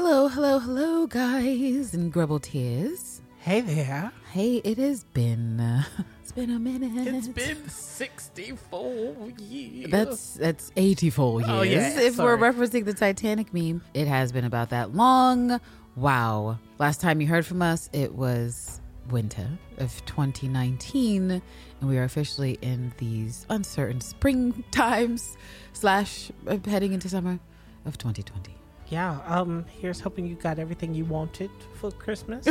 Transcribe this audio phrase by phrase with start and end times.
[0.00, 3.20] Hello, hello, hello, guys and Grubbleteers.
[3.40, 4.12] Hey there.
[4.30, 5.82] Hey, it has been uh,
[6.22, 7.12] it's been a minute.
[7.12, 9.90] It's been 64 years.
[9.90, 11.50] That's that's 84 years.
[11.50, 12.36] Oh, yeah, if sorry.
[12.36, 15.60] we're referencing the Titanic meme, it has been about that long.
[15.96, 16.60] Wow.
[16.78, 18.80] Last time you heard from us, it was
[19.10, 21.42] winter of 2019, and
[21.82, 25.36] we are officially in these uncertain spring times
[25.72, 27.40] slash uh, heading into summer
[27.84, 28.57] of 2020.
[28.90, 32.46] Yeah, um, here's hoping you got everything you wanted for Christmas.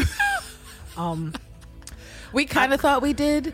[0.98, 1.34] um,
[2.34, 3.54] We kind of thought we did,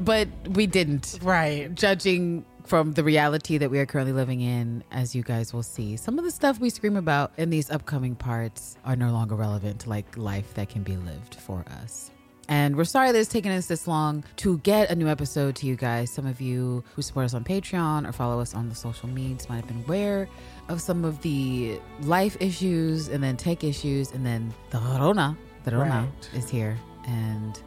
[0.00, 1.18] but we didn't.
[1.22, 1.72] right.
[1.74, 5.96] judging from the reality that we are currently living in, as you guys will see,
[5.96, 9.80] some of the stuff we scream about in these upcoming parts are no longer relevant
[9.80, 12.10] to like life that can be lived for us.
[12.48, 15.66] And we're sorry that it's taken us this long to get a new episode to
[15.66, 16.10] you guys.
[16.10, 19.48] Some of you who support us on Patreon or follow us on the social medias
[19.48, 20.28] might have been aware
[20.68, 25.36] of some of the life issues and then tech issues and then the Rona.
[25.64, 26.30] The Rona Right.
[26.38, 26.76] is here.
[27.06, 27.60] And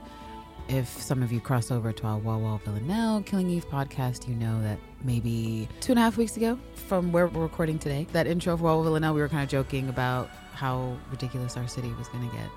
[0.68, 4.36] if some of you cross over to our Wall Wall Villanelle Killing Eve podcast, you
[4.36, 8.28] know that maybe two and a half weeks ago from where we're recording today, that
[8.28, 11.90] intro of Wall Wall Villanelle, we were kind of joking about how ridiculous our city
[11.98, 12.50] was going to get.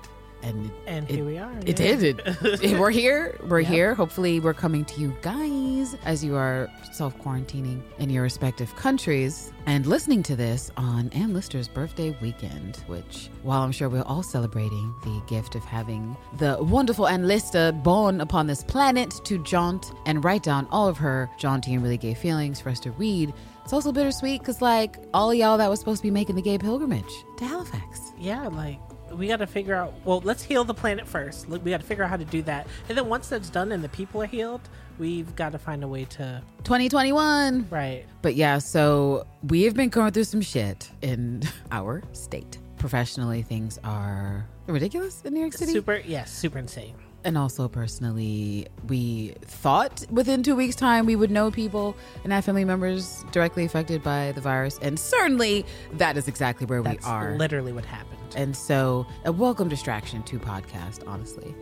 [0.43, 1.51] And it, And it- here we are.
[1.65, 1.95] it yeah.
[1.95, 2.03] did.
[2.03, 3.37] It, it- we're here.
[3.47, 3.71] We're Yep.
[3.71, 3.93] here.
[3.95, 9.51] Hopefully, we're coming to you guys as you are self quarantining in your respective countries
[9.67, 14.23] and listening to this on Anne Lister's birthday weekend, which, while I'm sure we're all
[14.23, 19.91] celebrating the gift of having the wonderful Anne Lister born upon this planet to jaunt
[20.07, 23.31] and write down all of her jaunty and really gay feelings for us to read.
[23.63, 26.57] It's also bittersweet because, like, all y'all that was supposed to be making the gay
[26.57, 28.11] pilgrimage to Halifax.
[28.17, 28.79] Yeah, like,
[29.15, 29.93] we got to figure out.
[30.05, 31.47] Well, let's heal the planet first.
[31.47, 32.67] We got to figure out how to do that.
[32.89, 34.61] And then once that's done and the people are healed,
[34.99, 36.41] we've got to find a way to.
[36.63, 37.67] 2021.
[37.69, 38.05] Right.
[38.21, 42.57] But yeah, so we have been going through some shit in our state.
[42.77, 45.71] Professionally, things are ridiculous in New York City.
[45.71, 46.95] Super, yeah, super insane.
[47.23, 52.45] And also personally, we thought within two weeks' time we would know people and have
[52.45, 54.79] family members directly affected by the virus.
[54.81, 57.35] And certainly that is exactly where That's we are.
[57.37, 58.17] literally what happened.
[58.35, 61.53] And so, a welcome distraction to podcast, honestly,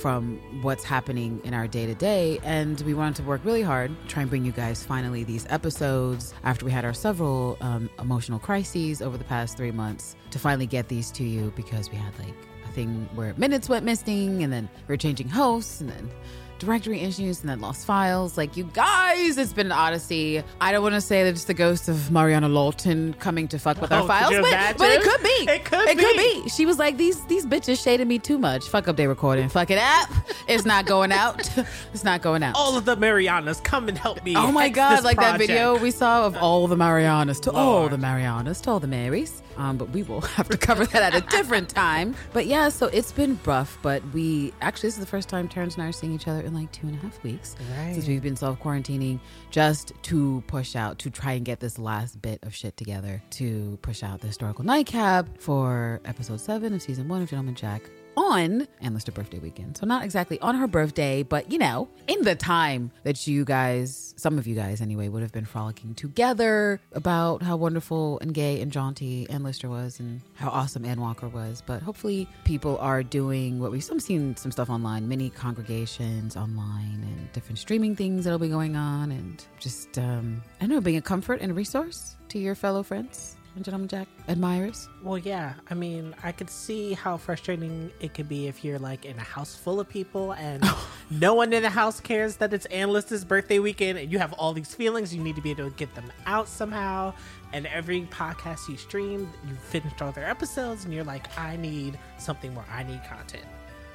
[0.00, 2.38] from what's happening in our day to day.
[2.42, 6.34] And we wanted to work really hard, try and bring you guys finally these episodes
[6.42, 10.66] after we had our several um, emotional crises over the past three months to finally
[10.66, 12.34] get these to you because we had like
[12.76, 16.10] thing where minutes went missing and then we are changing hosts and then
[16.58, 18.36] directory issues and then lost files.
[18.36, 20.42] Like, you guys, it's been an odyssey.
[20.60, 23.80] I don't want to say that it's the ghost of Mariana Lawton coming to fuck
[23.80, 25.52] with Oh, our files, but, but it could be.
[25.52, 26.42] It could It could be.
[26.42, 26.48] be.
[26.48, 28.68] She was like, these these bitches shaded me too much.
[28.68, 29.48] Fuck up, they recording.
[29.48, 30.08] Fuck it up.
[30.48, 31.48] It's not going out.
[31.92, 32.54] It's not going out.
[32.56, 34.34] All of the Marianas, come and help me.
[34.36, 37.96] Oh my god, like that video we saw of all the Marianas to all the
[37.98, 39.42] Marianas to all the Marys.
[39.56, 42.14] Um, but we will have to cover that at a different time.
[42.34, 45.74] But yeah, so it's been rough, but we actually this is the first time Terrence
[45.74, 47.56] and I are seeing each other in like two and a half weeks.
[47.76, 47.94] Right.
[47.94, 49.20] Since we've been self quarantining
[49.50, 53.78] just to push out, to try and get this last bit of shit together to
[53.82, 57.82] push out the historical nightcap for episode seven of season one of Gentleman Jack
[58.16, 59.76] on Anne Lister birthday weekend.
[59.76, 64.14] So not exactly on her birthday, but you know, in the time that you guys,
[64.16, 68.60] some of you guys anyway, would have been frolicking together about how wonderful and gay
[68.60, 71.62] and jaunty Anne Lister was and how awesome Ann Walker was.
[71.64, 77.02] But hopefully people are doing what we've some seen some stuff online, many congregations online
[77.02, 81.02] and different streaming things that'll be going on and just um I know, being a
[81.02, 84.88] comfort and a resource to your fellow friends Gentleman Jack admirers.
[85.02, 85.54] Well, yeah.
[85.70, 89.22] I mean, I could see how frustrating it could be if you're like in a
[89.22, 90.62] house full of people and
[91.10, 94.32] no one in the house cares that it's Anne Lister's birthday weekend and you have
[94.34, 95.14] all these feelings.
[95.14, 97.14] You need to be able to get them out somehow.
[97.52, 101.98] And every podcast you stream, you finished all their episodes and you're like, I need
[102.18, 102.64] something more.
[102.70, 103.44] I need content.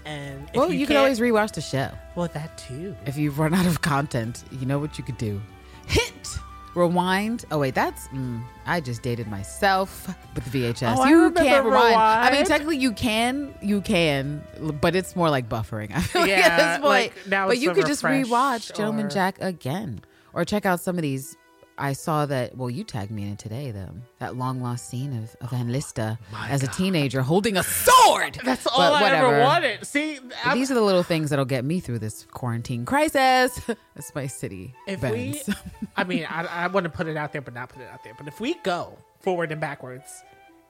[0.05, 1.91] And if well, you, can can't- always rewatch the show.
[2.15, 2.95] Well, that too.
[3.05, 5.39] If you've run out of content, you know what you could do.
[5.85, 6.39] Hit
[6.75, 7.45] rewind.
[7.51, 10.95] Oh wait, that's mm, I just dated myself with the VHS.
[10.97, 11.95] Oh, you can't rewind.
[11.95, 14.43] I mean, technically you can, you can,
[14.81, 15.91] but it's more like buffering.
[15.95, 16.83] I feel like Yeah, at this point.
[16.89, 20.01] like, now but you could just rewatch Gentleman Jack again,
[20.33, 21.35] or check out some of these.
[21.81, 22.55] I saw that.
[22.55, 23.89] Well, you tagged me in today, though.
[24.19, 26.17] That long lost scene of, of oh Van Lista
[26.47, 28.37] as a teenager holding a sword.
[28.39, 29.27] Oh That's all But I whatever.
[29.35, 29.85] ever wanted.
[29.85, 33.59] See, I'm- These are the little things that'll get me through this quarantine crisis.
[33.95, 34.73] That's my city.
[34.87, 35.47] if bends.
[35.47, 35.53] we
[35.97, 38.03] i mean i, I want to put it out there but not put it out
[38.03, 40.23] there but if we go forward and backwards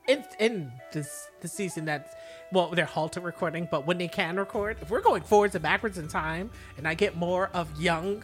[0.08, 2.14] in in this the season that's
[2.52, 5.98] well they're halted recording but when they can record if we're going forwards and backwards
[6.00, 8.24] in time and i get more of young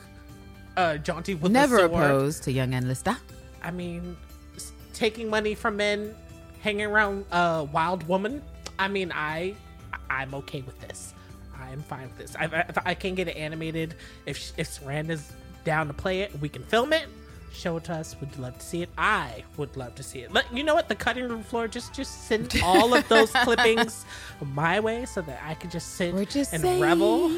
[0.77, 3.17] uh jaunty with Never opposed to young Anne Lister.
[3.63, 4.15] i mean
[4.93, 6.15] taking money from men
[6.61, 8.41] hanging around a wild woman,
[8.79, 9.53] I mean, I
[10.09, 11.13] I'm okay with this.
[11.59, 12.35] I'm fine with this.
[12.35, 13.95] I, if I can get it animated,
[14.25, 15.33] if if Saranda's
[15.63, 17.05] down to play it, we can film it,
[17.53, 18.15] show it to us.
[18.19, 18.89] Would love to see it.
[18.97, 20.31] I would love to see it.
[20.33, 20.87] But you know what?
[20.87, 24.05] The cutting room floor, just just send all of those clippings
[24.53, 26.81] my way so that I could just sit We're just and saying.
[26.81, 27.31] revel.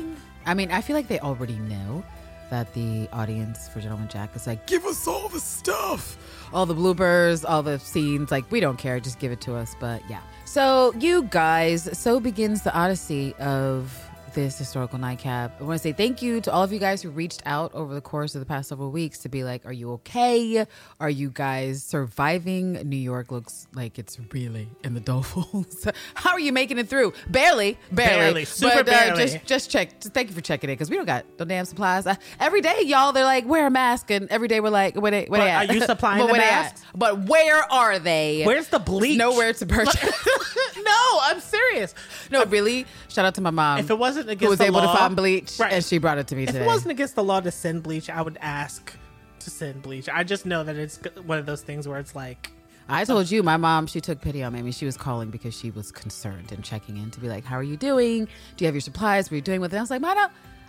[0.45, 2.03] I mean, I feel like they already know
[2.49, 6.17] that the audience for Gentleman Jack is like, give us all the stuff,
[6.53, 8.31] all the bloopers, all the scenes.
[8.31, 9.75] Like, we don't care, just give it to us.
[9.79, 10.21] But yeah.
[10.45, 14.08] So, you guys, so begins the odyssey of
[14.43, 15.59] this historical nightcap.
[15.59, 17.93] I want to say thank you to all of you guys who reached out over
[17.93, 20.65] the course of the past several weeks to be like, are you okay?
[21.01, 22.73] Are you guys surviving?
[22.87, 25.93] New York looks like it's really in the dolefuls.
[26.13, 27.13] How are you making it through?
[27.29, 29.23] Barely, barely, Barely, super but, uh, barely.
[29.25, 29.99] just just check.
[29.99, 32.07] Just thank you for checking it because we don't got no damn supplies.
[32.07, 35.11] Uh, every day, y'all, they're like wear a mask, and every day we're like, where
[35.11, 35.69] they, where But they at?
[35.69, 36.81] are you supplying But the masks?
[36.95, 38.43] But where are they?
[38.45, 39.17] Where's the bleach?
[39.17, 40.01] Nowhere to purchase.
[40.81, 41.93] no, I'm serious.
[42.31, 42.85] no, really.
[43.09, 43.79] Shout out to my mom.
[43.79, 45.73] If it wasn't against who was able law, to find bleach, Right.
[45.73, 46.63] and she brought it to me If today.
[46.63, 48.93] it wasn't against the law to send bleach, I would ask
[49.39, 50.07] to send bleach.
[50.09, 52.51] I just know that it's one of those things where it's like,
[52.91, 54.59] I told you, my mom, she took pity on me.
[54.59, 57.45] I mean, she was calling because she was concerned and checking in to be like,
[57.45, 58.25] How are you doing?
[58.25, 59.25] Do you have your supplies?
[59.27, 59.77] What are you doing with it?
[59.77, 60.17] I was like, Mom,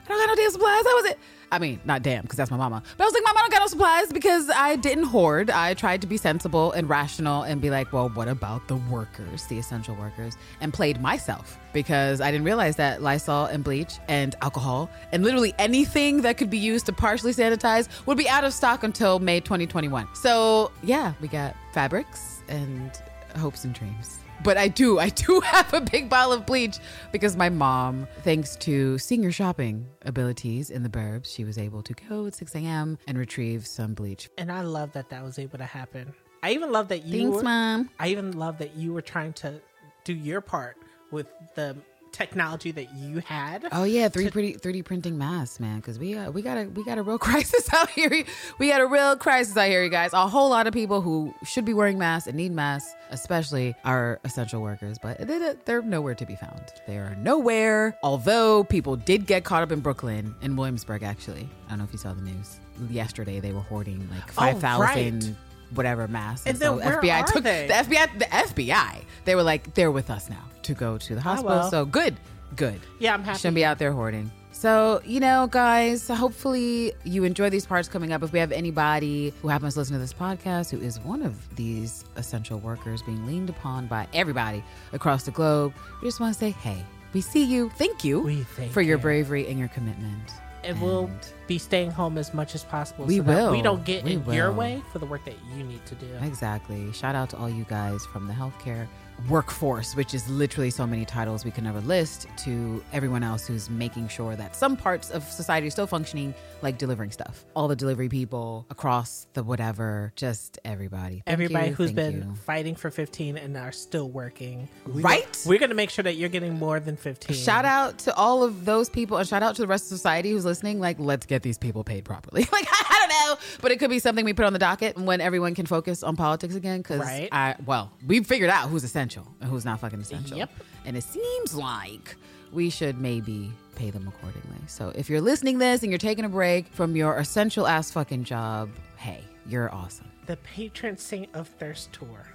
[0.05, 0.85] I don't, got no damn supplies.
[0.85, 1.19] How was it?
[1.53, 2.83] I mean, not damn, because that's my mama.
[2.97, 5.51] But I was like, Mom, I don't got no supplies because I didn't hoard.
[5.51, 9.47] I tried to be sensible and rational and be like, Well, what about the workers,
[9.47, 10.37] the essential workers?
[10.61, 15.55] And played myself because I didn't realize that Lysol and bleach and alcohol and literally
[15.59, 19.41] anything that could be used to partially sanitize would be out of stock until May
[19.41, 20.07] 2021.
[20.15, 22.91] So, yeah, we got fabrics and
[23.37, 24.20] hopes and dreams.
[24.43, 26.79] But I do, I do have a big bottle of bleach
[27.13, 31.93] because my mom, thanks to senior shopping abilities in the burbs, she was able to
[32.09, 32.99] go at 6 a.m.
[33.07, 34.31] and retrieve some bleach.
[34.39, 36.15] and I love that that was able to happen.
[36.43, 37.19] I even love that you.
[37.19, 37.91] Thanks, were, mom.
[37.99, 39.61] I even love that you were trying to
[40.05, 40.77] do your part
[41.11, 41.77] with the
[42.13, 43.67] technology that you had.
[43.73, 45.77] Oh yeah, 3 pretty 3D printing masks, man.
[45.77, 48.25] Because we uh, we got a we got a real crisis out here.
[48.59, 50.13] We got a real crisis out here, you guys.
[50.13, 54.21] A whole lot of people who should be wearing masks and need masks, especially our
[54.25, 56.63] essential workers, but they, they're nowhere to be found.
[56.87, 57.97] They are nowhere.
[58.03, 61.49] Although people did get caught up in Brooklyn in Williamsburg, actually.
[61.67, 63.41] I don't know if you saw the news yesterday.
[63.41, 65.25] They were hoarding like five thousand.
[65.25, 65.35] right.
[65.75, 67.67] Whatever masks, And then where FBI took they?
[67.67, 68.19] the FBI.
[68.19, 71.57] The FBI, they were like, they're with us now to go to the oh, hospital.
[71.57, 71.71] well.
[71.71, 72.17] So good,
[72.57, 72.81] good.
[72.99, 73.39] Yeah, I'm happy.
[73.39, 74.31] Shouldn't be out there hoarding.
[74.53, 78.23] So, you know, guys, hopefully you enjoy these parts coming up.
[78.23, 81.57] If we have anybody who happens to listen to this podcast who is one of
[81.57, 84.63] these essential workers being leaned upon by everybody
[84.93, 85.73] across the globe,
[86.03, 86.85] we just want to say, hey,
[87.15, 87.71] we see you.
[87.71, 89.03] Thank you thank for your you.
[89.03, 90.31] bravery and your commitment.
[90.65, 93.05] And we'll And be staying home as much as possible.
[93.05, 93.53] We so that will.
[93.53, 96.07] we don't get We in your way for the work that you need to do.
[96.23, 96.93] Exactly.
[96.93, 98.87] Shout out to all you guys from the healthcare
[99.29, 103.69] workforce, which is literally so many titles we can never list, to everyone else who's
[103.71, 107.45] making sure that some parts of society are still functioning, like delivering stuff.
[107.55, 111.23] All the delivery people across the whatever, just everybody.
[111.27, 112.35] Thank Everybody you, who's been you.
[112.47, 114.69] fighting for 15 and are still working.
[114.87, 115.43] We- Right?
[115.47, 117.37] We're going to make sure that you're getting more than 15.
[117.37, 120.31] Shout out to all of those people and shout out to the rest of society
[120.31, 120.81] who's listening.
[120.81, 122.43] Like, let's get these people paid properly.
[122.53, 125.21] like, I don't know, but it could be something we put on the docket when
[125.21, 126.79] everyone can focus on politics again.
[126.79, 127.29] Because Right.
[127.33, 130.37] I, well, we figured out who's essential and who's not fucking essential.
[130.37, 130.51] Yep.
[130.85, 132.17] And it seems like
[132.53, 134.59] we should maybe pay them accordingly.
[134.67, 138.25] So if you're listening this and you're taking a break from your essential ass fucking
[138.25, 140.11] job, hey, you're awesome.
[140.27, 142.27] The patron saint of thirst tour.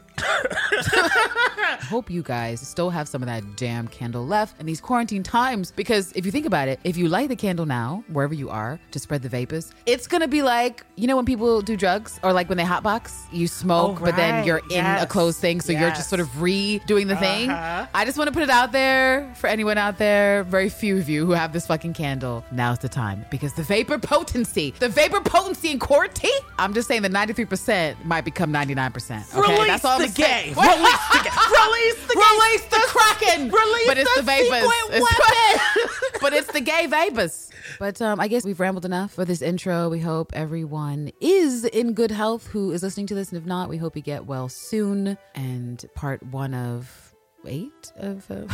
[1.86, 5.72] Hope you guys still have some of that damn candle left in these quarantine times.
[5.72, 8.80] Because if you think about it, if you light the candle now, wherever you are,
[8.92, 12.34] to spread the vapors, it's gonna be like, you know, when people do drugs or
[12.34, 15.62] like when they hotbox, you smoke, Oh, but then you're in a closed thing.
[15.62, 17.50] So you're just sort of redoing the thing.
[17.50, 17.88] Uh-huh.
[17.94, 21.26] I just wanna put it out there for anyone out there, very few of you
[21.26, 22.44] who have this fucking candle.
[22.52, 23.26] Now's the time.
[23.30, 28.26] Because the vapor potency, the vapor potency in quarantine, I'm just saying the 93% might
[28.26, 29.36] become 99%.
[29.36, 30.54] Okay, Release that's all I'm saying.
[30.54, 30.62] gay.
[30.62, 31.36] Release the gay.
[31.52, 32.22] Release the gay.
[32.36, 33.50] Release the kraken.
[33.52, 34.64] Release but it's the the, vapors.
[34.94, 37.50] It's- but it's the gay vapors.
[37.80, 39.90] But um, I guess we've rambled enough for this intro.
[39.90, 43.70] We hope everyone is in good health who is listening to this, and if not,
[43.70, 45.18] we hope you get well soon.
[45.34, 47.14] And part one of
[47.48, 48.30] eight of.
[48.30, 48.48] Uh,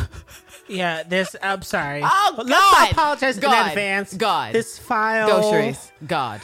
[0.68, 1.36] Yeah, this.
[1.42, 2.02] I'm sorry.
[2.04, 2.92] Oh, Let's God.
[2.92, 4.14] apologize in advance.
[4.14, 4.54] God.
[4.54, 5.28] This file.
[5.28, 5.92] Go, Sharice.
[6.08, 6.42] God.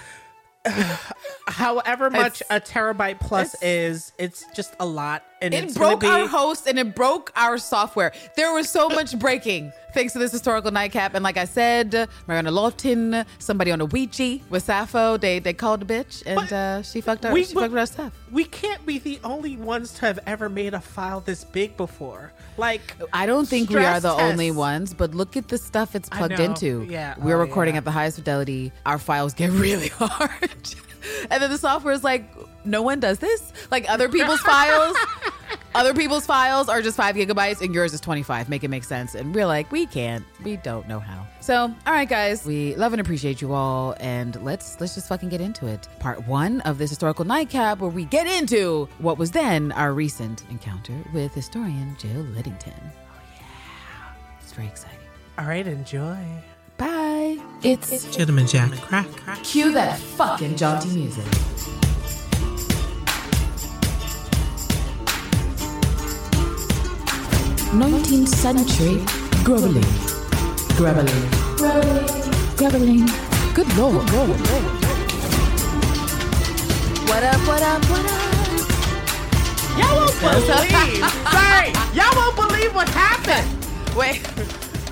[1.47, 6.07] however much It's- a terabyte plus is, it's just a lot, and It broke be,
[6.07, 8.11] our host and it broke our software.
[8.35, 11.13] There was so much breaking thanks to this historical nightcap.
[11.15, 15.81] And like I said, Mariana Lawton, somebody on a Ouija with Sappho, they they called
[15.81, 18.13] the bitch and uh, she fucked our we- she fucked our stuff.
[18.31, 22.33] We can't be the only ones to have ever made a file this big before.
[22.57, 26.09] Like, I don't think we are the only ones, but look at the stuff it's
[26.09, 26.85] plugged into.
[26.89, 27.13] Yeah.
[27.19, 27.79] We're Oh, recording yeah.
[27.79, 28.71] at the highest fidelity.
[28.85, 30.75] Our files get really hard.
[31.29, 32.25] and then the software is like,
[32.65, 33.53] no one does this.
[33.71, 34.97] Like other people's files,
[35.75, 38.49] other people's files are just five gigabytes and yours is 25.
[38.49, 39.15] Make it make sense.
[39.15, 40.25] And we're like, we can't.
[40.43, 41.25] We don't know how.
[41.39, 43.95] So, all right, guys, we love and appreciate you all.
[44.01, 45.87] And let's let's just fucking get into it.
[45.99, 50.43] Part one of this historical nightcap where we get into what was then our recent
[50.49, 52.73] encounter with historian Jill Liddington.
[52.83, 54.11] Oh, yeah.
[54.41, 54.99] It's very exciting.
[55.37, 56.17] all right, enjoy.
[56.77, 57.39] Bye.
[57.63, 59.43] It's Gentleman Jack, crack, crack.
[59.43, 61.25] cue that fucking jaunty music.
[67.73, 69.03] Nineteenth century
[69.43, 69.83] groveling,
[70.77, 71.29] groveling,
[72.55, 73.05] groveling.
[73.53, 74.09] Good lord.
[77.07, 77.41] What up?
[77.47, 77.83] What up?
[77.89, 78.27] What up?
[79.77, 81.05] Y'all won't believe.
[81.31, 83.47] Sorry, y'all won't believe what happened.
[83.95, 84.21] Wait.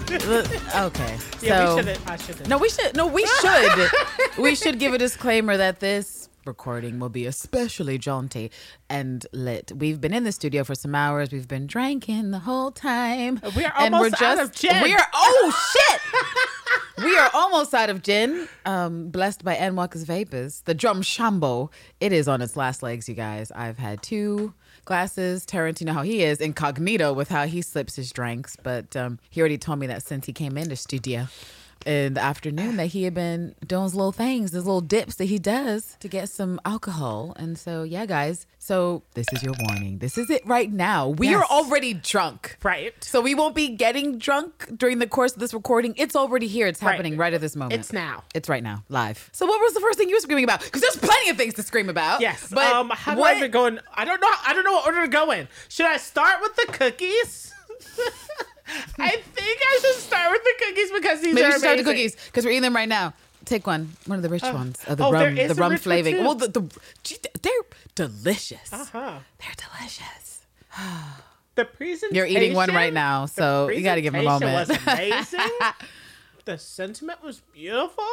[0.75, 1.17] okay.
[1.41, 2.09] Yeah, so, we shouldn't.
[2.09, 2.47] I shouldn't.
[2.47, 2.95] No, we should.
[2.95, 3.89] No, we should.
[4.37, 8.51] we should give a disclaimer that this recording will be especially jaunty
[8.87, 9.71] and lit.
[9.75, 11.31] We've been in the studio for some hours.
[11.31, 13.41] We've been drinking the whole time.
[13.55, 14.83] We are almost out of gin.
[14.83, 15.07] We are.
[15.13, 15.75] Oh
[16.97, 17.03] shit.
[17.03, 18.47] We are almost out of gin.
[18.65, 20.61] Um, blessed by Ann Walker's vapors.
[20.61, 21.71] The Drumshanbo.
[21.99, 23.51] It is on its last legs, you guys.
[23.51, 24.53] I've had two
[24.85, 25.45] glasses.
[25.45, 28.55] Tarantino, how he is incognito with how he slips his drinks.
[28.61, 31.27] But um, he already told me that since he came in the studio
[31.85, 35.25] in the afternoon that he had been doing his little things, his little dips that
[35.25, 37.33] he does to get some alcohol.
[37.37, 38.47] And so, yeah, guys.
[38.57, 39.99] So this is your warning.
[39.99, 41.09] This is it right now.
[41.09, 42.57] We are already drunk.
[42.63, 42.95] Right.
[43.03, 45.93] So we won't be getting drunk during the course of this recording.
[45.97, 46.65] It's already here.
[46.65, 46.93] It's Right.
[46.93, 47.79] happening right at this moment.
[47.79, 48.23] It's now.
[48.33, 49.29] It's right now, live.
[49.33, 50.61] So what was the first thing you were screaming about?
[50.63, 52.21] Because there's plenty of things to scream about.
[52.21, 52.47] Yes.
[52.51, 53.79] But um, how do what, I even go in?
[53.93, 54.27] I don't know.
[54.47, 55.47] I don't know what order to go in.
[55.69, 57.53] Should I start with the cookies?
[58.67, 61.77] I think I should start with the cookies because these Maybe are we should start
[61.77, 62.11] with the amazing.
[62.17, 63.13] cookies because we're eating them right now.
[63.45, 65.61] Take one, one of the rich ones, of the oh, there rum, is the a
[65.61, 66.15] rum rich one, flaving.
[66.15, 66.21] too.
[66.21, 67.53] Well, the, the gee, they're
[67.93, 68.73] delicious.
[68.73, 69.19] Uh-huh.
[69.37, 70.41] They're delicious.
[71.55, 72.15] The presentation.
[72.15, 74.87] You're eating one right now, so you got to give him a presentation moment.
[74.87, 75.59] Was amazing.
[76.45, 78.03] the sentiment was beautiful,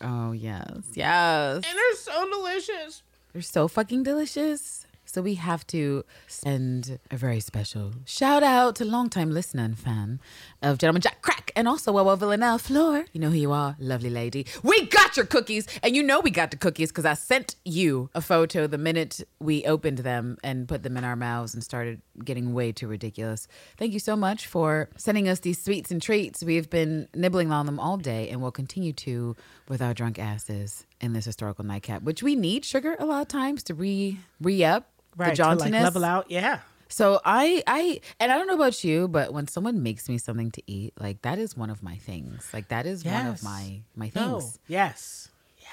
[0.00, 1.54] oh yes, yes.
[1.56, 3.02] and they're so delicious.
[3.32, 4.86] They're so fucking delicious.
[5.08, 10.20] So we have to send a very special shout out to longtime listener and fan
[10.60, 13.06] of Gentleman Jack Crack and also Wawa Villanelle Floor.
[13.14, 14.44] You know who you are, lovely lady.
[14.62, 18.10] We got your cookies, and you know we got the cookies because I sent you
[18.14, 22.02] a photo the minute we opened them and put them in our mouths and started
[22.22, 23.48] getting way too ridiculous.
[23.78, 26.42] Thank you so much for sending us these sweets and treats.
[26.42, 29.36] We've been nibbling on them all day and will continue to
[29.68, 33.28] with our drunk asses in this historical nightcap, which we need sugar a lot of
[33.28, 35.30] times to re re up Right.
[35.30, 35.58] the to, jauntiness.
[35.72, 36.30] like, level out.
[36.30, 36.60] Yeah.
[36.88, 40.50] So I I and I don't know about you, but when someone makes me something
[40.52, 42.48] to eat, like that is one of my things.
[42.52, 43.42] Like that is one of Yes.
[43.42, 44.40] my my No.
[44.40, 44.58] things.
[44.68, 45.28] Yes.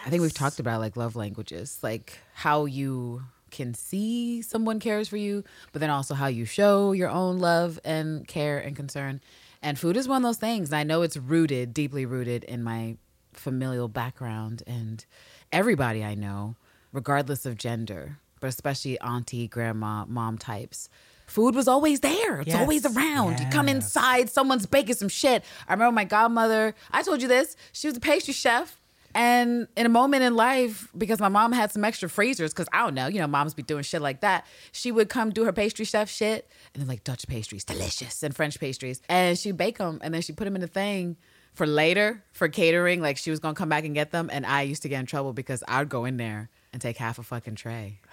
[0.06, 5.08] I think we've talked about like love languages, like how you can see someone cares
[5.08, 9.22] for you, but then also how you show your own love and care and concern.
[9.62, 10.70] And food is one of those things.
[10.70, 12.98] And I know it's rooted, deeply rooted in my
[13.38, 15.06] familial background and
[15.52, 16.56] everybody I know,
[16.92, 20.90] regardless of gender, but especially auntie, grandma, mom types.
[21.28, 22.42] Food was always there.
[22.42, 22.58] It's Yes.
[22.62, 23.40] always around.
[23.40, 25.44] You come inside, someone's baking some shit.
[25.68, 28.80] I remember my godmother, I told you this, she was a pastry chef.
[29.18, 32.80] And in a moment in life, because my mom had some extra freezers, because I
[32.84, 34.46] don't know, you know, moms be doing shit like that.
[34.74, 38.36] She would come do her pastry chef shit, and then like Dutch pastries, delicious, and
[38.36, 41.16] French pastries, and she would bake them, and then she'd put them in a thing
[41.56, 43.02] for later for catering.
[43.02, 45.06] Like she was gonna come back and get them, and I used to get in
[45.06, 48.00] trouble because I'd go in there and take half a fucking tray.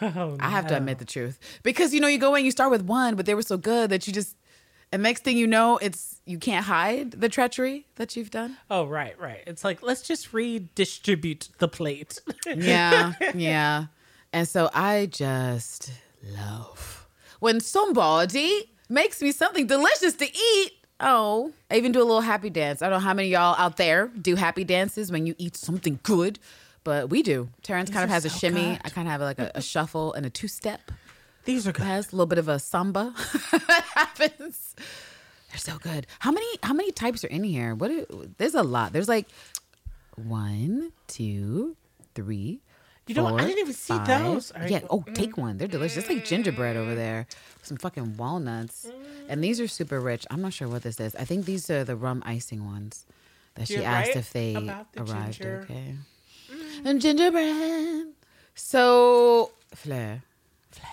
[0.00, 2.70] Oh, I have to admit the truth because you know you go in, you start
[2.70, 4.36] with one, but they were so good that you just.
[4.92, 8.56] And next thing you know, it's you can't hide the treachery that you've done.
[8.70, 9.42] Oh, right, right.
[9.44, 12.20] It's like let's just redistribute the plate.
[12.46, 13.86] yeah, yeah.
[14.32, 15.90] And so I just
[16.22, 17.08] love
[17.40, 20.72] when somebody makes me something delicious to eat.
[21.00, 22.82] Oh, I even do a little happy dance.
[22.82, 25.56] I don't know how many of y'all out there do happy dances when you eat
[25.56, 26.38] something good,
[26.82, 27.48] but we do.
[27.62, 28.70] Terrence kind of has a shimmy.
[28.72, 28.80] good.
[28.84, 30.80] I kind of have like a, a shuffle and a two step.
[31.44, 31.86] These are It good.
[31.86, 33.14] has a little bit of a samba
[33.52, 34.74] that happens.
[35.50, 36.06] They're so good.
[36.18, 37.74] How many how many types are in here?
[37.74, 37.90] What?
[37.90, 38.04] Are,
[38.36, 38.92] there's a lot.
[38.92, 39.26] There's like
[40.16, 41.76] one, two,
[42.14, 42.60] three,
[43.06, 43.40] You know what?
[43.40, 44.06] I didn't even see five.
[44.06, 44.52] those.
[44.54, 44.70] Right.
[44.70, 44.80] Yeah.
[44.90, 45.56] Oh, take one.
[45.58, 45.98] They're delicious.
[45.98, 47.26] It's like gingerbread over there.
[47.68, 48.90] Some fucking walnuts.
[49.28, 50.26] And these are super rich.
[50.30, 51.14] I'm not sure what this is.
[51.14, 53.04] I think these are the rum icing ones
[53.54, 55.66] that she You're asked right if they the arrived ginger.
[55.68, 55.70] Mm.
[55.70, 55.94] okay.
[56.84, 58.06] And gingerbread.
[58.54, 60.22] So, Flair.
[60.70, 60.90] Flair.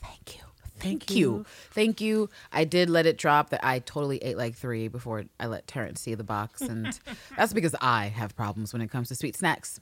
[0.00, 0.42] Thank you.
[0.78, 1.16] Thank you.
[1.16, 1.46] you.
[1.72, 2.30] Thank you.
[2.52, 6.00] I did let it drop that I totally ate like three before I let Terrence
[6.00, 6.60] see the box.
[6.60, 6.98] And
[7.36, 9.80] that's because I have problems when it comes to sweet snacks.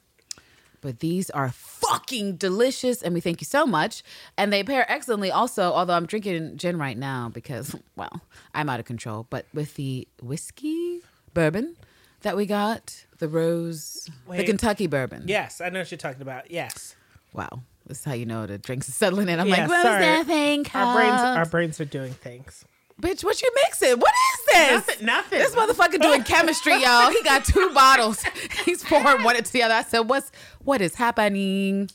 [0.82, 4.02] But these are fucking delicious, and we thank you so much.
[4.36, 8.20] And they pair excellently also, although I'm drinking gin right now because, well,
[8.52, 9.26] I'm out of control.
[9.30, 11.00] But with the whiskey
[11.32, 11.76] bourbon
[12.22, 15.22] that we got, the rose, the Kentucky bourbon.
[15.26, 16.50] Yes, I know what you're talking about.
[16.50, 16.96] Yes.
[17.32, 17.62] Wow.
[17.86, 19.40] This is how you know the drinks are settling in.
[19.40, 20.00] I'm Yeah, like, what's sorry.
[20.02, 22.64] that thing Our brains, our brains are doing things.
[23.02, 23.98] Bitch, what you mixing?
[23.98, 24.70] What is this?
[24.70, 25.38] Nothing- nothing.
[25.40, 27.10] This motherfucker doing chemistry, y'all.
[27.10, 28.22] He got two bottles.
[28.64, 29.74] He's pouring one into the other.
[29.74, 30.30] I said, "What's
[30.62, 31.90] what is happening?"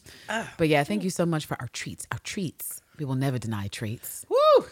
[0.58, 2.06] But yeah, thank you so much for our treats.
[2.12, 2.82] Our treats.
[3.00, 4.26] We will never deny treats.
[4.30, 4.66] Woo!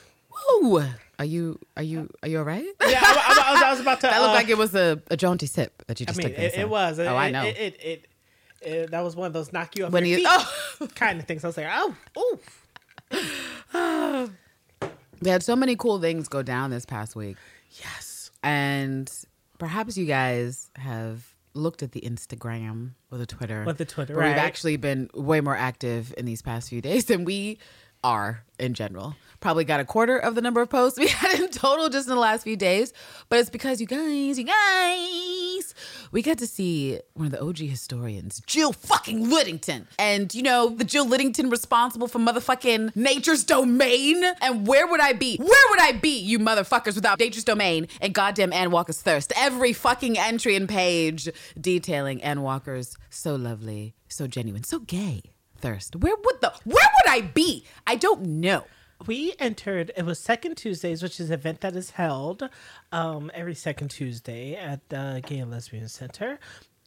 [0.61, 0.83] Woo!
[1.17, 2.65] Are you are you are you all right?
[2.85, 4.07] Yeah, I, I- I was, I was about to.
[4.09, 6.27] That looked uh, like it was a, a jaunty sip that you I just mean,
[6.27, 6.35] took.
[6.35, 6.59] there, it, so.
[6.59, 6.99] it was.
[6.99, 7.45] Oh, It, I know.
[7.45, 8.05] It, it,
[8.61, 10.47] it, that was one of those knock you off when your you feet
[10.81, 11.45] oh, kind of things.
[11.45, 11.95] I was like, oh,
[13.73, 14.29] ooh.
[15.21, 17.37] we had so many cool things go down this past week.
[17.71, 18.31] Yes.
[18.43, 19.11] And
[19.57, 23.63] perhaps you guys have looked at the Instagram or the Twitter.
[23.65, 27.05] Or the Twitter, where We've actually been way more active in these past few days
[27.05, 27.57] than we
[28.05, 29.15] are in general.
[29.39, 32.13] Probably got a quarter of the number of posts we had in total just in
[32.13, 32.93] the last few days.
[33.29, 35.73] But it's because you guys, you guys,
[36.11, 39.87] we got to see one of the OG historians, Jill fucking Liddington.
[39.97, 44.23] And you know, the Jill Liddington responsible for motherfucking Nature's Domain.
[44.41, 45.37] And where would I be?
[45.37, 49.33] Where would I be, you motherfuckers, without Nature's Domain and goddamn Ann Walker's Thirst?
[49.35, 51.27] Every fucking entry and page
[51.59, 55.95] detailing Ann Walker's so lovely, so genuine, so gay thirst.
[55.95, 57.65] Where would the where would I be?
[57.87, 58.65] I don't know.
[59.07, 59.91] We entered.
[59.97, 62.49] It was Second Tuesdays, which is an event that is held
[62.93, 66.39] um, every second Tuesday at the Gay and Lesbian Center.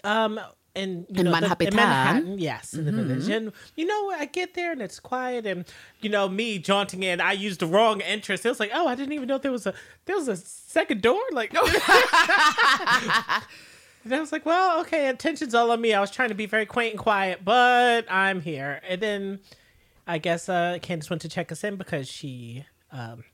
[0.05, 0.41] Um,
[0.75, 1.67] in, you In know, the- Manhattan.
[1.69, 3.29] in Manhattan, yes, in the village.
[3.29, 5.65] And you know, I get there and it's quiet, and
[6.01, 8.45] you know, me jaunting in, I used the wrong entrance.
[8.45, 9.75] It was like, oh, I didn't even know there was a
[10.07, 11.21] there was a second door.
[11.33, 11.53] Like,
[14.11, 15.95] and I was like, well, okay, attention's all on me.
[15.95, 18.81] I was trying to be very quaint and quiet, but I'm here.
[18.89, 19.41] And then
[20.07, 23.25] I guess uh, Candace went to check us in because she um,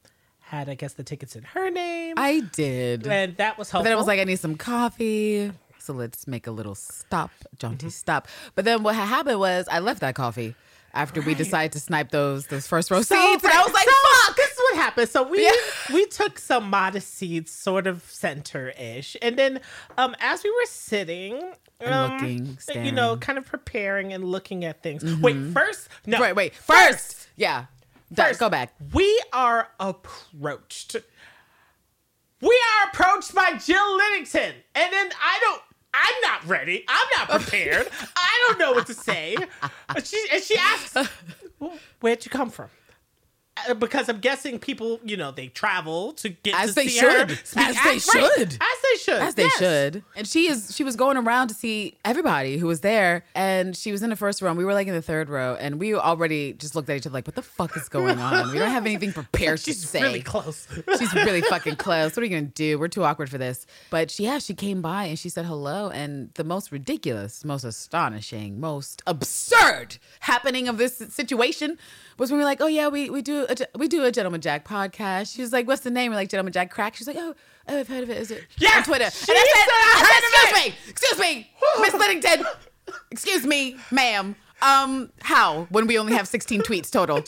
[0.41, 3.07] had, I guess, the tickets in her name, I did.
[3.07, 3.85] and that was But helpful.
[3.85, 5.53] then it was like, I need some coffee.
[5.79, 8.27] So let's make a little stop, jaunty stop.
[8.55, 10.55] But then what happened was I left that coffee
[10.95, 13.45] after we decided to snipe those those first row So, seats.
[13.45, 14.37] And I was like, so fuck.
[14.75, 15.09] What happened.
[15.09, 15.53] So we Yeah.
[15.93, 19.61] we took some modest seats, sort of center ish, and then
[19.99, 21.53] um, as we were sitting.
[21.81, 23.13] And um, looking, you know.
[23.13, 23.21] Mm-hmm.
[23.21, 25.05] kind of preparing and looking at things.
[25.21, 26.55] Wait, first, no, Wait, wait.
[26.55, 27.29] First.
[27.37, 27.67] Yeah.
[28.13, 28.75] Da- First, go back.
[28.93, 30.97] We are approached.
[32.41, 35.63] We are approached by Jill Liddington, and then I don't.
[35.95, 36.85] I'm not ready.
[36.89, 37.89] I'm not prepared.
[38.17, 39.37] I don't know what to say.
[40.05, 41.09] She and she asks,
[42.01, 42.69] "Where'd you come from?"
[43.69, 46.99] Uh, Because I'm guessing people, you know, they travel to get As to they see
[47.01, 47.47] her should.
[47.47, 47.65] speak.
[47.67, 48.03] As they right.
[48.03, 48.53] should.
[48.53, 49.23] As they should.
[49.23, 49.59] As they yes.
[49.59, 50.03] should.
[50.17, 53.93] And she is she was going around to see everybody who was there and she
[53.93, 55.95] was in the first row and we were like in the third row and we
[55.95, 58.53] already just looked at each other like, what the fuck is going on?
[58.53, 59.99] We don't have anything prepared to say.
[59.99, 60.67] She's really close.
[60.99, 62.17] She's really fucking close.
[62.17, 62.79] What are you gonna do?
[62.79, 63.67] We're too awkward for this.
[63.91, 65.89] But she, yeah, she came by and she said hello.
[65.91, 71.79] And the most ridiculous, most astonishing, most absurd happening of this situation
[72.19, 74.41] was when we were like, oh yeah, we we do a, we do a Gentleman
[74.41, 75.35] Jack podcast.
[75.35, 76.11] She was like, what's the name?
[76.13, 76.95] We're like Gentleman Jack Crack.
[76.97, 77.35] She's like, oh,
[77.69, 78.19] oh, I've heard of it.
[78.19, 79.11] Is it Yes, on Twitter?
[79.11, 82.45] she and I said, "I said, of it." excuse me, excuse me, Miss Liddington,
[83.11, 84.37] excuse me, ma'am.
[84.63, 87.23] Um, how when we only have 16 tweets total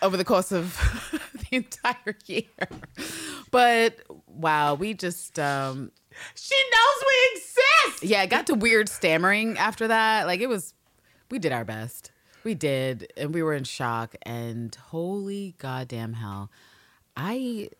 [0.00, 0.74] over the course of
[1.50, 2.42] the entire year?
[3.50, 5.92] But wow, we just um
[6.34, 8.04] She knows we exist.
[8.04, 10.26] yeah, it got to weird stammering after that.
[10.26, 10.74] Like it was
[11.30, 12.10] we did our best.
[12.44, 16.50] We did, and we were in shock and holy goddamn hell.
[17.16, 17.70] I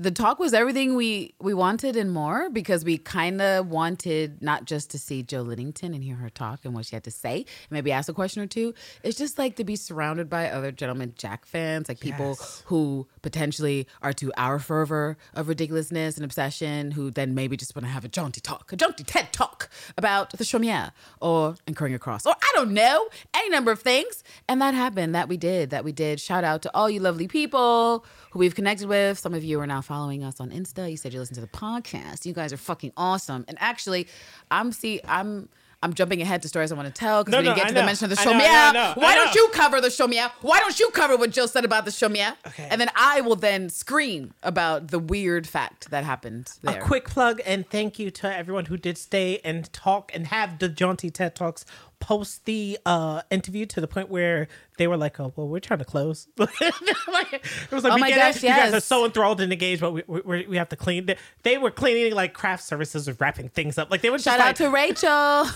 [0.00, 4.64] the talk was everything we we wanted and more because we kind of wanted not
[4.64, 7.36] just to see Joe Liddington and hear her talk and what she had to say,
[7.36, 8.72] and maybe ask a question or two.
[9.02, 12.62] It's just like to be surrounded by other gentlemen Jack fans, like people Yes.
[12.66, 17.84] who potentially are to our fervor of ridiculousness and obsession, who then maybe just want
[17.84, 21.98] to have a jaunty talk, a jaunty TED talk about the chaumière or incurring a
[21.98, 24.24] cross, or I don't know, any number of things.
[24.48, 25.14] And that happened.
[25.14, 25.68] That we did.
[25.70, 26.20] That we did.
[26.20, 29.18] Shout out to all you lovely people who we've connected with.
[29.18, 30.90] Some of you are now following us on Insta.
[30.90, 32.26] You said you listen to the podcast.
[32.26, 33.44] You guys are fucking awesome.
[33.48, 34.06] And actually,
[34.50, 35.48] I'm see I'm
[35.82, 37.68] I'm jumping ahead to stories I want to tell because No, we didn't no, get
[37.68, 38.74] to the mention of the show know, me out.
[38.74, 40.32] Know, Why don't you cover the show me out?
[40.42, 42.36] Why don't you cover what Jill said about the show me out?
[42.46, 42.68] Okay.
[42.70, 47.40] And then I will then scream about the weird fact that happened A quick plug
[47.46, 51.34] and thank you to everyone who did stay and talk and have the jaunty TED
[51.34, 51.64] Talks
[52.00, 55.78] post the uh, interview to the point where they were like, "Oh, well, we're trying
[55.80, 58.42] to close." like, it was like, Oh we get gosh, it.
[58.44, 61.06] You guys are so enthralled and engaged, but we, we, we have to clean.
[61.06, 63.90] They, they were cleaning like craft services or wrapping things up.
[63.90, 65.46] Like they were Shout like, out to Rachel.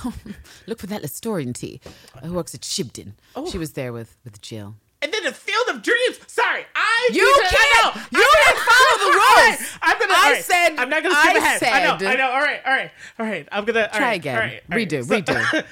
[0.67, 1.81] Look for that historian tea
[2.23, 3.13] who works at Shibden.
[3.35, 3.51] Oh.
[3.51, 4.75] She was there with with Jill.
[5.03, 6.19] and then the Field of Dreams.
[6.27, 7.53] Sorry, I You can't.
[7.97, 8.03] know.
[8.19, 9.79] You I'm didn't follow the right, rules.
[9.83, 10.13] I'm gonna.
[10.15, 10.45] I right.
[10.45, 11.63] said- I'm not gonna skip I ahead.
[11.65, 12.07] I know.
[12.09, 12.31] I know.
[12.31, 12.61] All right.
[12.67, 12.91] All right.
[13.19, 13.49] All right.
[13.53, 14.35] I'm gonna all Try right, again.
[14.37, 14.79] all right, all.
[14.79, 15.65] Redo, So- redo.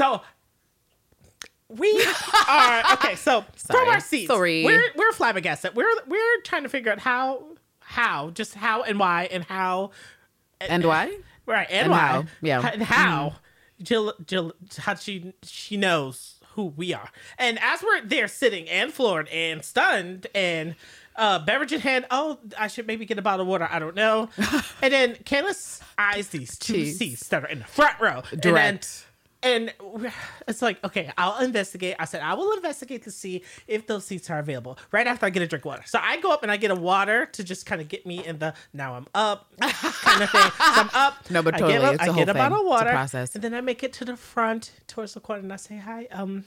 [0.00, 0.22] So
[1.68, 2.06] we
[2.48, 3.16] are okay.
[3.16, 3.84] So Sorry.
[3.84, 4.64] from our seats, Sorry.
[4.64, 5.74] we're we're flabbergasted.
[5.76, 7.44] We're we're trying to figure out how
[7.80, 9.90] how just how and why and how
[10.58, 11.14] And why?
[11.44, 12.66] right and, And why how, yeah.
[12.72, 13.34] And how
[13.82, 17.10] Jill Jill how she she knows who we are.
[17.38, 20.76] And as we're there sitting and floored and stunned and
[21.16, 22.06] uh, beverage in hand.
[22.10, 23.68] Oh, I should maybe get a bottle of water.
[23.70, 24.30] I don't know.
[24.82, 26.94] and then Candace eyes these two Jeez.
[26.94, 28.22] seats that are in the front row.
[28.30, 29.06] And then- Direct.
[29.42, 29.72] And
[30.48, 31.96] it's like, okay, I'll investigate.
[31.98, 35.30] I said, I will investigate to see if those seats are available right after I
[35.30, 35.82] get a drink of water.
[35.86, 38.24] So I go up and I get a water to just kind of get me
[38.24, 40.42] in the now I'm up kind of thing.
[40.42, 41.16] So I'm up.
[41.30, 42.66] No, but I totally, get up, it's a I whole get a bottle of It's
[42.66, 42.90] a water.
[42.90, 43.34] process.
[43.34, 46.06] And then I make it to the front towards the corner and I say, Hi,
[46.10, 46.44] um,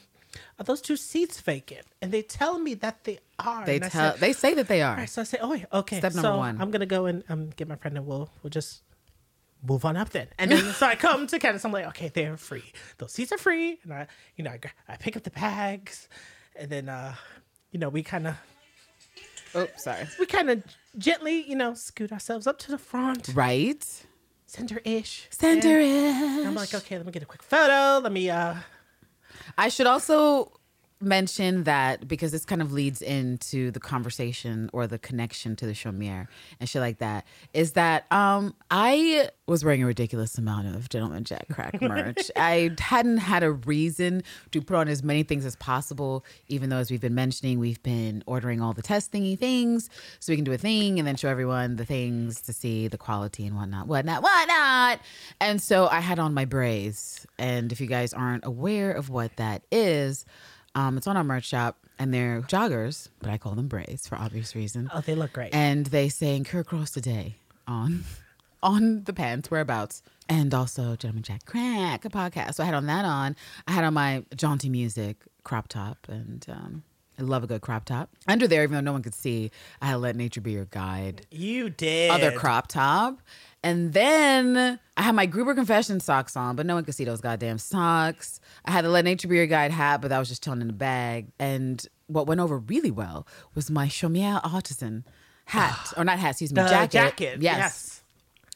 [0.58, 1.86] are those two seats vacant?
[2.02, 3.64] And they tell me that they are.
[3.64, 3.90] They tell.
[3.90, 4.96] said, they say that they are.
[4.96, 5.98] right, so I say, oh, okay.
[5.98, 6.60] Step number so one.
[6.60, 8.82] I'm gonna go and um, get my friend, and we'll we'll just
[9.66, 10.28] move on up then.
[10.38, 11.64] And then so I come to Candace.
[11.64, 12.72] I'm like, okay, they're free.
[12.98, 13.78] Those seats are free.
[13.84, 16.08] And I, you know, I, I pick up the bags,
[16.56, 17.14] and then uh,
[17.70, 18.34] you know, we kind of
[19.54, 20.06] Oh, sorry.
[20.18, 20.62] we kind of
[20.98, 23.84] gently, you know, scoot ourselves up to the front, Right.
[24.46, 28.00] center ish, Center And I'm like, okay, let me get a quick photo.
[28.02, 28.54] Let me uh,
[29.56, 30.52] I should also
[31.04, 35.72] mention that because this kind of leads into the conversation or the connection to the
[35.72, 36.26] chaumière
[36.60, 41.24] and shit like that is that um I was wearing a ridiculous amount of Gentleman
[41.24, 42.30] Jack Crack merch.
[42.34, 46.78] I hadn't had a reason to put on as many things as possible, even though
[46.78, 50.44] as we've been mentioning, we've been ordering all the test thingy things so we can
[50.44, 53.86] do a thing and then show everyone the things to see the quality and whatnot,
[53.86, 55.00] whatnot, whatnot.
[55.40, 57.26] And so I had on my braids.
[57.38, 60.24] And if you guys aren't aware of what that is,
[60.74, 64.16] um, it's on our merch shop, and they're joggers, but I call them braids for
[64.16, 64.90] obvious reason.
[64.94, 65.54] oh, they look great.
[65.54, 68.04] And they say "Incur a cross the day" on
[68.62, 72.54] on the pants whereabouts, and also Gentleman Jack Crack a podcast.
[72.54, 73.36] So I had on that on.
[73.68, 76.82] I had on my jaunty music crop top, and um,
[77.18, 78.10] I love a good crop top.
[78.26, 79.50] Under there, even though no one could see,
[79.80, 83.20] I had "Let Nature Be Your Guide." you did other crop top.
[83.62, 87.22] And then I had my Gruber Confession socks on, but no one could see those
[87.22, 88.38] goddamn socks.
[88.66, 90.66] I had the Let Nature Be Your Guide hat, but that was just chilling in
[90.66, 91.28] the bag.
[91.38, 95.04] And what went over really well was my Chaumière Artisan
[95.46, 96.92] hat, or not hat, excuse me, The jacket.
[96.92, 98.00] jacket, Yes, yes.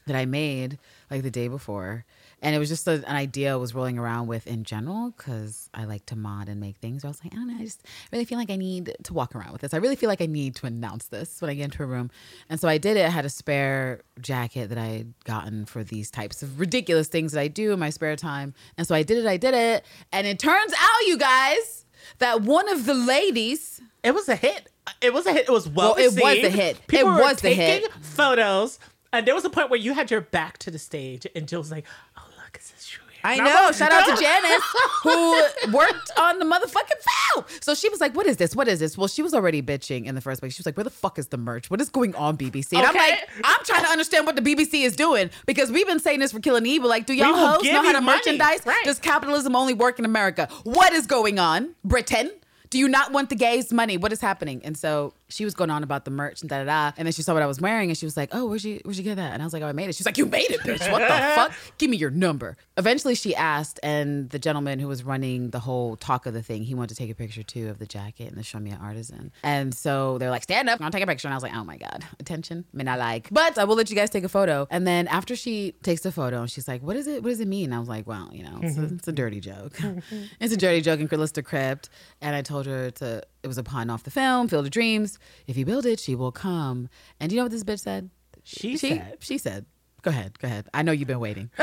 [0.05, 0.77] That I made
[1.09, 2.05] like the day before.
[2.41, 5.69] And it was just a, an idea I was rolling around with in general because
[5.73, 7.03] I like to mod and make things.
[7.03, 9.35] I was like, I don't know, I just really feel like I need to walk
[9.35, 9.73] around with this.
[9.73, 12.09] I really feel like I need to announce this when I get into a room.
[12.49, 13.05] And so I did it.
[13.05, 17.33] I had a spare jacket that I had gotten for these types of ridiculous things
[17.33, 18.53] that I do in my spare time.
[18.77, 19.85] And so I did it, I did it.
[20.13, 21.85] And it turns out, you guys,
[22.19, 24.69] that one of the ladies It was a hit.
[25.01, 25.49] It was a hit.
[25.49, 26.87] It was well, Well, it was a hit.
[26.87, 27.91] People It were was the taking hit.
[28.01, 28.79] photos,
[29.11, 31.59] and there was a point where you had your back to the stage, and Jill
[31.59, 31.85] was like,
[32.17, 33.71] "Oh, look, it's this shoe." I know.
[33.71, 34.63] Shout out to Janice
[35.03, 37.01] who worked on the motherfucking
[37.33, 37.45] film.
[37.61, 38.55] So she was like, "What is this?
[38.55, 40.53] What is this?" Well, she was already bitching in the first place.
[40.53, 41.69] She was like, "Where the fuck is the merch?
[41.69, 44.83] What is going on, BBC?" And I'm like, "I'm trying to understand what the BBC
[44.83, 46.83] is doing because we've been saying this for Killing Eve.
[46.83, 48.17] Like, do y'all hoes know how to money.
[48.17, 48.65] merchandise?
[48.65, 48.83] Right.
[48.85, 50.47] Does capitalism only work in America?
[50.63, 52.31] What is going on, Britain?"
[52.69, 53.97] Do you not want the gays' money?
[53.97, 54.61] What is happening?
[54.63, 56.91] And so she was going on about the merch and da da da.
[56.97, 58.81] And then she saw what I was wearing and she was like, "Oh, where'd you
[58.83, 60.25] where'd you get that?" And I was like, "Oh, I made it." She's like, "You
[60.25, 60.91] made it, bitch!
[60.91, 61.53] What the fuck?
[61.77, 65.95] Give me your number." Eventually, she asked, and the gentleman who was running the whole
[65.95, 68.37] talk of the thing, he wanted to take a picture too of the jacket and
[68.37, 69.31] the Chaumière Artisan.
[69.43, 71.63] And so they're like, "Stand up, I'll take a picture." And I was like, "Oh
[71.63, 74.29] my god, attention, I mean, I like." But I will let you guys take a
[74.29, 74.67] photo.
[74.71, 77.23] And then after she takes the photo, and she's like, "What is it?
[77.23, 78.95] What does it mean?" I was like, "Well, you know, it's, a, mm-hmm.
[78.95, 79.77] it's a dirty joke.
[80.39, 81.89] it's a dirty joke." And Calista Crypt,
[82.21, 83.23] and I told her to.
[83.41, 85.17] It was a pun off the film, Field of Dreams.
[85.47, 86.89] If you build it, she will come.
[87.19, 88.09] And do you know what this bitch said?
[88.43, 89.65] She she, said- She said.
[90.01, 90.39] Go ahead.
[90.39, 90.67] Go ahead.
[90.73, 91.49] I know you've been waiting.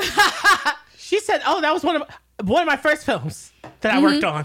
[1.07, 2.03] She said, "Oh, that was one of
[2.43, 4.39] one of my first films that I worked mm-hmm.
[4.39, 4.45] on."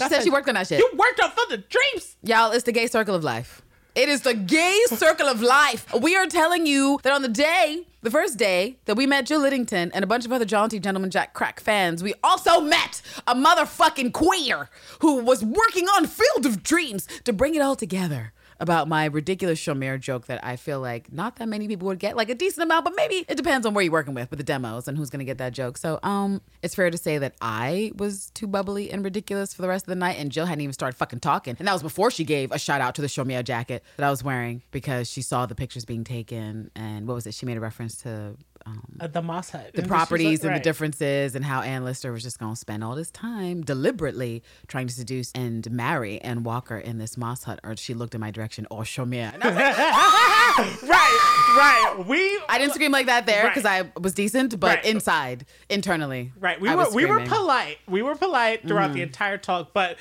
[0.00, 0.78] She said she worked on that shit.
[0.78, 2.16] You worked on Field of Dreams.
[2.22, 3.62] Y'all, it's the gay circle of life.
[3.98, 5.92] It is the gay circle of life.
[5.92, 9.40] We are telling you that on the day, the first day that we met Jill
[9.40, 13.34] Liddington and a bunch of other jaunty gentleman Jack Crack fans, we also met a
[13.34, 18.88] motherfucking queer who was working on Field of Dreams to bring it all together about
[18.88, 22.28] my ridiculous chaumière joke that I feel like not that many people would get, like
[22.28, 24.88] a decent amount, but maybe it depends on where you're working with with the demos
[24.88, 25.78] and who's gonna get that joke.
[25.78, 29.68] So um it's fair to say that I was too bubbly and ridiculous for the
[29.68, 31.56] rest of the night and Jill hadn't even started fucking talking.
[31.58, 34.10] And that was before she gave a shout out to the chaumière jacket that I
[34.10, 37.34] was wearing because she saw the pictures being taken and what was it?
[37.34, 39.70] She made a reference to um, Uh, the Moss Hut.
[39.74, 42.58] the And properties like- and the differences and how Anne Lister was just going to
[42.58, 47.44] spend all this time deliberately trying to seduce and marry Ann Walker in this moss
[47.44, 47.60] hut.
[47.64, 49.34] Or she looked in my direction, or chaumière.
[49.34, 52.04] And I, was like, right, right.
[52.06, 53.54] We I didn't scream like that there Right.
[53.54, 54.84] because I was decent, but Right.
[54.84, 56.60] inside, internally, Right.
[56.60, 57.20] We I were we were.
[57.26, 57.78] Polite.
[57.88, 59.98] We were polite throughout the entire talk, but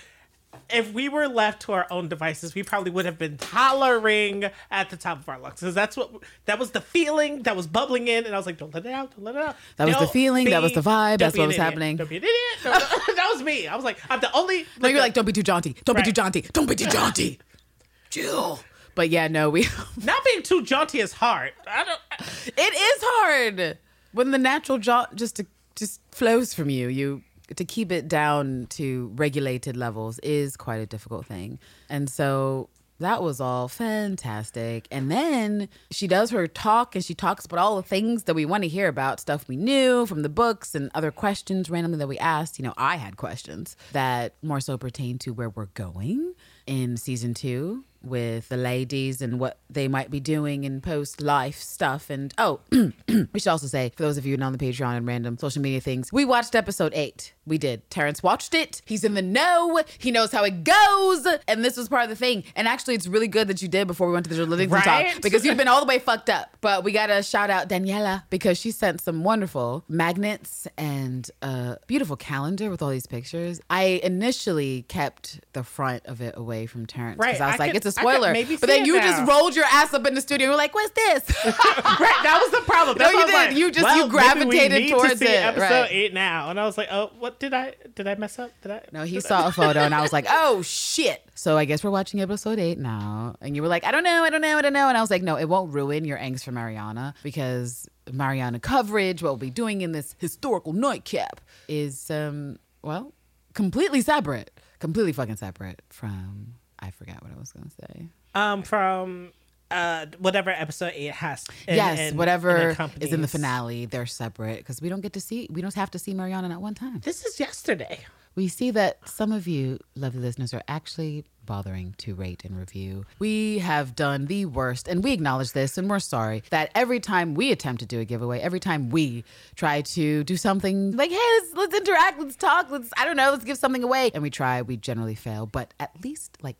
[0.69, 4.89] if we were left to our own devices, we probably would have been hollering at
[4.89, 5.59] the top of our lungs.
[5.59, 6.11] Because that's what
[6.45, 8.91] that was the feeling that was bubbling in, and I was like, "Don't let it
[8.91, 9.15] out!
[9.15, 11.47] Don't let it out!" That was the Don't feeling, that was the vibe, that's what
[11.47, 11.63] was idiot.
[11.63, 11.95] happening.
[11.97, 12.35] Don't be an idiot.
[12.63, 13.67] Don't- that was me.
[13.67, 14.65] I was like, I'm the only.
[14.79, 15.75] No, you're like, don't be too jaunty.
[15.85, 16.41] Don't be too jaunty.
[16.53, 17.39] Don't be too jaunty.
[18.09, 18.59] Jill.
[18.95, 19.67] But yeah, no, we.
[20.03, 21.51] not being too jaunty is hard.
[21.67, 21.99] I don't.
[22.47, 23.77] It is hard
[24.11, 25.39] when the natural jaunt just
[25.75, 26.87] just flows from you.
[26.87, 27.21] You
[27.55, 33.21] to keep it down to regulated levels is quite a difficult thing, and so that
[33.21, 34.87] was all fantastic.
[34.91, 38.45] And then she does her talk and she talks about all the things that we
[38.45, 42.07] want to hear about, stuff we knew from the books and other questions randomly that
[42.07, 42.57] we asked.
[42.57, 46.33] You know, I had questions that more so pertain to where we're going
[46.65, 51.57] in season two with the ladies and what they might be doing in post life
[51.59, 52.09] stuff.
[52.09, 55.07] And oh, we should also say, for those of you not on the Patreon and
[55.07, 57.33] random social media things, we watched episode eight.
[57.45, 57.89] We did.
[57.89, 58.81] Terrence watched it.
[58.85, 59.81] He's in the know.
[59.97, 61.25] He knows how it goes.
[61.47, 62.43] And this was part of the thing.
[62.57, 65.13] And actually, it's really good that you did before we went to the Liddington Right?
[65.13, 66.57] talk because you've been all the way fucked up.
[66.59, 71.77] But we got to shout out Daniela because she sent some wonderful magnets and a
[71.87, 73.61] beautiful calendar with all these pictures.
[73.69, 77.63] I initially kept the front of it away from Terrence because Right, I was I
[77.63, 78.31] like, could- it's a spoiler.
[78.33, 79.01] maybe But then you now.
[79.01, 80.47] just rolled your ass up in the studio.
[80.47, 81.23] and were like, what's this?
[81.45, 82.97] right, that was the problem.
[82.97, 83.33] That's No, you did.
[83.33, 85.91] like, You just- well, you gravitated need towards to see it, Episode right.
[85.91, 88.51] eight now, and I was like, oh, what did I did I mess up?
[88.61, 88.81] Did I?
[88.91, 91.21] No, he saw a photo and I was like, oh shit.
[91.35, 93.35] So I guess we're watching episode eight now.
[93.41, 94.87] And you were like, I don't know, I don't know, I don't know.
[94.89, 99.21] And I was like, no, it won't ruin your angst for Mariana because Mariana coverage,
[99.21, 103.13] what we'll be doing in this historical nightcap is, um, well,
[103.53, 104.51] completely separate.
[104.79, 108.07] Completely fucking separate from, I forgot what I was going to say.
[108.35, 109.31] Um, from
[109.69, 111.43] uh whatever episode eight has.
[111.67, 115.47] in- yes, whatever is in the finale, they're separate because we don't get to see,
[115.51, 116.99] we don't have to see Mariana at one time.
[117.03, 117.99] This is yesterday.
[118.35, 123.03] We see that some of you, lovely listeners, are actually bothering to rate and review.
[123.17, 127.33] We have done the worst, and we acknowledge this, and we're sorry that every time
[127.33, 129.23] we attempt to do a giveaway, every time we
[129.55, 133.31] try to do something like, hey, let's, let's interact, let's talk, let's, I don't know,
[133.31, 135.47] let's give something away, and we try, we generally fail.
[135.47, 136.57] But at least, like,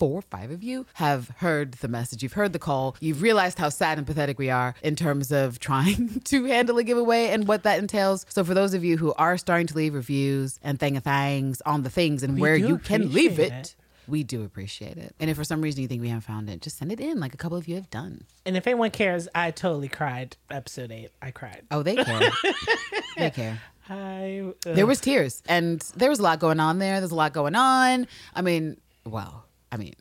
[0.00, 2.22] four or five of you have heard the message.
[2.22, 2.96] You've heard the call.
[3.00, 6.84] You've realized how sad and pathetic we are in terms of trying to handle a
[6.84, 8.24] giveaway and what that entails.
[8.30, 11.60] So for those of you who are starting to leave reviews and thing of things
[11.66, 13.76] on the things and where you can leave it, it.
[14.08, 15.14] we do appreciate it.
[15.20, 17.20] And if for some reason you think we haven't found it, just send it in
[17.20, 18.24] like a couple of you have done.
[18.46, 20.34] And if anyone cares, I totally cried.
[20.50, 21.60] Episode eight, I cried.
[21.70, 22.30] Oh, they care.
[23.18, 23.60] they care.
[23.86, 27.00] I uh, There was tears, and there was a lot going on there.
[27.00, 28.06] There's a lot going on.
[28.34, 29.94] I mean, well, I mean,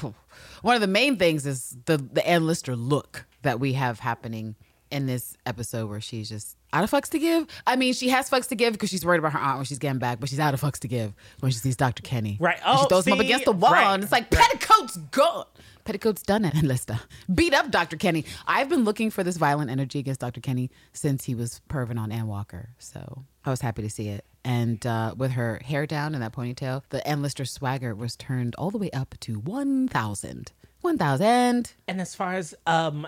[0.62, 4.54] one of the main things is the the Anne Lister look that we have happening
[4.90, 7.46] in this episode, where she's just out of fucks to give.
[7.66, 9.78] I mean, she has fucks to give because she's worried about her aunt when she's
[9.78, 12.02] getting back, but she's out of fucks to give when she sees Dr.
[12.02, 12.36] Kenny.
[12.38, 12.58] Right.
[12.64, 13.94] And she Oh, throws him up against the wall, Right.
[13.94, 14.42] and it's like Right.
[14.42, 15.46] petticoats gone.
[15.84, 17.00] Petticoats done it, Lister.
[17.34, 17.96] Beat up Dr.
[17.96, 18.24] Kenny.
[18.46, 20.40] I've been looking for this violent energy against Dr.
[20.42, 22.68] Kenny since he was perving on Ann Walker.
[22.78, 24.24] So I was happy to see it.
[24.44, 28.54] And uh, with her hair down and that ponytail, the Anne Lister swagger was turned
[28.56, 30.52] all the way up to 1,000.
[30.82, 31.72] 1,000.
[31.86, 33.06] and as far as um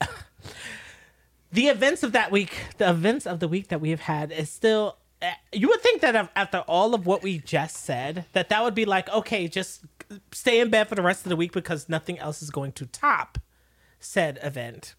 [1.52, 4.50] the events of that week the events of the week that we have had is
[4.50, 8.62] still uh, you would think that after all of what we just said that that
[8.64, 9.82] would be like okay just
[10.32, 12.84] stay in bed for the rest of the week because nothing else is going to
[12.86, 13.38] top
[14.00, 14.96] said event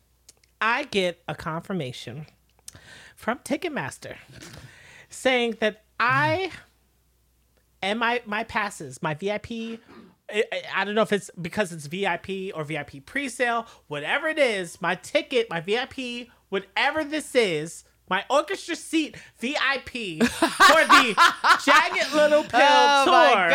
[0.61, 2.25] i get a confirmation
[3.17, 4.15] from ticketmaster
[5.09, 6.51] saying that i
[7.81, 9.79] and my my passes, my VIP.
[10.75, 14.81] I, don't know if it's because it's VIP or VIP pre-sale, whatever it is.
[14.81, 21.15] My ticket, my VIP, whatever this is, my orchestra seat VIP for the
[21.65, 23.49] Jagged Little Pill Oh tour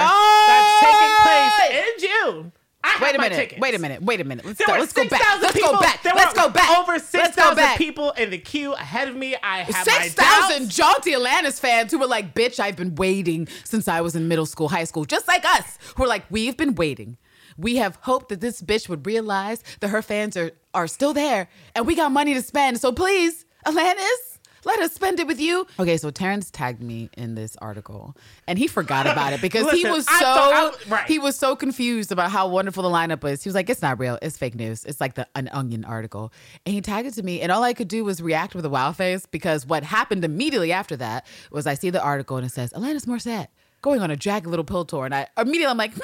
[0.48, 2.52] that's taking place in June.
[2.84, 3.36] I wait a minute.
[3.36, 3.60] tickets.
[3.60, 4.02] Wait a minute.
[4.02, 4.44] Wait a minute.
[4.44, 4.72] Let's go.
[4.72, 5.20] Let's go back.
[5.20, 5.72] 6,000 Let's people.
[5.72, 6.02] go back.
[6.02, 6.78] There Let's were go back.
[6.78, 9.36] Over six thousand people in the queue ahead of me.
[9.42, 13.86] I have Six thousand jaunty Alanis fans who were like, "Bitch, I've been waiting since
[13.88, 16.74] I was in middle school, high school, just like us." Who are like, "We've been
[16.74, 17.18] waiting.
[17.56, 21.48] We have hoped that this bitch would realize that her fans are are still there,
[21.76, 22.80] and we got money to spend.
[22.80, 24.31] So please, Alanis."
[24.64, 25.66] Let us spend it with you.
[25.81, 29.85] Okay, so Terrence tagged me in this article, and he forgot about it because he
[29.85, 31.07] was so I- right.
[31.09, 33.42] he was so confused about how wonderful the lineup was.
[33.42, 34.18] He was like, "It's not real.
[34.22, 34.85] It's fake news.
[34.85, 36.33] It's like the an Onion article."
[36.64, 38.70] And he tagged it to me, and all I could do was react with a
[38.70, 42.51] wow face because what happened immediately after that was I see the article and it
[42.53, 43.48] says Alanis Morissette
[43.81, 46.01] going on a jagged little pill tour, and I immediately I'm like, hmm?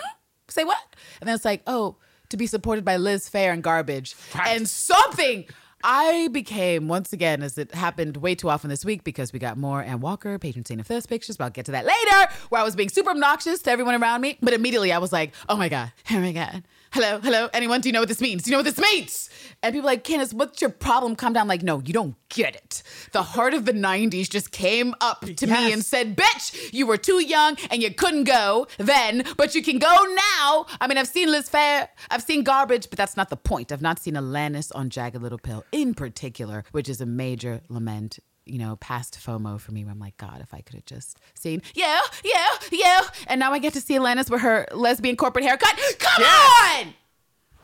[0.49, 0.79] "Say what?"
[1.21, 1.97] And then it's like, "Oh,
[2.31, 4.57] to be supported by Liz Phair and Garbage Right.
[4.57, 5.44] and something."
[5.82, 9.56] I became once again, as it happened way too often this week, because we got
[9.56, 11.36] more Ann Walker, patron saint of pictures.
[11.36, 14.20] But I'll get to that later, where I was being super obnoxious to everyone around
[14.20, 14.38] me.
[14.42, 17.81] But immediately I was like, "Oh my god, oh my god, hello, hello, anyone?
[17.81, 18.42] Do you know what this means?
[18.42, 19.31] Do you know what this means?"
[19.62, 21.16] And people like, "Candace, what's your problem?
[21.16, 22.83] Calm down." like, no, you don't get it.
[23.12, 26.96] The heart of the '90s just came up to me and said, "Bitch, you were
[26.96, 29.94] too young and you couldn't go then, but you can go
[30.38, 33.72] now." I mean, I've seen Liz Phair, I've seen Garbage, but that's not the point.
[33.72, 38.18] I've not seen Alanis on Jagged Little Pill in particular, which is a major lament.
[38.48, 41.18] You know, past FOMO for me, where I'm like, God, if I could have just
[41.34, 45.44] seen, yeah, yeah, yeah, and now I get to see Alanis with her lesbian corporate
[45.44, 45.78] haircut.
[45.98, 46.84] Come Yes.
[46.87, 46.94] on!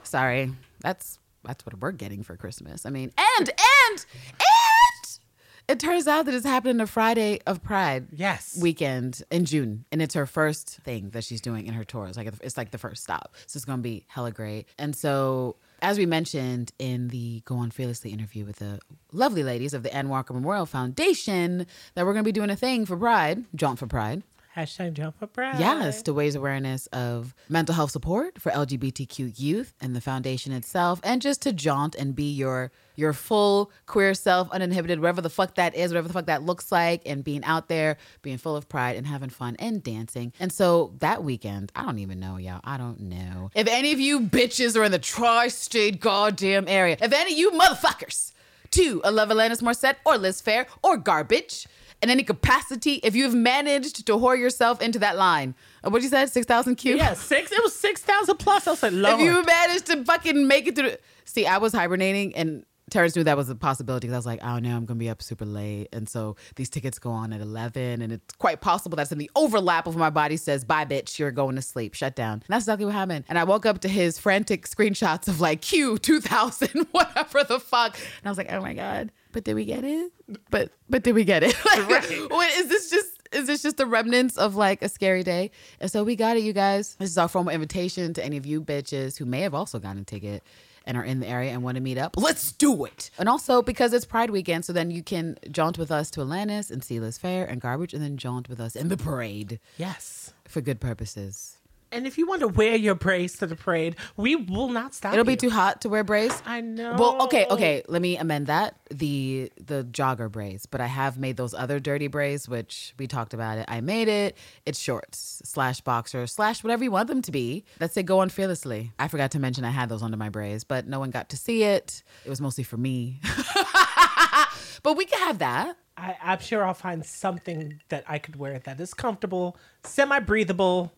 [0.03, 2.87] Sorry, that's that's what we're getting for Christmas.
[2.87, 5.19] I mean, and and and
[5.67, 8.59] it turns out that it's happening a Friday of Pride Yes.
[8.61, 12.07] weekend in June, and it's her first thing that she's doing in her tour.
[12.07, 14.69] It's like it's like the first stop, so it's gonna be hella great.
[14.79, 18.81] And so, as we mentioned in the Go On Fearlessly interview with the
[19.13, 22.87] lovely ladies of the Ann Walker Memorial Foundation, that we're gonna be doing a thing
[22.87, 24.23] for Pride, Jaunt for Pride.
[24.57, 25.59] Hashtag jump for pride.
[25.59, 31.01] Yes, to raise awareness of mental health support for LGBTQ youth and the foundation itself,
[31.03, 35.57] and just to jaunt and be your your full queer self, uninhibited, whatever the fuck
[35.57, 38.69] that is, whatever the fuck that looks like, and being out there, being full of
[38.69, 40.33] pride and having fun and dancing.
[40.39, 42.61] And so that weekend, I don't even know, y'all.
[42.63, 46.97] I don't know if any of you bitches are in the tri-state goddamn area.
[47.01, 48.31] If any of you motherfuckers
[48.71, 51.67] to a love Alanis Morissette or Liz Phair or garbage
[52.05, 56.09] in any capacity, if you've managed to whore yourself into that line, uh, what you
[56.09, 56.97] said, six thousand Q.
[56.97, 57.51] Yeah, six.
[57.51, 58.69] It was six thousand plus.
[58.69, 59.21] I was like, Lord.
[59.21, 60.93] If you managed to fucking make it through,
[61.25, 62.65] see, I was hibernating and.
[62.91, 65.09] Terrence knew that was a possibility because I was like, oh no, I'm gonna be
[65.09, 68.95] up super late, and so these tickets go on at 11, and it's quite possible
[68.95, 72.15] that's in the overlap of my body says, "Bye, bitch, you're going to sleep, shut
[72.15, 73.25] down." And that's exactly what happened.
[73.27, 77.97] And I woke up to his frantic screenshots of like Q 2000, whatever the fuck,
[77.97, 80.13] and I was like, oh my god, but did we get it?
[80.49, 81.55] But but did we get it?
[81.65, 82.31] Like, Right.
[82.31, 83.11] what is this just?
[83.33, 85.51] Is this just the remnants of like a scary day?
[85.81, 86.95] And so we got it, you guys.
[87.01, 90.03] This is our formal invitation to any of you bitches who may have also gotten
[90.03, 90.45] a ticket
[90.87, 92.15] and are in the area and want to meet up.
[92.17, 93.11] Let's do it.
[93.19, 96.71] And also because it's Pride weekend, so then you can jaunt with us to Alanis
[96.71, 100.33] and see Liz Phair and Garbage, and then jaunt with us in the parade yes.
[100.47, 101.54] for good purposes.
[101.95, 105.13] And if you want to wear your brace to the parade, we will not stop.
[105.13, 106.43] It'll be too hot to wear braids.
[106.45, 106.97] I know.
[106.99, 107.85] Well, okay, okay.
[107.87, 108.75] Let me amend that.
[108.91, 113.33] The the jogger braids, but I have made those other dirty braids, which we talked
[113.33, 113.67] about it.
[113.69, 114.37] I made it.
[114.67, 117.65] It's shorts slash boxer slash whatever you want them to be.
[117.79, 118.03] That's it.
[118.03, 118.93] Go on fearlessly.
[118.99, 121.37] I forgot to mention I had those under my braids, but no one got to
[121.37, 122.03] see it.
[122.25, 123.21] It was mostly for me.
[124.83, 125.77] but we could have that.
[125.97, 130.93] I, I'm sure I'll find something that I could wear that is comfortable, semi breathable.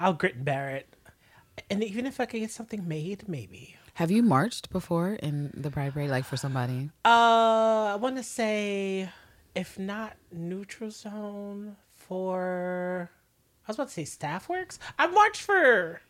[0.00, 0.88] I'll grit and bear it.
[1.70, 3.76] And even if I could get something made, maybe.
[3.94, 6.90] Have you marched before in the pride parade, like for somebody?
[7.04, 9.10] Uh, I want to say,
[9.54, 13.10] if not neutral zone for,
[13.66, 14.78] I was about to say staff works.
[14.98, 16.00] I've marched for,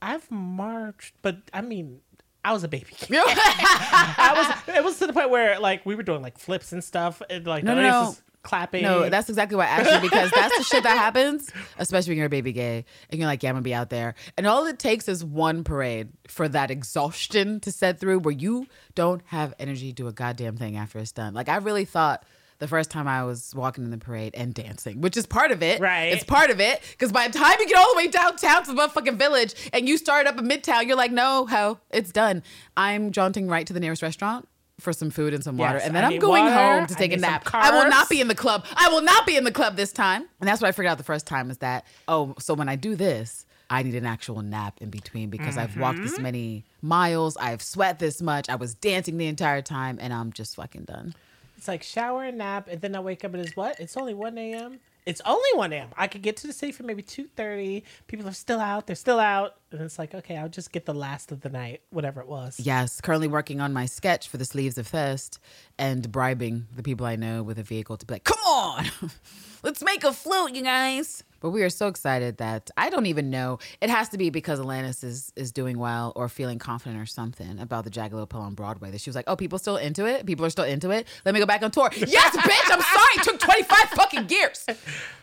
[0.00, 2.00] I've marched, but I mean,
[2.44, 2.94] I was a baby.
[3.10, 4.32] I
[4.66, 4.76] was.
[4.76, 7.46] It was to the point where like we were doing like flips and stuff, and
[7.46, 8.00] like No, no, no.
[8.04, 8.82] was clapping.
[8.82, 12.18] No, that's exactly why I asked you because that's the shit that happens, especially when
[12.18, 14.14] you're a baby gay and you're like, yeah, I'm gonna be out there.
[14.36, 18.66] And all it takes is one parade for that exhaustion to set through where you
[18.94, 21.34] don't have energy to do a goddamn thing after it's done.
[21.34, 22.24] Like, I really thought
[22.58, 25.62] the first time I was walking in the parade and dancing, which is part of
[25.62, 25.80] it.
[25.80, 26.12] Right.
[26.12, 26.82] It's part of it.
[26.90, 29.88] Because by the time you get all the way downtown to the motherfucking village and
[29.88, 32.42] you start up in Midtown, you're like, no, ho, it's done.
[32.76, 34.48] I'm jaunting right to the nearest restaurant
[34.80, 35.78] for some food and some water.
[35.78, 37.48] Yes, and then I I'm going water, home to take a nap.
[37.52, 38.64] I will not be in the club.
[38.76, 40.28] I will not be in the club this time.
[40.40, 42.76] And that's what I figured out the first time is that, oh, so when I
[42.76, 46.06] do this, I need an actual nap in between because I've walked Mm-hmm.
[46.06, 50.32] this many miles, I've sweat this much, I was dancing the entire time, and I'm
[50.32, 51.14] just fucking done.
[51.56, 53.78] It's like shower and nap, and then I wake up and it's what?
[53.80, 54.78] It's only one a.m.
[55.08, 55.88] It's only 1 a.m.
[55.96, 57.82] I could get to the city for maybe 2.30.
[58.08, 58.86] People are still out.
[58.86, 59.54] They're still out.
[59.72, 62.60] And it's like, okay, I'll just get the last of the night, whatever it was.
[62.60, 65.38] Yes, currently working on my sketch for the Sleeves of Fest
[65.78, 68.84] and bribing the people I know with a vehicle to be like, come on,
[69.62, 71.24] let's make a float, you guys.
[71.40, 73.58] But we are so excited that I don't even know.
[73.80, 77.58] It has to be because Alanis is is doing well or feeling confident or something
[77.60, 78.90] about the Jagged Little Pill on Broadway.
[78.90, 80.26] That she was like, "Oh, people still into it.
[80.26, 81.06] People are still into it.
[81.24, 82.72] Let me go back on tour." yes, bitch.
[82.72, 83.14] I'm sorry.
[83.16, 84.66] It took 25 fucking years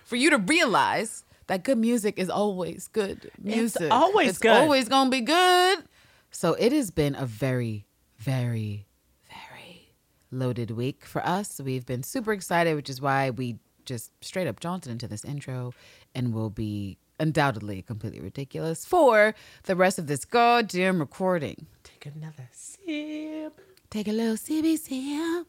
[0.06, 3.92] for you to realize that good music is always good music.
[3.92, 4.52] always it's good.
[4.52, 5.84] always gonna be good.
[6.32, 7.86] So it has been a very,
[8.18, 8.88] very,
[9.30, 9.94] very
[10.32, 11.62] loaded week for us.
[11.64, 15.74] We've been super excited, which is why we just straight up jaunted into this intro
[16.16, 21.68] and will be undoubtedly completely ridiculous for the rest of this goddamn recording.
[21.84, 23.62] Take another sip.
[23.90, 25.46] Take a little CBD.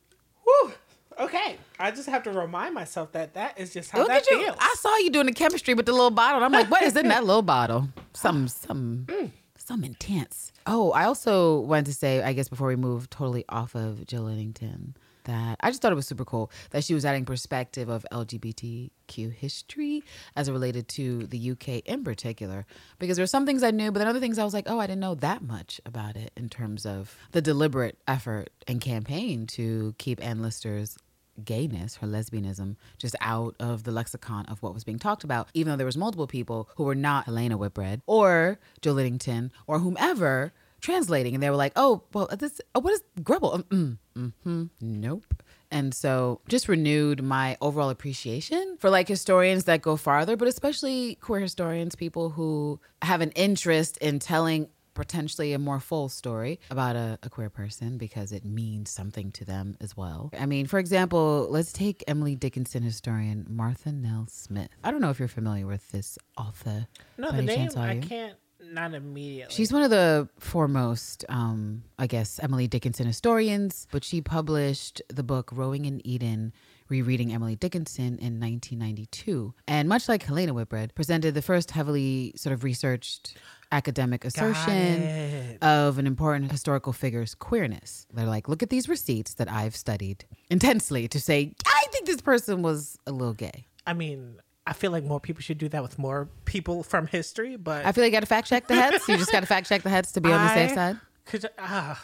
[0.47, 0.73] Woo.
[1.19, 1.57] Okay.
[1.79, 4.57] I just have to remind myself that that is just how Look that feels.
[4.59, 6.37] I saw you doing the chemistry with the little bottle.
[6.37, 7.89] And I'm like, what is in that little bottle?
[8.13, 9.31] Some, some, mm.
[9.59, 10.51] some intense.
[10.67, 14.23] Oh, I also wanted to say, I guess before we move totally off of Jill
[14.23, 14.97] Liddington,
[15.27, 19.33] that I just thought it was super cool that she was adding perspective of LGBTQ
[19.33, 20.03] history
[20.35, 22.65] as it related to the UK in particular.
[22.99, 24.79] Because there there's some things I knew, but then other things I was like, oh,
[24.79, 29.49] I didn't know that much about it in terms of the deliberate effort and campaign
[29.49, 30.97] to keep Anne Lister's
[31.45, 35.73] gayness, her lesbianism, just out of the lexicon of what was being talked about, even
[35.73, 40.53] though there was multiple people who were not Helena Whitbread or Jill Liddington or whomever
[40.87, 43.59] translating, and they were like, "Oh, well, this oh, what is Grubble?
[43.71, 49.97] Mm, mm-hmm, nope." And so, just renewed my overall appreciation for like historians that go
[49.97, 55.79] farther, but especially queer historians, people who have an interest in telling potentially a more
[55.79, 60.31] full story about a, a, queer person because it means something to them as well.
[60.39, 64.71] I mean, for example, let's take Emily Dickinson historian Martha Nell Smith.
[64.83, 66.87] I don't know if you're familiar with this author.
[67.19, 68.37] No, the name chance, I can't.
[68.73, 69.55] Not immediately.
[69.55, 75.23] She's one of the foremost, um, I guess, Emily Dickinson historians, but she published the
[75.23, 76.53] book Rowing in Eden
[76.89, 79.55] rereading Emily Dickinson in 1992.
[79.67, 83.37] And much like Helena Whitbread, presented the first heavily sort of researched
[83.73, 88.07] academic assertion of an important historical figure's queerness.
[88.13, 92.21] They're like, look at these receipts that I've studied intensely to say, I think this
[92.21, 93.67] person was a little gay.
[93.87, 94.37] I mean,
[94.67, 97.93] I feel like more people should do that with more people from history, but I
[97.93, 99.09] feel like you got to fact check the heads.
[99.09, 100.99] You just got to fact check the heads to be on the safe side.
[101.25, 101.95] Could, uh,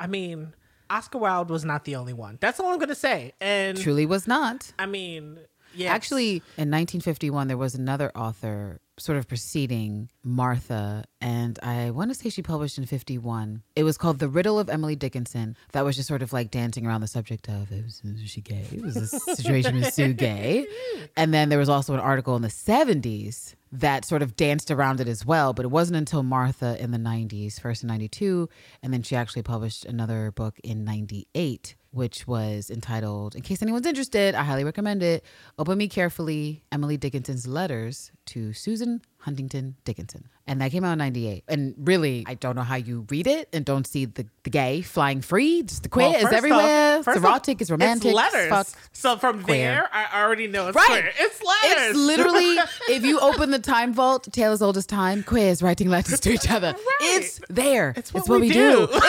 [0.00, 0.54] I mean,
[0.88, 2.38] Oscar Wilde was not the only one.
[2.40, 3.32] That's all I'm gonna say.
[3.40, 4.72] And Truly was not.
[4.78, 5.38] I mean,
[5.74, 12.10] yeah, Actually, in 1951, there was another author sort of preceding Martha, and I want
[12.10, 13.62] to say she published in 51.
[13.74, 15.56] It was called The Riddle of Emily Dickinson.
[15.72, 18.40] That was just sort of like dancing around the subject of it was, was she
[18.40, 18.66] gay?
[18.70, 20.66] It was a situation with Sue Gay.
[21.16, 25.00] And then there was also an article in the 70s that sort of danced around
[25.00, 28.48] it as well, but it wasn't until Martha in the 90s, first in 92,
[28.82, 33.86] and then she actually published another book in 98 which was entitled, in case anyone's
[33.86, 35.24] interested, I highly recommend it.
[35.58, 38.81] Open Me Carefully Emily Dickinson's Letters to Susan
[39.18, 40.28] Huntington Dickinson.
[40.46, 41.44] And that came out in 98.
[41.48, 44.82] And really, I don't know how you read it and don't see the, the gay
[44.82, 45.62] flying free.
[45.62, 46.94] Just the queer Well, is everywhere.
[46.94, 48.10] off- it's first off, erotic, it's romantic.
[48.12, 48.48] It's it's letters.
[48.50, 48.66] fuck.
[48.92, 49.58] So from queer.
[49.58, 50.86] there, I already know it's Right.
[50.86, 51.12] queer.
[51.20, 51.90] It's letters.
[51.90, 52.56] It's literally,
[52.88, 56.74] if you open the time vault, Taylor's oldest time, queers writing letters to each other.
[57.00, 57.94] It's there.
[57.96, 58.88] It's what we do.
[58.90, 59.04] It's what we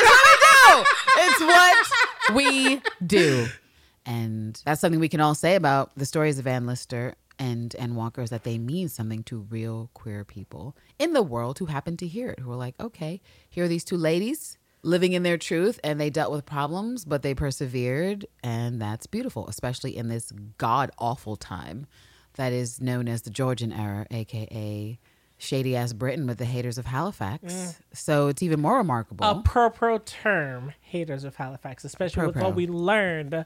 [0.76, 0.86] do.
[1.18, 3.48] It's what we do.
[4.06, 7.96] And that's something we can all say about the stories of Anne Lister and Ann
[7.96, 11.98] Walker is that they mean something to real queer people in the world who happen
[11.98, 15.38] to hear it, who are like, okay, here are these two ladies living in their
[15.38, 18.26] truth and they dealt with problems, but they persevered.
[18.44, 21.88] And that's beautiful, especially in this god awful time
[22.36, 25.00] that is known as the Georgian era, aka
[25.38, 27.54] shady ass Britain with the haters of Halifax.
[27.54, 27.76] Mm.
[27.94, 29.26] So it's even more remarkable.
[29.26, 32.50] a pro pro term, haters of Halifax, especially with Pro-pro.
[32.50, 33.46] what we learned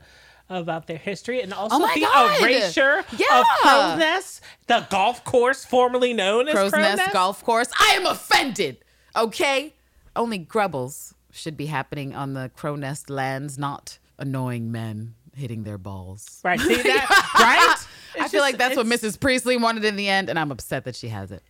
[0.50, 2.42] about their history and also Oh the God!
[2.42, 3.40] erasure Yeah!
[3.40, 7.68] of Crow's Nest, the golf course formerly known as Crow's Crow's Nest Golf Course.
[7.80, 8.78] I am offended.
[9.16, 9.74] Okay,
[10.16, 15.78] only grubbles should be happening on the Crow Nest lands, not annoying men hitting their
[15.78, 16.40] balls.
[16.44, 17.32] Right, see that?
[17.40, 18.24] right?
[18.24, 19.20] I feel just- like that's what Mrs.
[19.20, 21.44] Priestley wanted in the end, and I'm upset that she has it.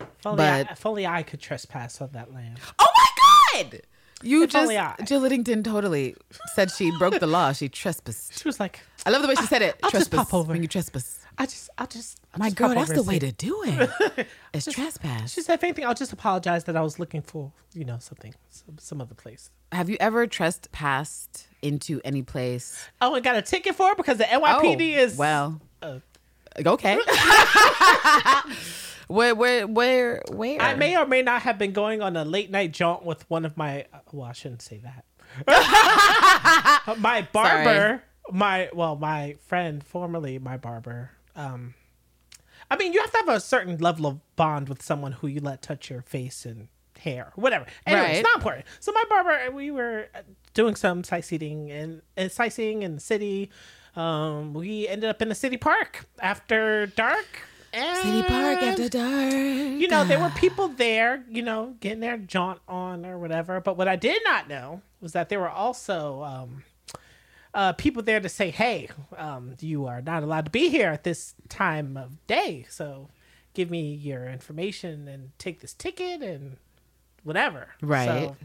[0.00, 2.58] If only, I, but- if only I could trespass on that land.
[2.78, 3.80] Oh my God!
[4.22, 4.70] You If just
[5.04, 6.16] Jill Liddington totally
[6.54, 7.52] said she broke the law.
[7.52, 8.38] She trespassed.
[8.38, 9.78] She was like, I love the way she said it.
[9.82, 10.52] I'll just trespass pop over.
[10.52, 11.20] when you trespass.
[11.38, 12.18] I just, I'll just.
[12.32, 14.26] I'll My just girl, that's the way to do it.
[14.54, 15.34] It's trespass.
[15.34, 18.34] She said, if anything, I'll just apologize that I was looking for, you know, something,
[18.48, 19.50] some, some other place.
[19.70, 22.88] Have you ever trespassed into any place?
[23.02, 25.60] Oh, and got a ticket for it because the NYPD is well.
[25.82, 25.98] uh,
[26.64, 26.98] Okay.
[29.08, 30.60] where, where, where, where?
[30.62, 33.44] I may or may not have been going on a late night jaunt with one
[33.44, 33.86] of my.
[34.12, 35.04] Well, I shouldn't say that.
[36.98, 41.10] my barber, my well, my friend, formerly my barber.
[41.34, 41.74] Um,
[42.70, 45.40] I mean, you have to have a certain level of bond with someone who you
[45.40, 47.66] let touch your face and hair, whatever.
[47.86, 48.14] Anyway, Right.
[48.16, 48.64] it's not important.
[48.80, 50.20] So my barber, and we were uh,
[50.54, 53.50] doing some sightseeing and, and sightseeing in the city.
[53.96, 57.26] Um, we ended up in a city park after dark.
[57.72, 59.32] And City Park after dark.
[59.34, 63.60] you know, there were people there, you know, getting their jaunt on or whatever.
[63.60, 66.64] But what I did not know was that there were also um,
[67.52, 71.04] uh, people there to say, hey, um, you are not allowed to be here at
[71.04, 72.66] this time of day.
[72.70, 73.10] So
[73.52, 76.56] give me your information and take this ticket and
[77.24, 77.68] whatever.
[77.82, 78.06] Right.
[78.06, 78.36] So,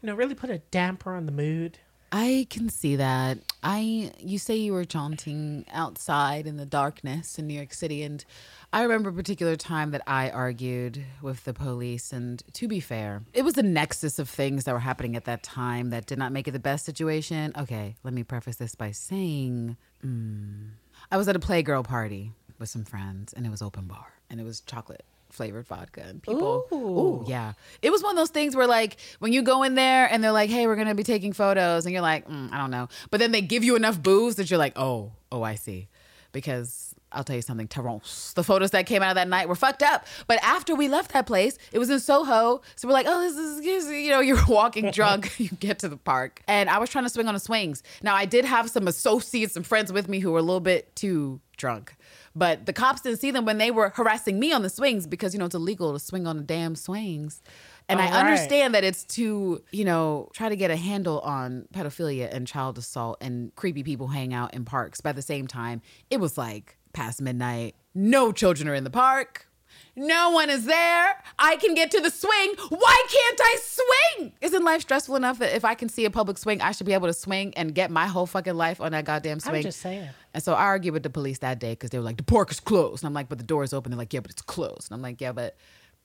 [0.00, 1.78] you know, really put a damper on the mood.
[2.10, 3.38] I can see that.
[3.62, 8.24] I you say you were jaunting outside in the darkness in New York City and
[8.72, 13.22] I remember a particular time that I argued with the police and to be fair,
[13.32, 16.32] it was a nexus of things that were happening at that time that did not
[16.32, 17.52] make it the best situation.
[17.58, 20.68] Okay, let me preface this by saying mm,
[21.10, 24.40] I was at a playgirl party with some friends and it was open bar and
[24.40, 26.76] it was chocolate flavored vodka and people Ooh.
[26.76, 27.52] Ooh, yeah.
[27.82, 30.32] It was one of those things where like when you go in there and they're
[30.32, 32.88] like, "Hey, we're going to be taking photos." And you're like, mm, "I don't know."
[33.10, 35.88] But then they give you enough booze that you're like, "Oh, oh, I see."
[36.32, 38.32] Because I'll tell you something, Terrence.
[38.34, 40.06] The photos that came out of that night were fucked up.
[40.26, 42.60] But after we left that place, it was in Soho.
[42.76, 45.78] So we're like, oh, this is, this is- you know, you're walking drunk, you get
[45.80, 46.42] to the park.
[46.46, 47.82] And I was trying to swing on the swings.
[48.02, 50.94] Now, I did have some associates and friends with me who were a little bit
[50.96, 51.94] too drunk.
[52.36, 55.32] But the cops didn't see them when they were harassing me on the swings because,
[55.34, 57.42] you know, it's illegal to swing on the damn swings.
[57.88, 58.20] And I All right.
[58.20, 62.78] understand that it's to, you know, try to get a handle on pedophilia and child
[62.78, 65.00] assault and creepy people hang out in parks.
[65.00, 65.80] But at the same time,
[66.10, 67.74] it was like past midnight.
[67.94, 69.48] No children are in the park.
[69.96, 71.22] No one is there.
[71.40, 72.54] I can get to the swing.
[72.68, 74.32] Why can't I swing?
[74.40, 76.92] Isn't life stressful enough that if I can see a public swing, I should be
[76.92, 79.56] able to swing and get my whole fucking life on that goddamn swing?
[79.56, 80.08] I'm just saying.
[80.34, 82.52] And so I argued with the police that day because they were like, the park
[82.52, 83.02] is closed.
[83.02, 83.90] And I'm like, but the door is open.
[83.90, 84.90] They're like, yeah, but it's closed.
[84.90, 85.56] And I'm like, yeah, but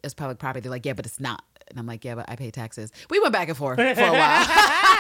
[0.04, 0.62] it's public property.
[0.62, 1.44] They're like, yeah, but it's not.
[1.70, 2.92] And I'm like, yeah, but I pay taxes.
[3.12, 4.46] We went back and forth for a while.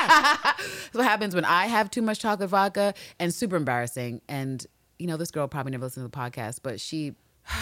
[0.07, 4.21] That's what happens when I have too much chocolate vodka and super embarrassing.
[4.29, 4.65] And,
[5.03, 7.13] you know, this girl probably never listened to the podcast, but she,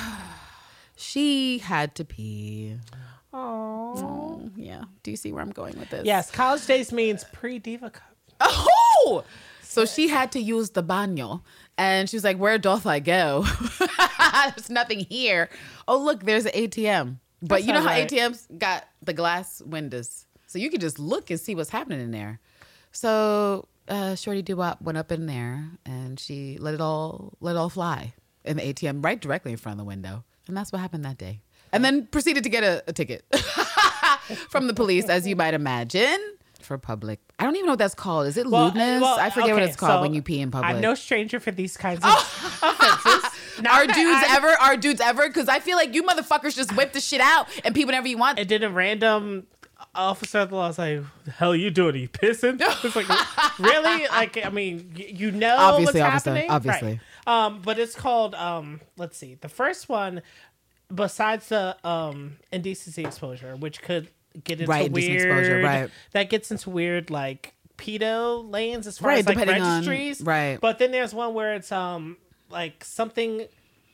[0.95, 2.77] she had to pee.
[3.33, 4.83] Oh, yeah.
[5.01, 6.05] Do you see where I'm going with this?
[6.05, 8.15] Yes, college days means pre Diva Cup.
[9.03, 9.23] Oh!
[9.63, 11.41] So she had to use the baño.
[11.79, 13.43] And she was like, Where doth I go?
[14.55, 15.49] There's nothing here.
[15.87, 17.17] Oh, look, there's an ATM.
[17.41, 18.07] But That's you know how right.
[18.07, 20.27] ATMs got the glass windows.
[20.45, 22.39] So you can just look and see what's happening in there.
[22.91, 27.57] So uh, Shorty Doo-Wop went up in there and she let it all let it
[27.57, 28.13] all fly
[28.43, 30.23] in the ATM right directly in front of the window.
[30.47, 31.41] And that's what happened that day.
[31.71, 33.23] And then proceeded to get a, a ticket
[34.49, 36.17] from the police, as you might imagine,
[36.61, 37.19] for public.
[37.39, 38.27] I don't even know what that's called.
[38.27, 39.01] Is it lewdness?
[39.01, 40.69] well, I forget what it's called so when you pee in public.
[40.75, 42.11] I'm no stranger for these kinds of
[42.61, 43.31] offenses.
[43.61, 44.47] Not are dudes I- ever?
[44.47, 45.27] Are dudes ever?
[45.27, 48.17] Because I feel like you motherfuckers just whip the shit out and pee whenever you
[48.17, 48.37] want.
[48.39, 49.47] It did a random
[49.95, 51.95] officer of the law was like, "The hell you doing?
[51.95, 53.07] Are you pissing?" It's like,
[53.59, 54.07] really?
[54.07, 56.99] Like, I mean, y- you know Obviously, what's officer, happening, obviously.
[57.27, 57.45] Right.
[57.45, 58.33] Um, but it's called.
[58.35, 59.35] Um, let's see.
[59.35, 60.21] The first one,
[60.93, 64.09] besides the um indecency exposure, which could
[64.43, 65.15] get into Right, weird.
[65.21, 65.89] exposure, right.
[66.13, 70.21] That gets into weird like pedo lanes as far Right, as like depending on- registries.
[70.21, 70.59] right.
[70.61, 72.17] But then there's one where it's um
[72.49, 73.45] like something.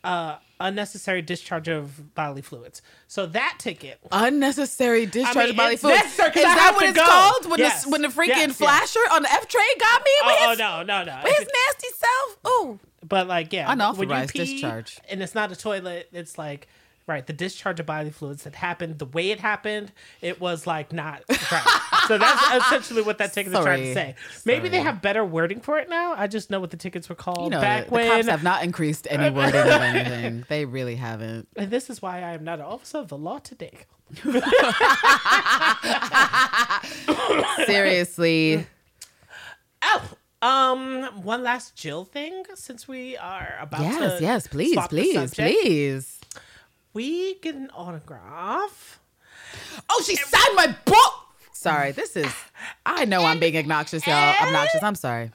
[0.08, 2.82] Uh, unnecessary discharge of bodily fluids.
[3.08, 6.01] So that ticket Unnecessary discharge I mean, of bodily fluids.
[6.03, 7.03] necessary Is that what it's go.
[7.05, 7.51] called?
[7.51, 8.58] When Yes, the when the freaking yes, yes.
[8.58, 11.20] flasher on the F train got me with Oh his, no, no, no!
[11.24, 12.38] with his nasty self.
[12.45, 14.99] Oh, but like, yeah, when you Unauthorized pee discharge.
[15.10, 16.10] and it's not a toilet.
[16.12, 16.68] It's like
[17.08, 19.91] right, the discharge of bodily fluids that happened the way it happened.
[20.22, 21.80] It was like not right.
[22.08, 24.16] so that's essentially what that ticket is trying to say.
[24.45, 26.14] Maybe they have better wording for it now.
[26.16, 28.12] I just know what the tickets were called you know, back the, the when.
[28.12, 30.45] cops have not increased any wording of anything.
[30.49, 31.47] They really haven't.
[31.55, 33.86] and this is why I am not an officer of the law today.
[37.66, 38.68] Seriously.
[39.89, 40.01] Oh,
[40.41, 46.16] um, one last Jill thing since we are about to yes, yes, please, please, please.
[46.94, 49.00] We get an autograph.
[49.90, 51.14] Oh, she signed my book.
[51.54, 52.32] Sorry, this is.
[52.86, 54.34] I know I'm being obnoxious, y'all.
[54.42, 54.82] Obnoxious.
[54.84, 55.32] I'm sorry.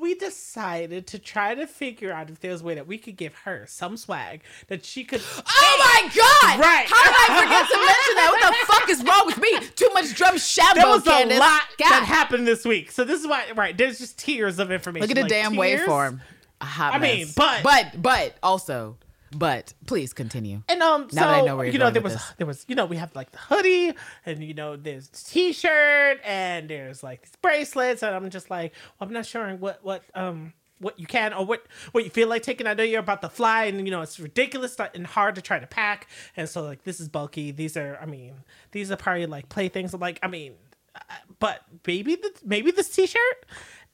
[0.00, 3.34] We decided to try to figure out if there's a way that we could give
[3.38, 5.20] her some swag that she could.
[5.20, 5.42] Oh
[5.80, 6.60] my god!
[6.60, 6.86] Right.
[6.88, 8.28] How did I forget to mention that?
[8.30, 9.58] What the fuck is wrong with me?
[9.74, 11.36] Too much Drumshanbo, There was Candace.
[11.38, 11.90] a lot God.
[11.90, 13.50] that happened this week, so this is why.
[13.56, 15.02] Right, there's just tears of information.
[15.08, 15.80] Look at the like damn tiers.
[15.80, 16.20] waveform.
[16.60, 18.96] I mean, but- but but also,
[19.32, 20.62] but please continue.
[20.68, 22.32] And um, Now so that I know where you're you know there was this.
[22.38, 23.94] there was you know we have like the hoodie
[24.26, 28.72] and you know there's the t-shirt and there's like these bracelets and I'm just like
[28.98, 32.28] well, I'm not sure what what um what you can or what what you feel
[32.28, 32.66] like taking.
[32.66, 35.58] I know you're about to fly and you know it's ridiculous and hard to try
[35.58, 37.50] to pack and so like this is bulky.
[37.50, 38.34] These are I mean
[38.72, 39.92] these are probably like playthings.
[39.94, 40.54] I'm like I mean,
[40.94, 41.00] uh,
[41.38, 43.46] but maybe the maybe this t-shirt.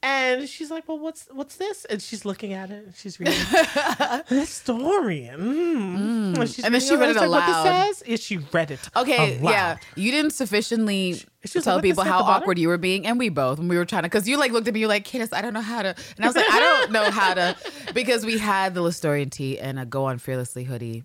[0.07, 2.85] And she's like, "Well, what's what's this?" And she's looking at it.
[2.85, 3.35] And she's reading
[4.29, 5.41] historian.
[5.41, 6.39] Mm.
[6.39, 7.65] And, she's And then she read it like, aloud.
[7.65, 8.03] What this says?
[8.03, 8.81] Is she read it?
[8.95, 9.51] Okay, aloud.
[9.51, 12.77] yeah, you didn't sufficiently She tell like, people it say at how awkward you were
[12.77, 14.81] being, and we both when we were trying to, because you like looked at me,
[14.81, 17.11] you like, Candace, I don't know how to, and I was like, I don't know
[17.11, 17.57] how to,
[17.95, 21.05] because we had the Listorian tee and a Go On Fearlessly hoodie.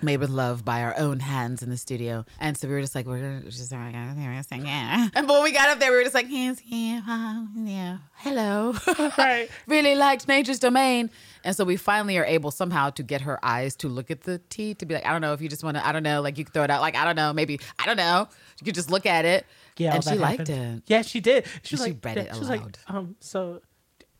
[0.00, 2.94] Made with love by our own hands in the studio, and so we were just
[2.94, 5.08] like, we're gonna just we're gonna sing, yeah.
[5.14, 8.74] And when we got up there, we were just like, hands, yeah, yeah, hello,
[9.18, 9.48] Right.
[9.66, 11.10] really liked Nature's Domain.
[11.42, 14.38] And so we finally are able somehow to get her eyes to look at the
[14.50, 16.20] tee to be like, I don't know if you just want to, I don't know,
[16.22, 18.28] like you could throw it out, like, I don't know, maybe, I don't know.
[18.60, 19.46] You could just look at it.
[19.78, 20.82] Yeah, and she that liked it.
[20.86, 21.44] Yeah, she did.
[21.62, 22.78] She, She like, read it was like, aloud.
[22.88, 23.62] um, so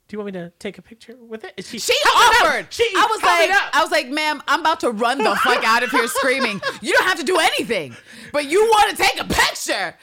[0.09, 1.63] do you want me to take a picture with it?
[1.65, 2.67] She, She offered.
[2.71, 3.75] She I was like.
[3.75, 6.61] I was like, ma'am, I'm about to run the fuck out of here screaming.
[6.81, 7.95] You don't have to do anything,
[8.33, 9.95] but you want to take a picture.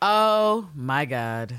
[0.00, 1.54] Oh my God.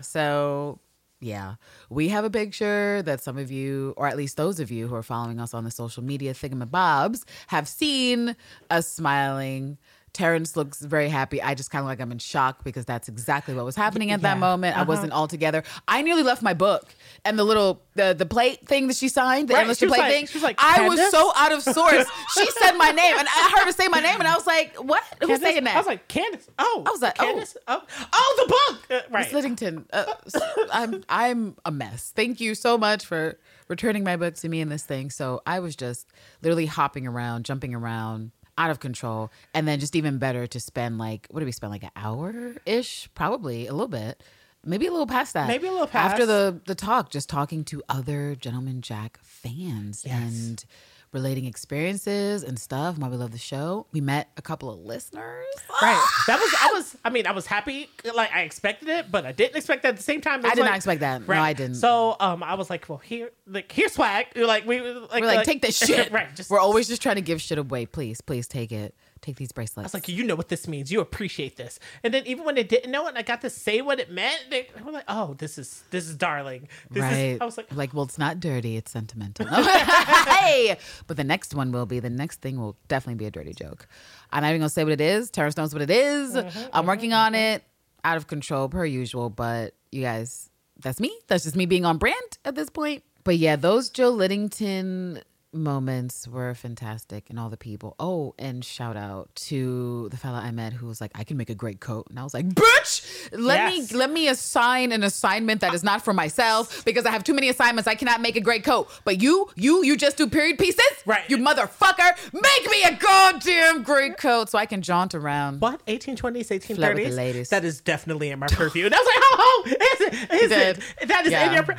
[0.00, 0.78] So
[1.20, 1.56] yeah,
[1.90, 4.94] we have a picture that some of you, or at least those of you who
[4.94, 8.36] are following us on the social media thingamabobs, have seen
[8.70, 9.76] us smiling.
[10.12, 11.40] Terrence looks very happy.
[11.40, 14.22] I just kind of like I'm in shock because that's exactly what was happening at
[14.22, 14.76] that moment.
[14.76, 14.88] I Uh-huh.
[14.88, 15.62] wasn't all together.
[15.86, 16.92] I nearly left my book
[17.24, 19.60] and the little the the plate thing that she signed, the Right.
[19.60, 20.26] endless plate like- thing.
[20.26, 22.10] she was like, I was so out of sorts.
[22.34, 24.76] she said my name, and I heard her say my name, and I was like,
[24.76, 25.02] "What?
[25.20, 25.42] Who's Candace?
[25.42, 26.48] saying that?" I was like, Candace.
[26.58, 27.24] Oh, I was like, oh.
[27.24, 27.56] Candace.
[27.68, 27.82] Oh,
[28.12, 28.90] oh, the book.
[28.90, 29.24] Uh, right.
[29.24, 30.14] Miss Liddington, uh,
[30.72, 32.12] I'm I'm a mess.
[32.14, 33.38] Thank you so much for
[33.68, 35.10] returning my book to me in this thing.
[35.10, 36.08] So I was just
[36.42, 40.98] literally hopping around, jumping around, out of control, and then just even better to spend
[40.98, 44.22] like what did we spend like an hour ish, probably a little bit.
[44.64, 45.48] Maybe a little past that.
[45.48, 50.02] Maybe a little past after the the talk, just talking to other Gentleman Jack fans
[50.06, 50.14] Yes.
[50.22, 50.64] and
[51.12, 52.98] relating experiences and stuff.
[52.98, 53.86] Why we love the show.
[53.92, 55.44] We met a couple of listeners.
[55.82, 56.06] Right.
[56.26, 56.54] That was.
[56.60, 56.96] I was.
[57.04, 57.88] I mean, I was happy.
[58.14, 60.44] Like I expected it, but I didn't expect that at the same time.
[60.44, 61.26] I did not expect that.
[61.26, 61.76] No, I didn't.
[61.76, 64.26] So, um, I was like, well, here, like, here's swag.
[64.36, 66.12] Like we, like, We're like, take this shit.
[66.12, 66.32] right.
[66.36, 67.86] Just We're always just trying to give shit away.
[67.86, 68.94] Please, please take it.
[69.22, 69.84] Take these bracelets.
[69.84, 70.90] I was like, you know what this means.
[70.90, 71.78] You appreciate this.
[72.02, 74.10] And then even when they didn't know it, and I got to say what it
[74.10, 76.68] meant, they were like, oh, this is this is darling.
[76.90, 77.12] This right.
[77.12, 78.76] Is, I was like, like, well, it's not dirty.
[78.76, 79.46] It's sentimental.
[79.48, 82.00] hey, but the next one will be.
[82.00, 83.86] The next thing will definitely be a dirty joke.
[84.32, 85.30] I'm not even gonna say what it is.
[85.30, 86.34] Terrence knows what it is.
[86.34, 87.62] Mm-hmm, I'm working on it.
[88.02, 90.48] Out of control per usual, but you guys,
[90.78, 91.14] that's me.
[91.26, 93.02] That's just me being on brand at this point.
[93.24, 95.22] But yeah, those Jill Liddington
[95.52, 97.94] moments were fantastic and all the people.
[97.98, 101.50] Oh, and shout out to the fella I met who was like, I can make
[101.50, 102.06] a great coat.
[102.10, 103.92] And I was like, bitch, let Yes.
[103.92, 107.34] me let me assign an assignment that is not for myself because I have too
[107.34, 107.88] many assignments.
[107.88, 108.88] I cannot make a great coat.
[109.04, 110.80] But you, you, you just do period pieces?
[111.04, 111.28] Right.
[111.28, 112.32] You motherfucker.
[112.32, 115.60] Make me a goddamn great coat so I can jaunt around.
[115.60, 115.84] what?
[115.86, 117.16] 1820s, Flirt with the 1830s?
[117.16, 117.48] ladies.
[117.50, 118.86] That is definitely in my purview.
[118.86, 120.42] And I was like, oh, oh is it?
[120.44, 121.08] Is it?
[121.08, 121.62] That is in your.
[121.64, 121.76] Pur-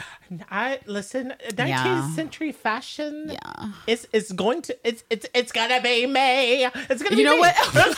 [0.49, 1.33] I listen.
[1.49, 2.15] 19th Yeah.
[2.15, 3.29] century fashion.
[3.31, 3.60] Yeah.
[3.87, 6.65] It's it's going to it's it's it's gonna be me.
[6.65, 7.41] It's gonna be You know me.
[7.41, 7.55] what?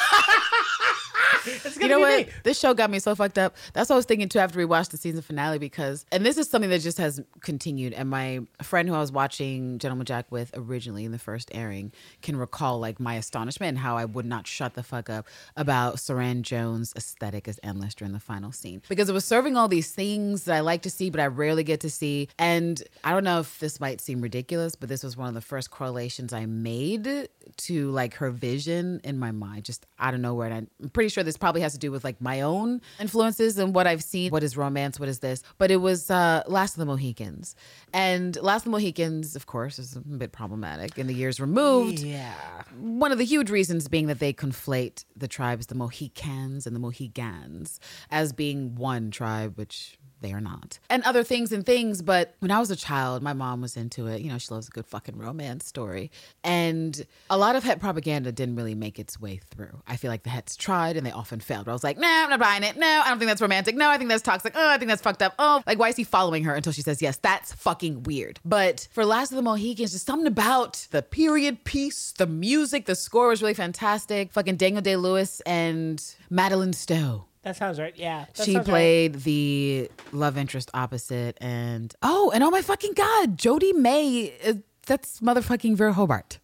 [1.80, 2.28] You know what?
[2.28, 2.34] me.
[2.44, 3.56] This show got me so fucked up.
[3.74, 6.38] That's what I was thinking too after we watched the season finale because, and this
[6.38, 7.94] is something that just has continued.
[7.94, 11.92] And my friend who I was watching Gentleman Jack with originally in the first airing
[12.22, 15.28] can recall like my astonishment and how I would not shut the fuck up
[15.58, 19.56] about Suranne Jones' aesthetic as Anne Lister during the final scene because it was serving
[19.56, 22.28] all these things that I like to see, but I rarely get to see.
[22.38, 25.42] And I don't know if this might seem ridiculous, but this was one of the
[25.42, 30.52] first correlations I made to like her vision in my mind, just out of nowhere.
[30.52, 33.74] And I'm pretty sure this probably has to do with like my own influences and
[33.74, 34.32] what I've seen.
[34.32, 35.00] What is romance?
[35.00, 35.42] What is this?
[35.58, 37.56] But it was uh, Last of the Mohicans.
[37.92, 42.00] And Last of the Mohicans, of course, is a bit problematic in the years removed.
[42.00, 42.34] Yeah.
[42.78, 46.80] One of the huge reasons being that they conflate the tribes, the Mohicans and the
[46.80, 47.80] Mohegans,
[48.12, 50.80] as being one tribe, which they are not.
[50.90, 52.02] And other things and things.
[52.02, 54.22] But when I was a child, my mom was into it.
[54.22, 56.10] You know, she loves a good fucking romance story.
[56.44, 59.82] And a lot of het propaganda didn't really make its way through.
[59.86, 61.70] I feel like the hets tried and they often failed.
[61.70, 62.78] I was like, no, I'm not buying it.
[62.78, 63.76] No, I don't think that's romantic.
[63.76, 64.54] No, I think that's toxic.
[64.56, 65.36] Oh, I think that's fucked up.
[65.38, 67.18] Oh, like, why is he following her until she says yes?
[67.18, 68.40] That's fucking weird.
[68.44, 72.96] But for Last of the Mohicans, just something about the period piece, the music, the
[72.96, 74.32] score was really fantastic.
[74.32, 77.94] Fucking Daniel Day Lewis and Madeleine Stowe That sounds right.
[77.98, 78.26] Yeah.
[78.36, 78.72] that she sounds right.
[78.72, 84.34] played the love interest opposite, and oh, and oh my fucking god, Jodhi May.
[84.46, 84.54] uh,
[84.86, 86.40] That's motherfucking Vera Hobart.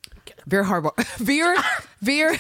[0.46, 0.96] Vera Hobart.
[1.18, 1.56] Vera
[2.02, 2.38] Vera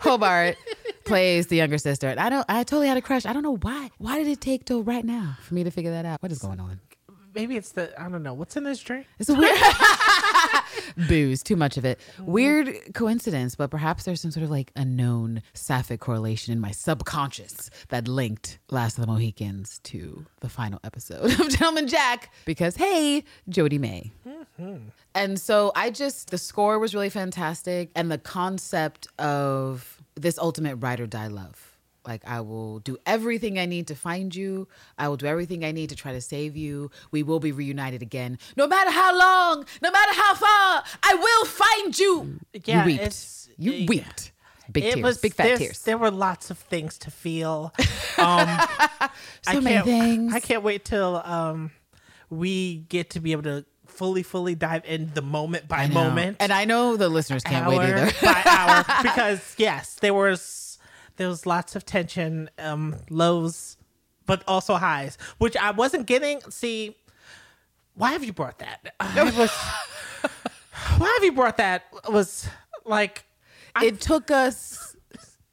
[0.00, 0.56] Hobart
[1.04, 2.44] plays the younger sister, and I don't.
[2.48, 3.26] I totally had a crush.
[3.26, 3.90] I don't know why.
[3.98, 6.22] Why did it take till right now for me to figure that out?
[6.22, 6.80] What is going on?
[7.34, 9.06] Maybe it's the I don't know what's in this drink.
[9.18, 9.56] It's a weird
[11.08, 12.00] booze, too much of it.
[12.18, 17.70] Weird coincidence, but perhaps there's some sort of like unknown sapphic correlation in my subconscious
[17.88, 23.24] that linked Last of the Mohicans to the final episode of Gentleman Jack because hey,
[23.50, 24.12] Jodhi May.
[24.26, 24.76] Mm-hmm.
[25.14, 30.76] And so I just the score was really fantastic, and the concept of this ultimate
[30.76, 31.71] ride or die love.
[32.06, 34.68] Like I will do everything I need to find you.
[34.98, 36.90] I will do everything I need to try to save you.
[37.10, 40.84] We will be reunited again, no matter how long, no matter how far.
[41.02, 42.40] I will find you.
[42.64, 43.48] Yeah, you wept.
[43.56, 43.86] You yeah.
[43.88, 44.32] wept.
[44.70, 45.82] Big it tears, was big fat tears.
[45.82, 47.72] There were lots of things to feel.
[48.18, 48.46] Um,
[49.42, 50.34] So many can't, things.
[50.34, 51.72] I can't wait till um,
[52.30, 56.52] we get to be able to fully, fully dive in the moment by moment, and
[56.52, 58.12] I know the listeners can't hour wait either.
[58.22, 60.40] by hour, because yes, there was
[61.16, 63.76] there was lots of tension, um, lows,
[64.26, 66.40] but also highs, which I wasn't getting.
[66.50, 66.96] See,
[67.94, 68.94] why have you brought that?
[69.00, 69.50] I was,
[70.98, 71.84] why have you brought that?
[72.08, 72.48] Was
[72.84, 73.24] like
[73.80, 74.96] it took us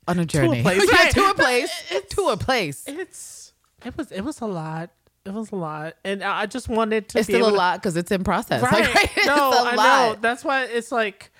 [0.07, 0.61] on a journey.
[0.61, 1.71] place, yeah, to a place.
[2.09, 2.83] to a place.
[2.87, 3.53] it's
[3.85, 4.91] it was it was a lot.
[5.25, 7.19] It was a lot, and I just wanted to.
[7.19, 8.63] It's be still a to- lot because it's in process.
[8.63, 8.85] Right?
[8.85, 9.17] Like, right?
[9.17, 10.15] It's no, a I know.
[10.19, 11.31] That's why it's like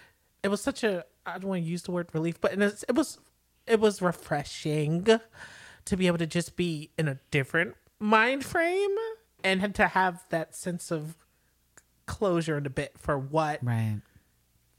[0.44, 1.06] it was such a.
[1.26, 3.20] I don't want to use the word relief, but it's, it was
[3.70, 5.08] it was refreshing
[5.86, 8.96] to be able to just be in a different mind frame
[9.44, 11.16] and had to have that sense of
[12.06, 14.02] closure in a bit for what Right.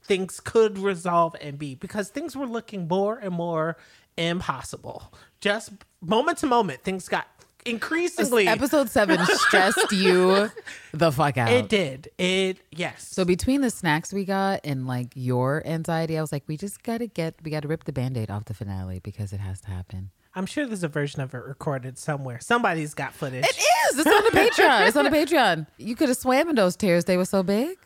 [0.03, 3.77] things could resolve and be because things were looking more and more
[4.17, 5.13] impossible.
[5.39, 5.71] Just
[6.01, 7.27] moment to moment, things got
[7.65, 8.47] increasingly.
[8.47, 10.49] Episode seven stressed you
[10.93, 11.51] the fuck out.
[11.51, 12.09] it did.
[12.17, 13.07] It yes.
[13.07, 16.83] so between the snacks we got and like your anxiety, I was like, we just
[16.83, 20.11] gotta get, we gotta rip the band-aid off the finale because it has to happen.
[20.33, 22.39] I'm sure there's a version of it recorded somewhere.
[22.39, 23.43] Somebody's got footage.
[23.43, 23.99] It is.
[23.99, 24.87] It's on the Patreon.
[24.87, 25.67] It's on the Patreon.
[25.77, 27.03] You could have swam in those tears.
[27.03, 27.77] They were so big.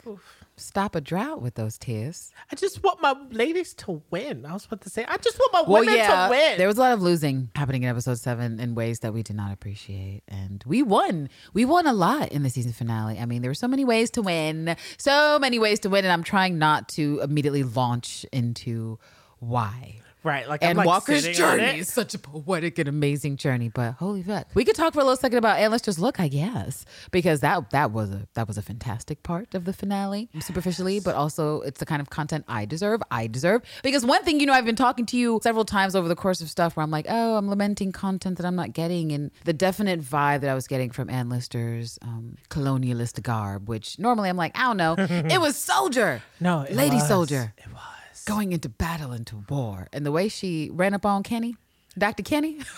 [0.58, 2.32] Stop a drought with those tears.
[2.50, 4.46] I just want my ladies to win.
[4.46, 6.58] I was about to say, I just want my women to win.
[6.58, 9.36] There was a lot of losing happening in episode seven in ways that we did
[9.36, 10.24] not appreciate.
[10.30, 11.28] And we won.
[11.54, 13.20] We won a lot in the season finale.
[13.20, 16.06] I mean, there were so many ways to win, so many ways to win.
[16.06, 18.98] And I'm trying not to immediately launch into
[19.40, 20.00] why.
[20.26, 20.50] Right.
[20.50, 21.76] Like I'm And like Walker's journey it.
[21.78, 24.48] is such a poetic and amazing journey, but holy fuck.
[24.56, 26.84] We could talk for a little second about and let's just look, I guess.
[27.12, 31.14] Because that that was a that was a fantastic part of the finale, superficially, but
[31.14, 33.04] also it's the kind of content I deserve.
[33.12, 33.62] I deserve.
[33.84, 36.42] Because one thing, you know, I've been talking to you several times over the course
[36.42, 39.12] of stuff where I'm like, oh, I'm lamenting content that I'm not getting.
[39.12, 44.00] And the definite vibe that I was getting from Anne Lister's um, colonialist garb, which
[44.00, 44.96] normally I'm like, I don't know.
[45.30, 46.24] it was soldier.
[46.40, 47.08] No, it Lady was.
[47.08, 47.82] soldier It was.
[48.26, 51.56] Going into battle, into war, and the way she ran up on Kenny,
[51.98, 52.24] Dr.
[52.24, 52.60] Kenny,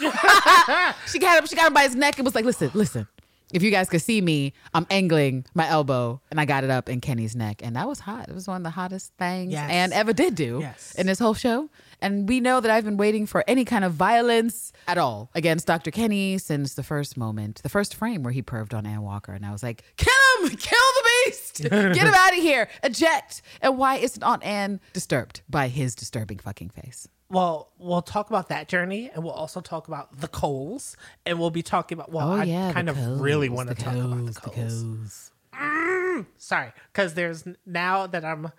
[1.08, 3.08] she got him, she got him by his neck and was like, "Listen, listen.
[3.54, 6.90] If you guys could see me, I'm angling my elbow, and I got it up
[6.90, 8.28] in Kenny's neck, and that was hot.
[8.28, 9.72] It was one of the hottest things Yes.
[9.72, 10.94] Anne ever did do Yes.
[10.96, 11.70] in this whole show.
[12.02, 15.66] And we know that I've been waiting for any kind of violence at all against
[15.66, 15.92] Dr.
[15.92, 19.46] Kenny since the first moment, the first frame where he perved on Ann Walker, and
[19.46, 20.14] I was like, "Kill
[20.44, 20.50] him!
[20.50, 21.62] Kill the beast!
[21.64, 22.70] Get him out of here!
[22.84, 27.08] Eject!" And why isn't Aunt Anne disturbed by his disturbing fucking face?
[27.30, 31.50] Well, we'll talk about that journey, and we'll also talk about the coals, and we'll
[31.50, 32.12] be talking about.
[32.12, 34.34] Well, oh, I Oh, the kind of coals, really want to the talk about the
[34.34, 34.84] coals, coals.
[34.84, 35.32] coals.
[35.54, 38.52] Mm, sorry, because there's now that I'm,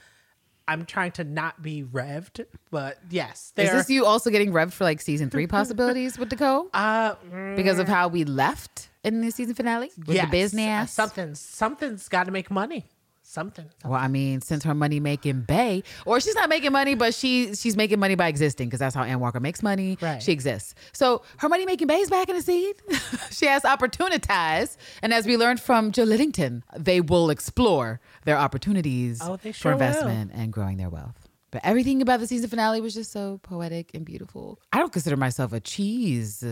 [0.68, 4.84] I'm trying to not be revved, but yes, Is this you also getting revved for
[4.84, 6.68] like season three possibilities with Dakota?
[6.74, 10.92] uh, mm, because of how we left in the season finale with yes, the business.
[10.92, 12.84] Something, something's got to make money.
[13.30, 13.66] Something.
[13.84, 17.54] Well, I mean, since her money making bay, or she's not making money, but she
[17.54, 19.98] she's making money by existing because that's how Ann Walker makes money.
[20.00, 20.22] Right.
[20.22, 20.74] She exists.
[20.94, 22.76] So her money making bay is back in the seed.
[23.30, 29.20] she has opportunities, and as we learned from Jill Liddington, they will explore their opportunities
[29.22, 29.82] Oh, they for sure will.
[29.82, 31.28] investment and growing their wealth.
[31.50, 34.58] But everything about the season finale was just so poetic and beautiful.
[34.72, 36.42] I don't consider myself a cheese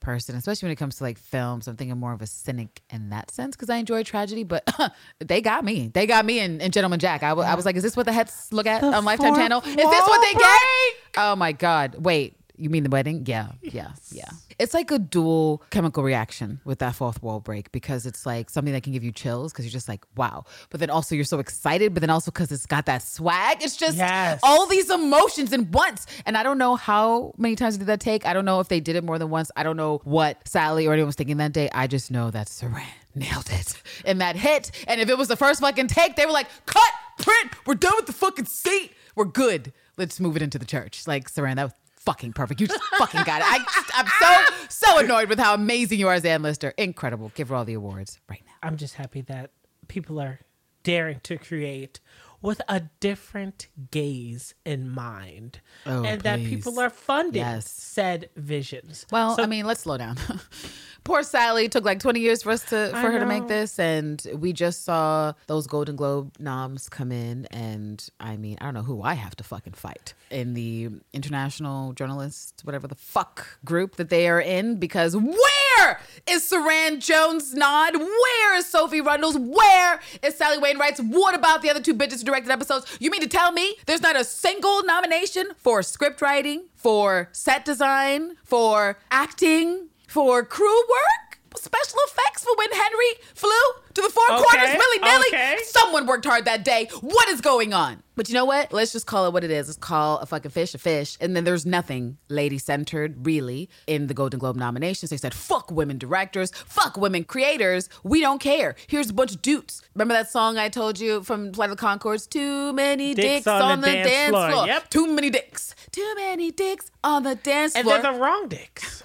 [0.00, 1.68] person, especially when it comes to like films.
[1.68, 4.66] I'm thinking more of a cynic in that sense because I enjoy tragedy, but
[5.18, 5.88] they got me.
[5.88, 7.22] They got me in, in Gentleman Jack.
[7.22, 9.60] I was like, is this what the heads look at The on Lifetime Channel?
[9.60, 10.94] Is this what they wall get?
[11.16, 11.96] Oh my God.
[11.96, 12.37] Wait.
[12.58, 13.24] You mean the wedding?
[13.26, 14.28] Yeah, yeah, yeah.
[14.58, 18.72] It's like a dual chemical reaction with that fourth wall break because it's like something
[18.72, 20.44] that can give you chills because you're just like, wow.
[20.70, 23.62] But then also you're so excited, but then also because it's got that swag.
[23.62, 24.40] It's just Yes.
[24.42, 26.06] all these emotions in once.
[26.26, 28.26] And I don't know how many times did that take.
[28.26, 29.50] I don't know if they did it more than once.
[29.56, 31.70] I don't know what Sally or anyone was thinking that day.
[31.72, 32.82] I just know that Suranne
[33.14, 34.70] nailed it in that hit.
[34.88, 37.94] And if it was the first fucking take, they were like, cut, print, we're done
[37.96, 38.92] with the fucking seat.
[39.14, 39.72] We're good.
[39.96, 41.08] Let's move it into the church.
[41.08, 42.60] Like, Suranne, that was fucking perfect.
[42.60, 43.46] You just fucking got it.
[43.48, 43.58] I,
[43.94, 46.72] I'm so, so annoyed with how amazing you are as Anne Lister.
[46.78, 47.32] Incredible.
[47.34, 48.52] Give her all the awards right now.
[48.62, 49.50] I'm just happy that
[49.88, 50.40] people are
[50.82, 52.00] daring to create
[52.40, 57.68] with a different gaze in mind, Oh, and that people are funding Yes.
[57.68, 59.04] said visions.
[59.10, 60.16] Well, So- I mean, let's slow down.
[61.08, 63.78] Poor Sally took like 20 years for us to I for her to make this
[63.78, 68.74] and we just saw those Golden Globe noms come in and I mean, I don't
[68.74, 73.96] know who I have to fucking fight in the international journalists whatever the fuck group
[73.96, 77.96] that they are in because where is Suranne Jones nod?
[77.96, 79.38] Where is Sophie Rundle's?
[79.38, 81.00] Where is Sally Wainwright's?
[81.00, 82.84] What about the other two bitches who directed episodes?
[83.00, 87.64] You mean to tell me there's not a single nomination for script writing, for set
[87.64, 93.50] design, for acting, for crew work, special effects for when Henry flew
[93.94, 95.26] to the four Okay, corners willy nilly?
[95.28, 95.56] okay.
[95.64, 96.88] Someone worked hard that day.
[97.00, 98.02] What is going on?
[98.14, 98.72] But you know what?
[98.72, 99.68] Let's just call it what it is.
[99.68, 101.16] Let's call a fucking fish a fish.
[101.20, 105.10] And then there's nothing lady centered, really, in the Golden Globe nominations.
[105.10, 107.88] They said, fuck women directors, fuck women creators.
[108.02, 108.74] We don't care.
[108.88, 109.82] Here's a bunch of dudes.
[109.94, 112.28] Remember that song I told you from Flight of the Conchords?
[112.28, 114.66] Too many dicks, on, the, dance, floor.
[114.66, 114.90] Yep.
[114.90, 115.74] Too many dicks.
[115.92, 117.96] Too many dicks on the dance and floor.
[117.96, 119.02] And they're the wrong dicks,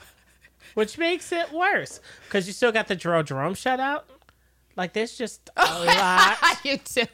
[0.73, 4.03] which makes it worse because you still got the Jerome Jerome shutout.
[4.75, 7.05] Like there's just a lot, you too.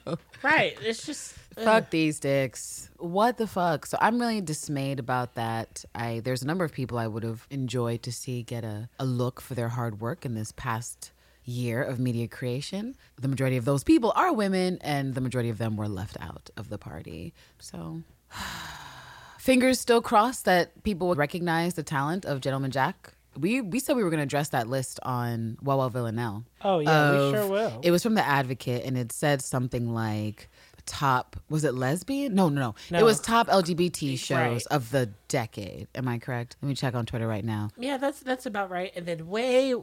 [0.43, 0.77] right?
[0.81, 2.89] It's just Fuck these dicks.
[2.97, 3.85] What the fuck?
[3.85, 5.83] So I'm really dismayed about that.
[5.93, 9.05] I there's a number of people I would have enjoyed to see get a, a
[9.05, 11.11] look for their hard work in this past
[11.43, 12.95] year of media creation.
[13.19, 16.49] The majority of those people are women and the majority of them were left out
[16.55, 17.33] of the party.
[17.59, 18.03] So
[19.39, 23.13] fingers still crossed that people would recognize the talent of Gentleman Jack.
[23.39, 26.43] We we said we were going to address that list on Wawa Villanelle.
[26.61, 27.79] Oh, yeah, we sure will.
[27.83, 30.49] It was from the Advocate, and it said something like
[30.85, 31.35] top.
[31.49, 32.33] Was it lesbian?
[32.33, 32.75] No, no, no.
[32.91, 32.99] No.
[32.99, 34.63] It was top LGBT shows Right.
[34.71, 35.87] of the decade.
[35.93, 36.55] Am I correct?
[36.61, 37.69] Let me check on Twitter right now.
[37.77, 38.91] yeah, that's that's about right.
[38.95, 39.75] And then way,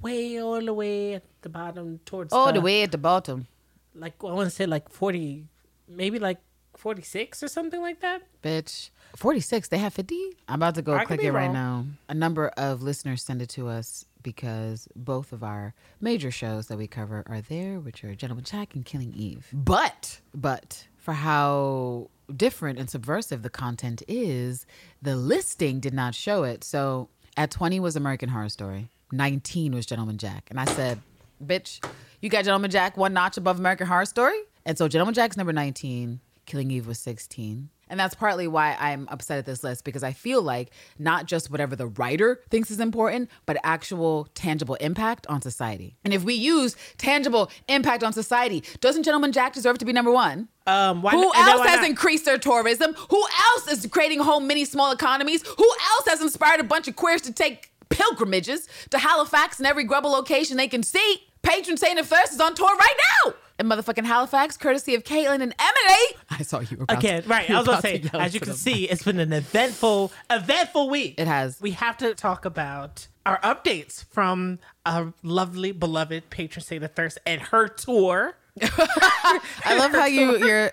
[0.00, 3.46] way all the way at the bottom towards Oh, the way at the bottom,
[3.94, 5.46] like I want to say like forty,
[5.88, 6.38] maybe like
[6.76, 8.22] forty six or something like that.
[8.42, 8.90] bitch.
[9.16, 9.68] Forty six.
[9.68, 10.36] They have fifty.
[10.48, 11.52] I'm about to go I click it right wrong.
[11.52, 11.84] now.
[12.08, 16.78] A number of listeners send it to us because both of our major shows that
[16.78, 19.48] we cover are there, which are Gentleman Jack and Killing Eve.
[19.52, 24.66] But, but for how different and subversive the content is,
[25.00, 26.64] the listing did not show it.
[26.64, 30.46] So at 20 was American Horror Story, 19 was Gentleman Jack.
[30.50, 31.00] And I said,
[31.44, 31.84] bitch,
[32.20, 34.38] you got Gentleman Jack one notch above American Horror Story?
[34.64, 37.68] And so Gentleman Jack's number 19, Killing Eve was 16.
[37.88, 41.50] And that's partly why I'm upset at this list because I feel like not just
[41.50, 45.96] whatever the writer thinks is important, but actual tangible impact on society.
[46.04, 50.10] And if we use tangible impact on society, doesn't Gentleman Jack deserve to be number
[50.10, 50.48] one?
[50.66, 51.88] Um, why, Who else has not?
[51.88, 52.94] increased their tourism?
[53.10, 53.22] Who
[53.54, 55.42] else is creating whole mini small economies?
[55.46, 59.84] Who else has inspired a bunch of queers to take pilgrimages to Halifax and every
[59.84, 61.24] grubble location they can see?
[61.42, 63.34] Patron Saint of Thirst is on tour right now.
[63.58, 66.04] In motherfucking Halifax, courtesy of Caitlin and Emily.
[66.30, 67.48] I saw you were about Again, to- right.
[67.50, 70.88] I was gonna say, to as you can the see, it's been an eventful, eventful
[70.90, 71.14] week.
[71.18, 71.60] It has.
[71.60, 77.18] We have to talk about our updates from our lovely, beloved patron saint of thirst
[77.26, 78.34] and her tour.
[78.60, 80.70] I love how you you're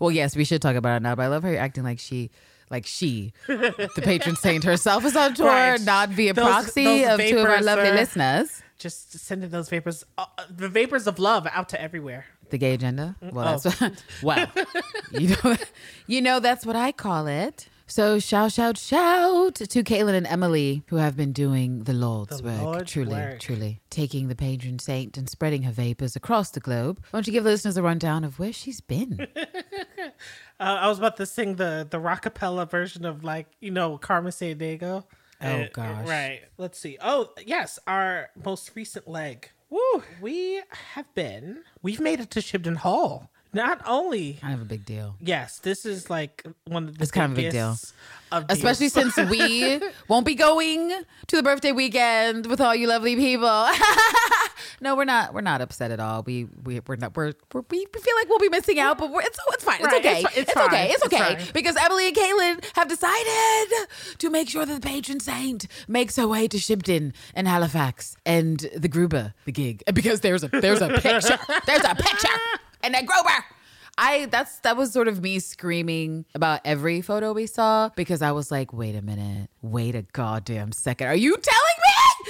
[0.00, 2.00] well yes we should talk about it now but I love how you're acting like
[2.00, 2.30] she
[2.70, 5.80] like she the patron saint herself is on tour Right.
[5.80, 10.04] not via Those- proxy those of two of our lovely listeners Just sending those vapors,
[10.18, 12.24] uh, the vapors of love, out to everywhere.
[12.50, 13.14] the gay agenda?
[13.20, 13.70] Well Oh.
[13.78, 14.46] that's well
[15.12, 15.56] you know
[16.08, 17.68] you know that's what I call it.
[17.86, 22.44] So shout shout shout to Caitlin and Emily who have been doing the Lord's The
[22.44, 22.60] work.
[22.62, 23.38] Lord's truly work.
[23.40, 23.80] truly.
[23.90, 27.00] Taking the patron saint and spreading her vapors across the globe.
[27.10, 29.26] Why don't you give the listeners a rundown of where she's been?
[30.58, 34.30] Uh, I was about to sing the the rockapella version of like you know Carmen
[34.30, 35.04] Sandiego.
[35.42, 36.08] Oh, uh, uh, gosh.
[36.08, 36.40] Right.
[36.58, 36.98] Let's see.
[37.00, 39.50] Oh yes, our most recent leg.
[39.70, 40.02] Woo!
[40.20, 40.62] We
[40.94, 41.62] have been.
[41.82, 43.30] We've made it to Shibden Hall.
[43.52, 44.34] Not only.
[44.34, 47.38] kind of a big deal Yes, this is like one of the It's kind of
[47.38, 47.76] a big deal.
[48.32, 50.92] Especially since we won't be going
[51.26, 53.68] to the birthday weekend with all you lovely people.
[54.82, 55.34] No, we're not.
[55.34, 56.22] We're not upset at all.
[56.22, 57.14] We we we're not.
[57.16, 59.82] We're, we're we feel like we'll be missing out, but we're, it's it's fine.
[59.82, 60.20] Right, It's okay.
[60.20, 60.90] it's it's It's, okay.
[60.90, 63.88] It's okay because Emily and Caitlin have decided
[64.18, 68.60] to make sure that the patron saint makes her way to Shibden and Halifax and
[68.74, 71.38] the Gruber, the gig, because there's a there's a picture.
[71.66, 72.28] There's a picture
[72.82, 73.44] and then Grover.
[73.98, 78.32] I that's that was sort of me screaming about every photo we saw because I
[78.32, 81.08] was like, wait a minute, wait a goddamn second.
[81.08, 81.78] Are you telling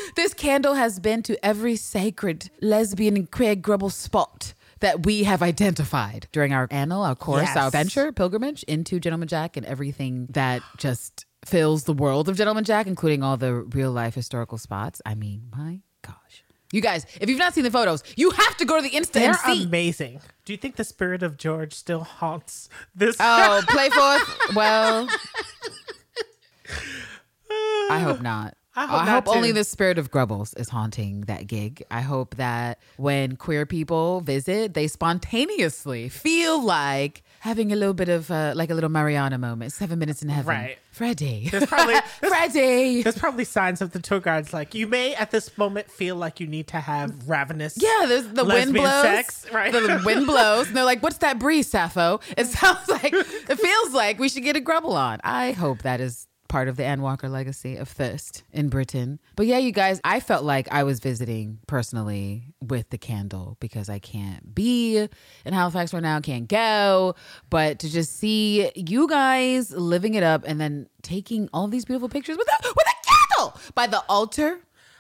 [0.06, 5.24] me this candle has been to every sacred lesbian and queer grubble spot that we
[5.24, 7.72] have identified during our annal, our course, our Yes.
[7.72, 12.86] venture, pilgrimage into Gentleman Jack and everything that just fills the world of Gentleman Jack,
[12.86, 15.00] including all the real life historical spots.
[15.06, 16.42] I mean, my gosh.
[16.72, 19.12] You guys, if you've not seen the photos, you have to go to the Insta
[19.12, 19.64] They're and see.
[19.64, 20.20] amazing.
[20.44, 23.16] Do you think the spirit of George still haunts this?
[23.18, 24.54] Oh, play forth.
[24.54, 25.08] Well,
[27.90, 28.56] I hope not.
[28.76, 31.82] I hope not, only the spirit of Grubbles is haunting that gig.
[31.90, 38.08] I hope that when queer people visit, they spontaneously feel like having a little bit
[38.08, 39.72] of uh, like a little Mariana moment.
[39.72, 40.48] Seven minutes in heaven.
[40.54, 40.78] Right.
[40.92, 41.48] Freddie.
[41.50, 43.02] There's probably Freddie.
[43.02, 46.40] there's probably signs of the tour guides like you may at this moment feel like
[46.40, 47.76] you need to have ravenous.
[47.80, 49.02] Yeah, there's the wind blows.
[49.02, 49.72] sex, right?
[49.72, 50.68] The wind blows.
[50.68, 52.20] And they're like, what's that breeze, Sappho?
[52.36, 55.18] It sounds like, it feels like we should get a grubble on.
[55.24, 59.20] I hope that is part of the Ann Walker legacy of thirst in Britain.
[59.36, 63.88] But yeah, you guys, I felt like I was visiting personally with the candle because
[63.88, 67.14] I can't be in Halifax right now, can't go.
[67.48, 72.08] But to just see you guys living it up and then taking all these beautiful
[72.08, 74.58] pictures with a, with a candle by the altar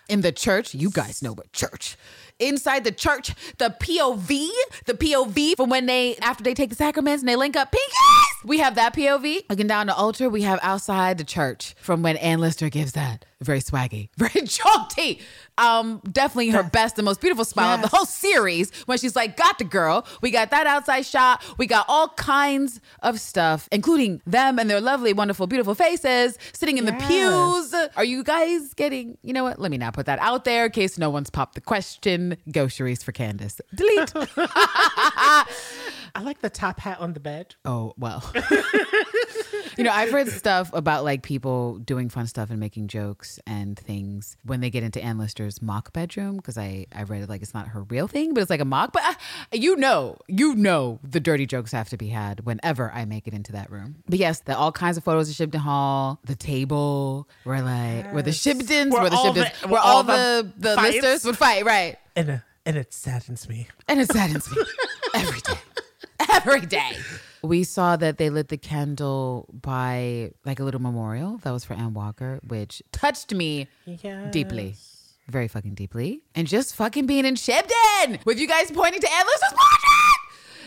[0.08, 0.72] in the church.
[0.72, 1.96] You guys know what church.
[2.40, 4.48] Inside the church, the POV,
[4.86, 8.44] the POV from when they after they take the sacraments and they link up pinkies.
[8.44, 9.44] We have that POV.
[9.50, 13.26] Looking down the altar, we have outside the church from when Anne Lister gives that.
[13.42, 15.20] Very swaggy, very jaunty.
[15.56, 19.36] Um, definitely her best and most beautiful smile of the whole series when she's like,
[19.36, 21.42] "Got the girl." We got that outside shot.
[21.58, 26.76] We got all kinds of stuff, including them and their lovely, wonderful, beautiful faces sitting
[26.78, 27.74] in the pews.
[27.96, 29.58] Are you guys getting, you know what?
[29.58, 32.29] Let me not put that out there in case no one's popped the question.
[32.50, 33.60] Go, Charisse, for Candace.
[33.74, 34.12] Delete.
[36.12, 37.54] I like the top hat on the bed.
[37.64, 38.30] oh, well.
[39.76, 43.78] you know, I've read stuff about like people doing fun stuff and making jokes and
[43.78, 47.42] things when they get into Anne Lister's mock bedroom because I, I read it like
[47.42, 48.92] it's not her real thing, but it's like a mock.
[48.92, 49.14] But uh,
[49.52, 53.34] you know, you know, the dirty jokes have to be had whenever I make it
[53.34, 54.02] into that room.
[54.08, 58.22] But yes, the all kinds of photos of Shibden Hall, the table where like where
[58.22, 60.82] the Shiptons, Where where the all the- Shiptons, where where all all the the the
[60.82, 61.96] listers would fight, right?
[62.16, 62.36] And, uh,
[62.66, 63.68] and it saddens me.
[63.88, 64.62] And it saddens me
[65.14, 65.58] every day.
[66.32, 66.96] Every day.
[67.42, 71.74] We saw that they lit the candle by like a little memorial that was for
[71.74, 74.30] Ann Walker, which touched me Yes.
[74.32, 74.74] deeply.
[75.28, 76.22] Very fucking deeply.
[76.34, 79.89] And just fucking being in Shibden with you guys pointing to Anne Lister's portrait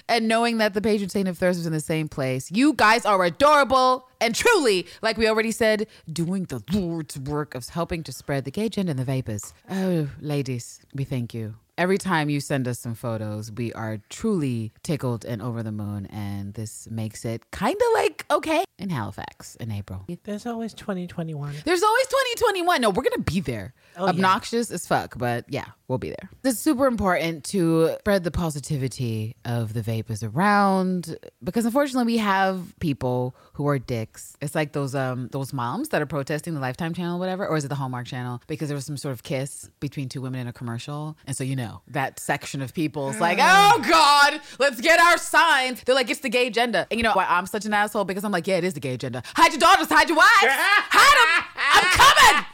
[0.08, 2.52] and knowing that the patron saint of thirst was in the same place.
[2.52, 7.68] You guys are adorable and truly, like we already said, doing the Lord's work of
[7.70, 9.54] helping to spread the gay agenda and the vapors.
[9.70, 11.56] Oh, ladies, we thank you.
[11.76, 16.06] Every time you send us some photos, we are truly tickled and over the moon,
[16.06, 20.06] and this makes it kind of like okay in Halifax in April.
[20.24, 21.56] There's always 2021.
[21.66, 22.82] There's always 2021.
[22.82, 23.74] No, we're going to be there.
[23.98, 24.10] Oh, yeah.
[24.10, 26.30] Obnoxious as fuck, but yeah, we'll be there.
[26.44, 32.74] It's super important to spread the positivity of the vapors around because unfortunately we have
[32.80, 34.36] people who are dicks.
[34.42, 37.58] It's like those um those moms that are protesting the Lifetime channel or whatever or
[37.58, 40.42] is it the Hallmark channel because there was some sort of kiss between two women
[40.42, 41.18] in a commercial.
[41.26, 45.18] And so you know, that section of people is like, "Oh god, let's get our
[45.18, 48.06] signs." They're like, "It's the gay agenda." And you know why I'm such an asshole
[48.06, 49.24] because I'm like, "Yeah, it is the gay agenda.
[49.36, 50.30] Hide your daughters, hide your wives.
[50.42, 51.46] Hide them.
[51.76, 52.46] I'm coming."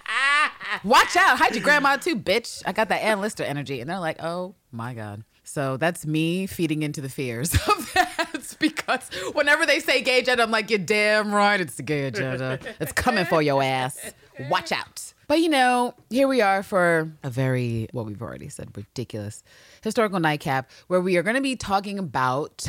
[0.84, 1.38] Watch out.
[1.38, 2.62] Hide your grandma too, bitch.
[2.66, 3.82] I got that Anne Lister energy.
[3.82, 5.24] And they're like, oh my God.
[5.44, 10.44] So that's me feeding into the fears of that because whenever they say gay agenda,
[10.44, 12.60] I'm like, you're damn right, it's the gay agenda.
[12.80, 14.14] It's coming for your ass.
[14.50, 15.14] Watch out.
[15.30, 19.44] But you know, here we are for a very, what we've already said, ridiculous
[19.84, 22.68] historical nightcap where we are going to be talking about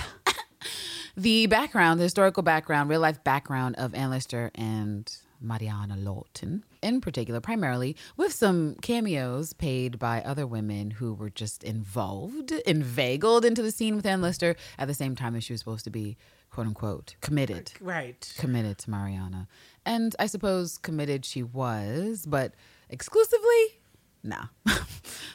[1.17, 7.01] the background, the historical background, real life background of Anne Lister and Mariana Lawton, in
[7.01, 13.63] particular, primarily with some cameos paid by other women who were just involved, inveigled into
[13.63, 16.19] the scene with Anne Lister at the same time that she was supposed to be,
[16.51, 18.35] quote unquote, committed Right.
[18.39, 19.49] committed to Mariana.
[19.87, 22.55] And I suppose committed she was, but
[22.89, 23.80] exclusively
[24.23, 24.47] nah.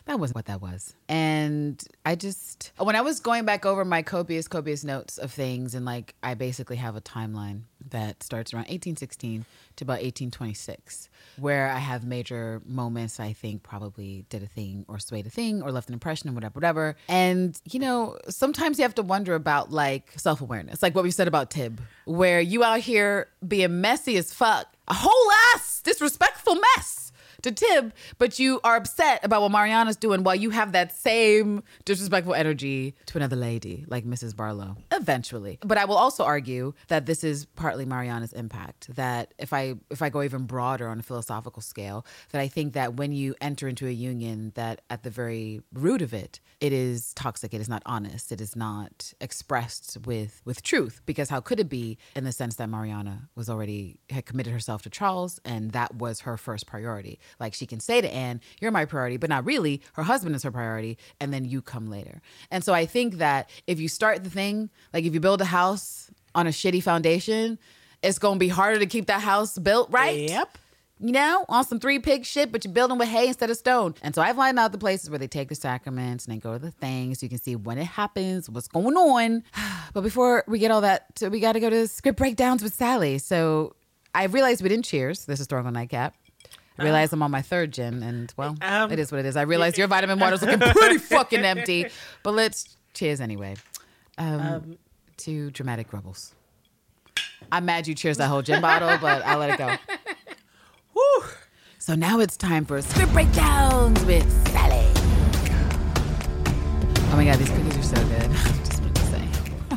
[0.05, 0.93] that wasn't what that was.
[1.09, 5.75] And I just, when I was going back over my copious, copious notes of things,
[5.75, 9.45] and like I basically have a timeline that starts around 1816
[9.77, 14.99] to about 1826, where I have major moments I think probably did a thing or
[14.99, 16.95] swayed a thing or left an impression and whatever, whatever.
[17.07, 21.11] And, you know, sometimes you have to wonder about like self awareness, like what we
[21.11, 26.55] said about Tib, where you out here being messy as fuck, a whole ass disrespectful
[26.55, 27.04] mess
[27.45, 31.63] to Tib, but you are upset about what Mariana's doing while you have that same
[31.85, 34.35] disrespectful energy to another lady like Mrs.
[34.35, 35.57] Barlow eventually.
[35.61, 38.93] But I will also argue that this is partly Mariana's impact.
[38.95, 42.73] That if I if I go even broader on a philosophical scale, that I think
[42.73, 46.73] that when you enter into a union that at the very root of it, it
[46.73, 51.01] is toxic, it is not honest, it is not expressed with with truth.
[51.05, 54.81] Because how could it be in the sense that Mariana was already had committed herself
[54.83, 57.19] to Charles and that was her first priority.
[57.39, 59.81] Like she can say to Anne, You're my priority, but not really.
[59.93, 62.21] Her husband is her priority, and then you come later.
[62.51, 65.45] And so I think that if you start the thing, like if you build a
[65.45, 67.57] house on a shitty foundation,
[68.01, 70.29] it's gonna be harder to keep that house built right.
[70.29, 70.57] Yep.
[70.97, 73.95] You know, on some three pig shit, but you're building with hay instead of stone.
[74.01, 76.53] And so I've lined out the places where they take the sacraments and they go
[76.53, 77.19] to the things.
[77.19, 79.43] So you can see when it happens, what's going on.
[79.93, 82.73] But before we get all that, so we got to go to script breakdowns with
[82.73, 83.17] Sally.
[83.17, 83.75] So
[84.13, 86.15] I realized we didn't cheers this historical nightcap.
[86.77, 89.37] I realize I'm on my third gin, and well, Um, it is what it is.
[89.37, 91.87] I realize your vitamin water's looking pretty fucking empty,
[92.23, 93.55] but let's cheers anyway.
[94.17, 94.77] Um,
[95.17, 96.33] to dramatic rebels.
[97.51, 99.73] I'm mad you cheers that whole gin bottle, but I'll let it go.
[100.93, 101.27] Woo.
[101.77, 104.91] So now it's time for script breakdowns with Sally.
[107.11, 108.31] Oh my god, these cookies are so good.
[108.65, 109.27] just wanted to say.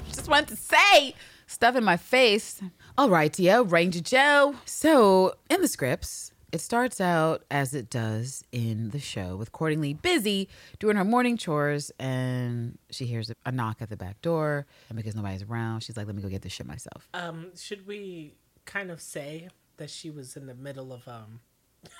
[0.08, 1.14] just wanted to say.
[1.46, 2.60] Stuff in my face.
[2.96, 4.54] All right, yeah, Ranger Joe.
[4.64, 10.00] So in the scripts, it starts out as it does in the show with Cordingley
[10.00, 14.66] busy doing her morning chores and she hears a, knock at the back door.
[14.88, 17.08] And because nobody's around, she's like, let me go get this shit myself.
[17.12, 18.34] Um, should we
[18.64, 21.40] kind of say that she was in the middle of um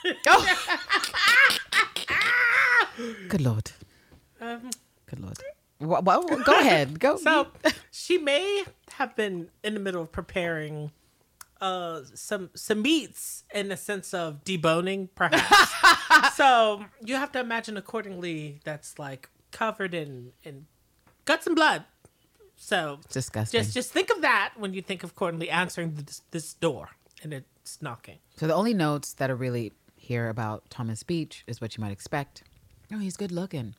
[3.29, 3.71] Good lord.
[4.41, 4.71] um
[5.07, 5.39] Good lord.
[5.81, 6.99] Well, well, go ahead.
[6.99, 7.17] Go.
[7.23, 7.49] so
[7.91, 10.91] she may have been in the middle of preparing
[11.61, 17.77] uh some some meats in the sense of deboning perhaps so you have to imagine
[17.77, 20.67] Cordingley that's like covered in in
[21.25, 21.85] guts and blood
[22.57, 23.61] so disgusting.
[23.61, 26.91] just just think of that when you think of Cordingley answering this, this door
[27.23, 31.61] and it's knocking So the only notes that are really here about Thomas Beech is
[31.61, 32.43] what you might expect.
[32.93, 33.75] Oh, he's good looking.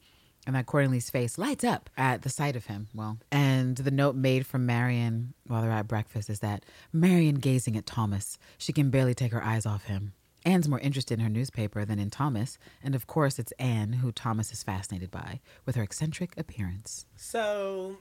[0.50, 2.88] And that Cordingley's face lights up at the sight of him.
[2.96, 7.78] Well, and the note made from Marian while they're at breakfast is that Marian gazing
[7.78, 10.14] at Thomas, she can barely take her eyes off him.
[10.44, 14.12] Anne's more interested in her newspaper than in Thomas, and of course it's Anne who
[14.12, 17.06] Thomas is fascinated by, with her eccentric appearance.
[17.16, 17.98] So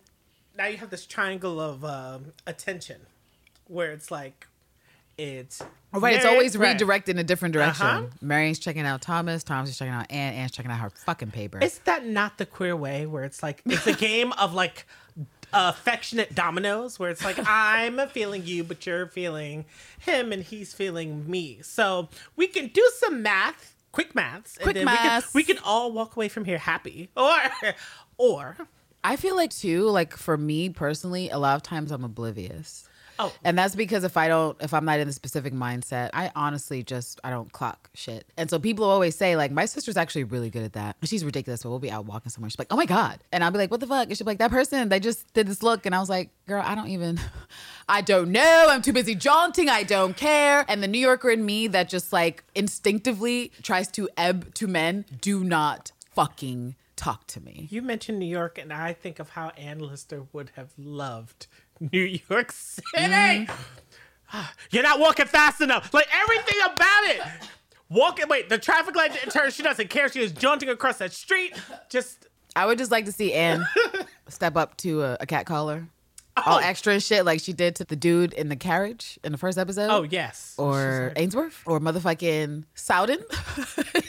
[0.57, 3.03] now you have this triangle of um, attention
[3.67, 4.47] where it's like
[5.19, 5.61] it's
[5.93, 6.75] Oh, right, it's always Fred.
[6.75, 7.87] redirected in a different direction.
[7.87, 8.07] Uh-huh.
[8.21, 11.59] Marian's checking out Thomas, Thomas is checking out Anne, Anne's checking out her fucking paper.
[11.63, 14.87] Is that not the queer way where it's like it's a game of like
[15.53, 19.65] affectionate dominoes where it's like I'm feeling you but you're feeling
[19.99, 21.61] him and he's feeling me.
[21.63, 25.33] So we can do some math, quick maths, and Quick then maths.
[25.35, 27.09] We, can, we can all walk away from here happy.
[27.17, 27.39] Or
[28.19, 28.57] or
[29.03, 32.88] I feel like too, like for me personally, a lot of times I'm oblivious.
[33.19, 33.33] Oh.
[33.45, 36.83] And that's because if I don't, if I'm not in the specific mindset, I honestly
[36.83, 38.27] just, I don't clock shit.
[38.37, 40.97] And so people always say, like, my sister's actually really good at that.
[41.05, 42.51] She's ridiculous, but we'll be out walking somewhere.
[42.51, 43.19] She's like, oh my God.
[43.33, 44.09] And I'll be like, what the fuck?
[44.09, 45.87] And she'll be like, that person, they just did this look.
[45.87, 47.21] And I was like, girl, I don't even,
[47.89, 48.67] I don't know.
[48.69, 49.69] I'm too busy jaunting.
[49.69, 50.65] I don't care.
[50.69, 55.05] And the New Yorker in me that just like instinctively tries to ebb to men,
[55.21, 57.69] do not fucking talk to me.
[57.71, 61.47] you mentioned New York and I think of how Anne Lister would have loved
[61.93, 62.83] New York City.
[62.97, 64.39] Mm-hmm.
[64.71, 65.93] You're not walking fast enough.
[65.95, 67.21] Like everything about it.
[67.89, 69.51] Walking wait, the traffic light didn't turn.
[69.51, 70.09] She doesn't care.
[70.11, 71.55] She is jaunting across that street.
[71.89, 73.65] Just I would just like to see Anne
[74.29, 75.81] step up to a, a cat all
[76.37, 76.59] Oh.
[76.63, 79.59] extra and shit, like she did to the dude in the carriage in the first
[79.59, 79.89] episode.
[79.91, 80.55] oh yes.
[80.57, 83.19] Or Ainsworth, or motherfucking Sowden.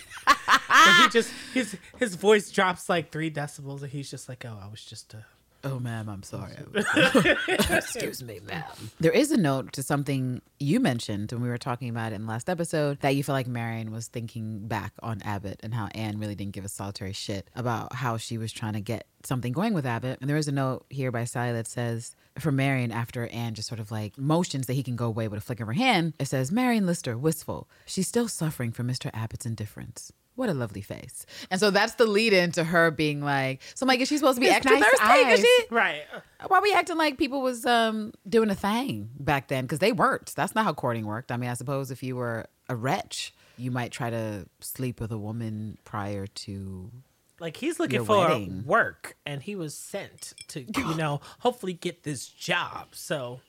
[1.02, 4.68] He just his his voice drops like three decibels and he's just like, Oh, I
[4.70, 5.20] was just uh
[5.64, 6.54] oh, ma'am, I'm sorry.
[7.48, 8.64] Excuse me, ma'am.
[9.00, 12.26] There is a note to something you mentioned when we were talking about it in
[12.26, 15.88] the last episode that you feel like Marian was thinking back on Abbott and how
[15.96, 19.52] Anne really didn't give a solitary shit about how she was trying to get something
[19.54, 20.20] going with Abbott.
[20.22, 23.68] And there is a note here by Sally that says, for Marian, after Anne just
[23.68, 26.14] sort of like motions that he can go away with a flick of her hand,
[26.20, 27.68] it says, Marian Lister, wistful.
[27.86, 29.10] She's still suffering from Mr.
[29.14, 30.12] Abbott's indifference.
[30.40, 31.26] What a lovely face.
[31.52, 34.38] And so that's the lead into her being like, so I'm like, is she supposed
[34.38, 35.06] to be It's extra nice thirsty?
[35.06, 35.40] 'Cause eyes.
[35.40, 36.02] she- Right.
[36.48, 39.66] why we acting like people was um doing a thing back then?
[39.66, 40.34] Because they weren't.
[40.36, 41.32] That's not how courting worked.
[41.32, 45.12] I mean, I suppose if you were a wretch, you might try to sleep with
[45.12, 46.92] a woman prior to.
[47.42, 48.64] Like he's looking for wedding.
[48.66, 52.90] work and he was sent to, you know, hopefully get this job.
[52.96, 53.40] So,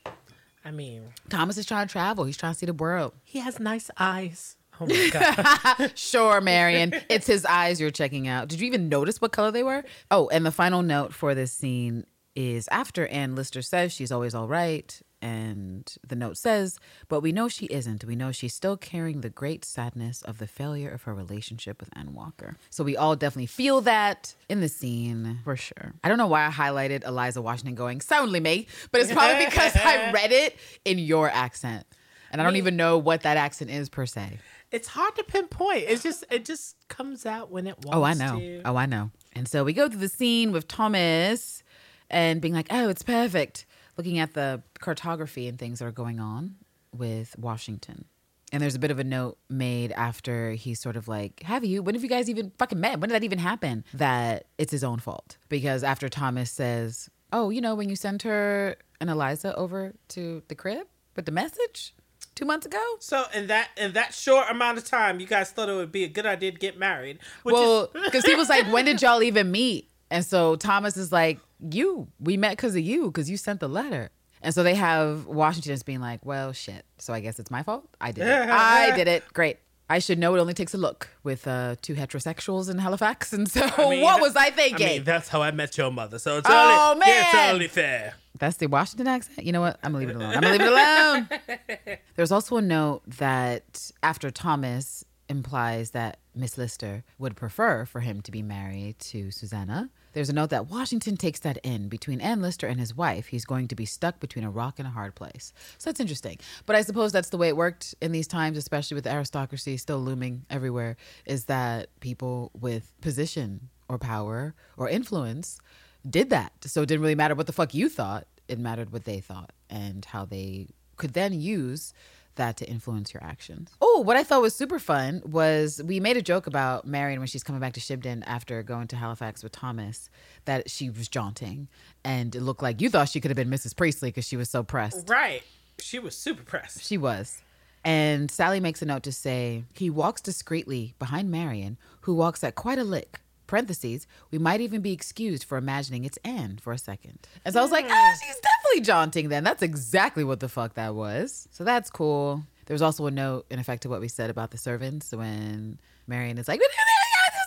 [0.65, 2.25] I mean, Thomas is trying to travel.
[2.25, 3.15] He's trying to see the world.
[3.25, 4.57] he has nice eyes.
[4.81, 5.93] Oh my God.
[5.97, 6.94] Sure, Marian.
[7.09, 8.48] it's his eyes you're checking out.
[8.48, 9.85] Did you even notice what color they were?
[10.11, 12.05] Oh, and the final note for this scene
[12.36, 16.78] is after Anne Lister says she's always all right, and the note says,
[17.09, 18.05] but we know she isn't.
[18.05, 21.90] We know she's still carrying the great sadness of the failure of her relationship with
[21.94, 22.57] Ann Walker.
[22.70, 25.93] So we all definitely feel that in the scene for sure.
[26.02, 29.77] I don't know why I highlighted Eliza Washington going soundly me, but it's probably because
[29.77, 31.85] I read it in your accent.
[32.32, 34.39] And I don't even know what that accent is per se.
[34.73, 35.85] It's hard to pinpoint.
[35.89, 38.39] It's just, it just comes out when it wants Oh, I know.
[38.39, 38.63] to.
[38.65, 39.11] Oh, I know.
[39.33, 41.63] And so we go through the scene with Thomas
[42.09, 43.67] and being like, oh, it's perfect.
[43.97, 46.57] Looking at the cartography and things that are going on
[46.97, 48.05] with Washington.
[48.53, 51.83] And there's a bit of a note made after he's sort of like, Have you?
[51.85, 52.99] When have you guys even fucking met?
[52.99, 53.85] When did that even happen?
[53.95, 55.37] That it's his own fault.
[55.49, 60.43] Because after Thomas says, Oh, you know, when you sent her and Eliza over to
[60.49, 61.95] the crib with the message
[62.41, 62.83] two months ago?
[63.01, 66.05] So in that in that short amount of time, you guys thought it would be
[66.05, 67.19] a good idea to get married.
[67.43, 70.97] Which well, is, because he was like, "When did y'all even meet?" And so Thomas
[70.97, 74.11] is like, "You, we met because of you, because you sent the letter."
[74.43, 76.87] And so they have Washington just being like, "Well, shit.
[76.99, 77.87] So I guess it's my fault.
[78.01, 78.49] I did it.
[78.49, 79.23] I did it.
[79.35, 79.59] Great.
[79.91, 83.51] I should know it only takes a look with uh, two heterosexuals in Halifax." And
[83.51, 84.87] so, I mean, what was I thinking?
[84.87, 86.19] I mean, that's how I met your mother.
[86.19, 88.15] So it's Oh, only, yeah, it's only fair.
[88.41, 89.47] That's the Washington accent.
[89.47, 89.79] You know what?
[89.83, 90.35] I'm gonna leave it alone.
[90.35, 91.99] I'm gonna leave it alone.
[92.17, 98.21] There's also a note that after Thomas implies that Miss Lister would prefer for him
[98.23, 99.91] to be married to Susanna.
[100.12, 103.29] There's a note that Washington takes that in between Anne Lister and his wife.
[103.29, 105.53] He's going to be stuck between a rock and a hard place.
[105.79, 106.39] So that's interesting.
[106.67, 109.77] But I suppose that's the way it worked in these times, especially with the aristocracy
[109.77, 110.97] still looming everywhere,
[111.27, 115.61] is that people with position or power or influence
[116.09, 116.52] did that.
[116.64, 118.27] So it didn't really matter what the fuck you thought.
[118.48, 121.93] It mattered what they thought and how they could then use
[122.36, 123.70] that to influence your actions.
[123.81, 127.27] Oh, what I thought was super fun was we made a joke about Marian when
[127.27, 130.09] she's coming back to Shibden after going to Halifax with Thomas
[130.47, 131.68] that she was jaunting
[132.05, 133.77] and it looked like you thought she could have been Mrs.
[133.77, 135.09] Priestley because she was so pressed.
[135.09, 135.43] Right.
[135.78, 136.85] She was super pressed.
[136.85, 137.43] She was.
[137.85, 142.55] And Sally makes a note to say he walks discreetly behind Marian, who walks at
[142.55, 143.20] quite a lick.
[143.51, 147.18] Parentheses, we might even be excused for imagining it's Anne for a second.
[147.44, 149.43] And so I was like, ah, she's definitely jaunting then.
[149.43, 151.48] That's exactly what the fuck that was.
[151.51, 152.44] So that's cool.
[152.66, 155.81] There was also a note in effect to what we said about the servants when
[156.06, 156.77] Marian is like, what's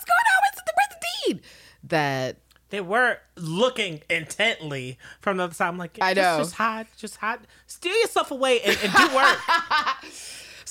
[0.04, 0.42] going on?
[0.42, 1.42] Where's the, where's the deed?
[1.84, 2.36] That
[2.68, 5.68] They were looking intently from the other side.
[5.68, 6.44] I'm like, I just, know.
[6.44, 6.86] Just hide.
[6.98, 7.40] Just hide.
[7.66, 9.38] Steal yourself away and, and do work.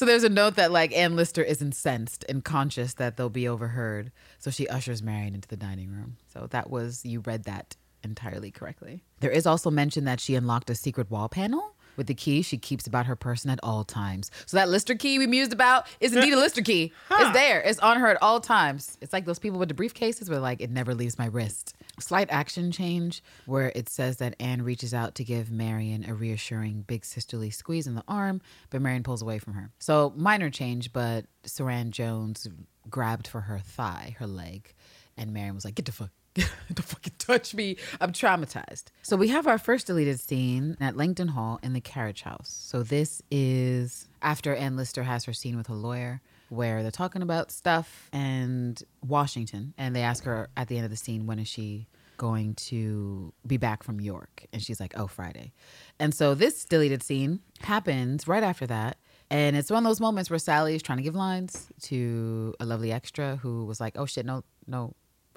[0.04, 3.48] So there's a note that like Anne Lister is incensed and conscious that they'll be
[3.48, 4.12] overheard.
[4.38, 6.18] So she ushers Marian into the dining room.
[6.34, 9.06] So that was you read that entirely correctly.
[9.22, 12.58] There is also mention that she unlocked a secret wall panel with the key she
[12.58, 14.32] keeps about her person at all times.
[14.46, 16.92] So that Lister key we mused about is indeed a Lister key.
[17.12, 17.62] It's there.
[17.62, 18.98] It's on her at all times.
[19.00, 21.76] It's like those people with the briefcases where like it never leaves my wrist.
[22.00, 26.82] Slight action change where it says that Anne reaches out to give Marian a reassuring
[26.82, 28.42] big sisterly squeeze in the arm,
[28.72, 29.70] but Marian pulls away from her.
[29.80, 32.48] So minor change, but Suranne Jones
[32.90, 34.74] grabbed for her thigh, her leg,
[35.16, 37.78] and Marian was like, "Get the fuck." Don't fucking touch me.
[38.02, 38.86] I'm traumatized.
[39.04, 42.50] So we have our first deleted scene at Langton Hall in the carriage house.
[42.50, 47.22] So this is after Anne Lister has her scene with her lawyer where they're talking
[47.22, 49.74] about stuff and Washington.
[49.78, 51.88] And they ask her at the end of the scene, when is she
[52.18, 54.46] going to be back from York?
[54.54, 55.52] And she's like, oh, Friday.
[56.00, 58.98] And so this deleted scene happens right after that.
[59.30, 62.66] And it's one of those moments where Sally is trying to give lines to a
[62.66, 64.94] lovely extra who was like, oh shit, no, no,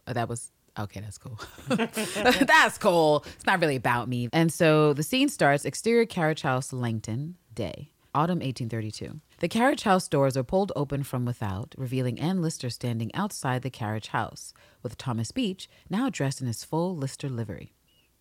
[0.06, 1.39] that was okay that's cool.
[1.69, 3.24] That's cool.
[3.35, 4.28] It's not really about me.
[4.32, 10.09] And so the scene starts exterior carriage house langton day autumn 1832 the carriage house
[10.09, 14.97] doors are pulled open from without revealing ann lister standing outside the carriage house with
[14.97, 17.74] thomas beech now dressed in his full lister livery.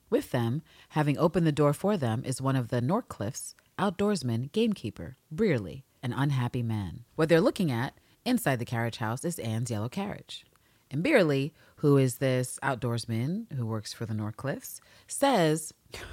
[0.09, 5.17] With them having opened the door for them is one of the norcliffes outdoorsmen, gamekeeper
[5.33, 7.03] brearley an unhappy man.
[7.15, 10.45] What they're looking at inside the carriage house is anne's yellow carriage.
[10.91, 15.73] And Brearley, who is this outdoorsman who works for the Norcliffes, says,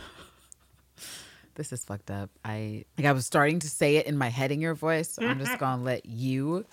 [1.55, 2.30] This is fucked up.
[2.44, 5.26] I like I was starting to say it in my head in your voice, so
[5.26, 6.64] I'm just gonna let you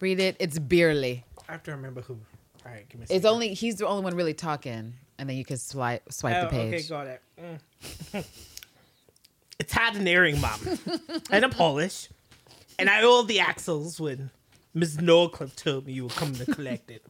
[0.00, 0.36] Read it.
[0.38, 1.24] It's Beerly.
[1.46, 2.14] I have to remember who.
[2.64, 3.06] All right, give me.
[3.10, 6.36] A It's only he's the only one really talking, and then you can swipe swipe
[6.36, 6.74] Oh, the page.
[6.74, 7.22] Okay, got it.
[7.38, 8.24] Mm.
[9.58, 10.58] it's had an earring, mom,
[11.30, 12.08] and I'm Polish,
[12.78, 14.30] and I oiled the axles when
[14.72, 17.04] Miss Norcliffe told me you were coming to collect it.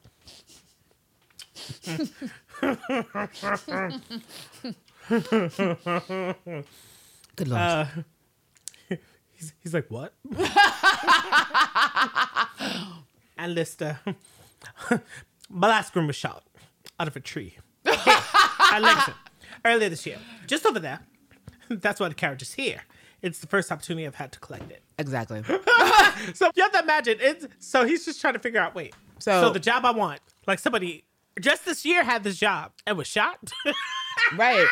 [7.37, 7.61] Good lord.
[7.61, 7.87] Uh,
[9.33, 10.15] he's, he's like, what?
[13.39, 13.99] Anne Lister,
[15.51, 16.45] my last groom was shot
[16.99, 17.57] out of a tree.
[17.85, 19.13] Here, at Legacy,
[19.65, 21.01] earlier this year, just over there.
[21.71, 22.83] That's why the carriage is here.
[23.23, 24.83] It's the first opportunity I've had to collect it.
[24.99, 25.43] exactly.
[26.35, 28.75] So you have to imagine it's so he's just trying to figure out.
[28.75, 31.05] Wait, So- so, the job I want, like somebody
[31.39, 33.39] just this year had this job and was shot.
[34.37, 34.67] right.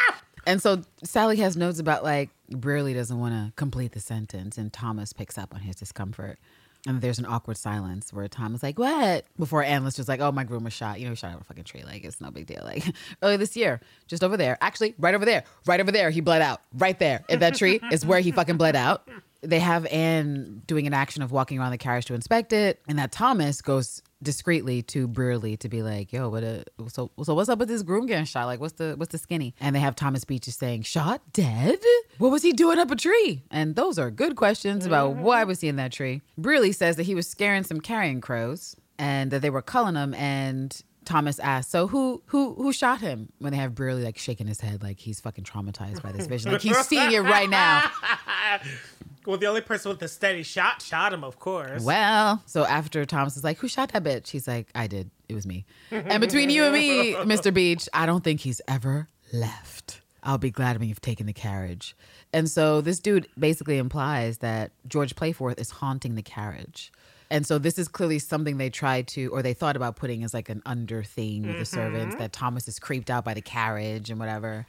[0.46, 4.72] And so Sally has notes about like Brearley doesn't want to complete the sentence, and
[4.72, 6.38] Thomas picks up on his discomfort.
[6.86, 10.30] And there's an awkward silence where Tom is like, "What?" Before Annalise just like, "Oh,
[10.32, 11.00] my groom was shot.
[11.00, 11.82] You know, he shot out of a fucking tree.
[11.84, 12.62] Like, it's no big deal.
[12.64, 12.84] Like,
[13.22, 16.40] earlier this year, just over there, actually, right over there, right over there, he bled
[16.40, 16.62] out.
[16.72, 19.08] Right there, in that tree is where he fucking bled out."
[19.42, 22.98] They have Anne doing an action of walking around the carriage to inspect it, and
[22.98, 27.48] that Thomas goes discreetly to Brearley to be like, "Yo, what a so so what's
[27.48, 28.46] up with this groom getting shot?
[28.46, 31.78] Like, what's the what's the skinny?" And they have Thomas Beech just saying, "Shot dead?
[32.18, 35.22] What was he doing up a tree?" And those are good questions about mm-hmm.
[35.22, 36.22] why was he in that tree.
[36.38, 40.14] Brearley says that he was scaring some carrion crows and that they were culling him.
[40.14, 44.46] And Thomas asks, "So who who who shot him?" When they have Brearley like shaking
[44.46, 47.90] his head like he's fucking traumatized by this vision, like he's seeing it right now.
[49.28, 51.82] well, the only person with a steady shot shot him, of course.
[51.82, 55.10] Well, so after Thomas is like, "Who shot that bitch?" He's like, "I did.
[55.28, 57.52] It was me." and between you and me, Mr.
[57.52, 60.00] Beech, I don't think he's ever left.
[60.22, 61.94] I'll be glad when you've taken the carriage.
[62.32, 66.90] And so this dude basically implies that George Playforth is haunting the carriage.
[67.30, 70.32] And so this is clearly something they tried to, or they thought about putting as
[70.32, 71.64] like an under theme with the mm-hmm.
[71.64, 74.66] servants that Thomas is creeped out by the carriage and whatever.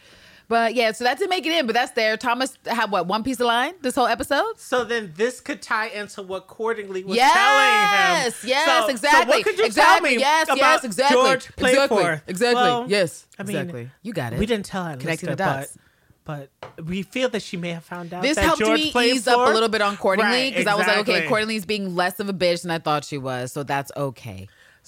[0.50, 2.18] But yeah, so that didn't make it in, but that's there.
[2.18, 4.58] Thomas had what one piece of line this whole episode.
[4.58, 8.50] So then this could tie into what Cordingley was Yes, telling him.
[8.50, 9.32] yes, So- exactly.
[9.32, 10.10] So what could you exactly.
[10.10, 11.16] tell me yes, yes, exactly.
[11.22, 11.98] George exactly.
[11.98, 12.22] Playforth?
[12.26, 12.62] Exactly.
[12.64, 13.28] Well, yes.
[13.38, 13.90] I mean, exactly.
[14.02, 14.40] You got it.
[14.40, 14.98] We didn't tell her.
[14.98, 15.78] Connecting the dots.
[16.26, 19.12] But, but we feel that she may have found out This that helped George me
[19.12, 21.36] ease up a little bit on Cordingley Right, because I was like, okay, exactly.
[21.58, 24.48] Cordingley's being less of a bitch than I thought she was, so that's okay.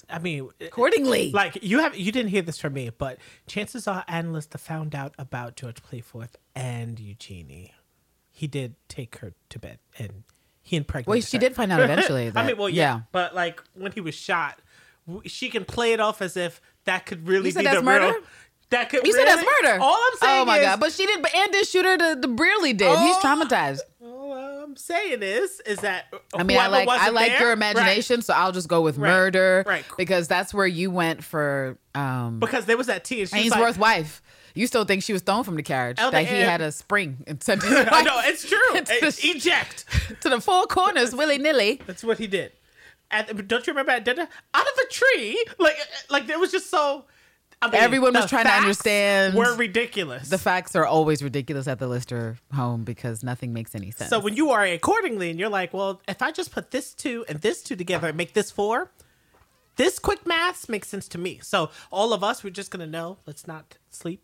[0.10, 3.18] I mean, Cordingley, like you have you didn't hear this from me, but
[3.48, 7.74] chances are analysts have found out about George Playforth and Eugenie.
[8.32, 10.24] He did take her to bed, and
[10.62, 11.08] he impregnated.
[11.10, 11.42] well, she her.
[11.42, 12.32] did find out eventually.
[12.36, 14.60] I mean, well, yeah, but like when he was shot,
[15.26, 17.84] she can play it off as if that could really You said be that's the
[17.84, 18.06] murder?
[18.06, 18.22] real.
[18.70, 19.80] That could you said that's murder.
[19.82, 20.80] All I'm saying Oh my is, god!
[20.80, 21.22] But she did.
[21.22, 21.98] But Ann did shoot her.
[21.98, 22.88] The, the Brearley did.
[23.00, 23.20] He's Oh.
[23.22, 23.80] traumatized.
[24.72, 27.58] I'm saying is, is that I mean, I like I like there- your right.
[27.58, 29.10] imagination, so I'll just go with Right.
[29.10, 29.84] murder, Right.
[29.98, 33.22] Because that's where you went for um, because there was that tea.
[33.22, 34.22] And Ainsworth like, wife.
[34.56, 35.98] You still think she was thrown from the carriage?
[36.00, 38.58] Elder that he had a spring and sent his I wife know it's true.
[38.76, 39.86] It's It's the- eject.
[40.22, 41.82] to the four corners willy nilly.
[41.86, 42.54] That's what he did.
[43.12, 45.44] And don't you remember at dinner out of a tree?
[45.60, 45.76] Like,
[46.10, 47.04] like it was just so.
[47.64, 50.30] I mean, Everyone was trying to understand Were ridiculous.
[50.30, 54.10] The facts are always ridiculous at the Lister home because nothing makes any sense.
[54.10, 57.24] so when you are Cordingley, and you're like, well, if I just put this two
[57.30, 58.92] and this two together and make this four,
[59.76, 61.40] this quick math makes sense to me.
[61.44, 63.18] So all of us, we're just gonna know.
[63.28, 64.24] Let's not sleep.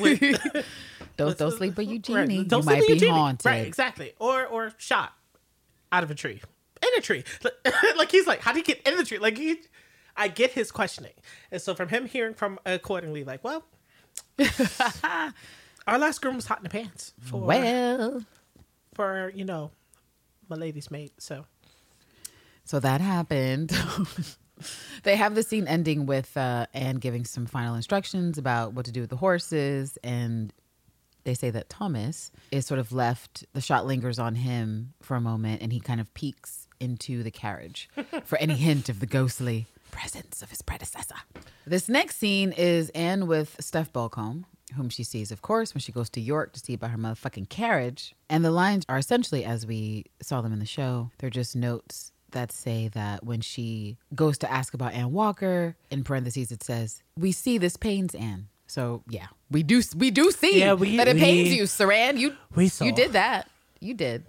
[0.00, 0.20] With,
[1.16, 2.44] don't don't sleep with Right, Eugenie.
[2.44, 3.10] don't you sleep might be Eugenie.
[3.12, 3.46] haunted.
[3.46, 4.14] Right, exactly.
[4.18, 5.12] Or or shot
[5.92, 6.40] out of a tree.
[6.82, 7.22] In a tree.
[7.96, 9.18] like he's like, how did he get in the tree?
[9.18, 9.60] Like he
[10.16, 11.14] I get his questioning.
[11.50, 13.64] And so from him hearing from Cordingley, like, well
[15.86, 18.24] our last groom was hot in the pants for Well,
[18.94, 19.70] for, you know,
[20.48, 21.12] my lady's mate.
[21.18, 21.46] So
[22.64, 23.72] so that happened.
[25.02, 28.92] they have the scene ending with uh, Anne giving some final instructions about what to
[28.92, 30.52] do with the horses, and
[31.24, 33.44] they say that Thomas is sort of left.
[33.52, 37.30] The shot lingers on him for a moment, and he kind of peeks into the
[37.30, 37.88] carriage
[38.24, 41.14] for any hint of the ghostly presence of his predecessor.
[41.64, 44.44] This next scene is Anne with Steph Belcombe,
[44.76, 47.48] whom she sees, of course, when she goes to York to see about her motherfucking
[47.48, 48.14] carriage.
[48.28, 52.10] And the lines are essentially, as we saw them in the show, they're just notes
[52.32, 57.02] that say that when she goes to ask about Ann Walker, in parentheses it says,
[57.16, 61.08] "We see this pains Anne." So yeah, we do we do see Yeah, we- that
[61.08, 62.16] it pains you, Suranne.
[62.18, 62.86] You we saw.
[62.86, 63.50] you did that.
[63.80, 64.24] You did.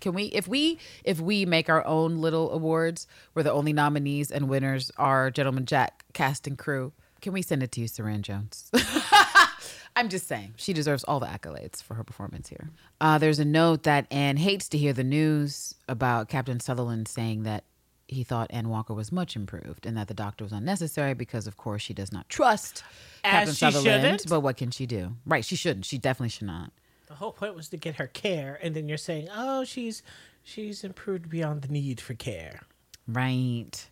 [0.00, 4.30] Can we if we if we make our own little awards where the only nominees
[4.30, 8.22] and winners are Gentleman Jack, cast and crew, can we send it to you, Suranne
[8.22, 8.70] Jones?
[9.96, 12.68] I'm just saying she deserves all the accolades for her performance here.
[13.00, 17.44] Uh, there's a note that Anne hates to hear the news about Captain Sutherland saying
[17.44, 17.64] that
[18.06, 21.56] he thought Ann Walker was much improved and that the doctor was unnecessary because, of
[21.56, 22.84] course, she does not trust
[23.24, 24.02] As Captain Sutherland.
[24.02, 24.28] shouldn't.
[24.28, 25.16] But what can she do?
[25.24, 25.86] Right, she shouldn't.
[25.86, 26.72] She definitely should not.
[27.06, 30.02] The whole point was to get her care, and then you're saying, "Oh, she's
[30.42, 32.62] she's improved beyond the need for care."
[33.06, 33.88] Right.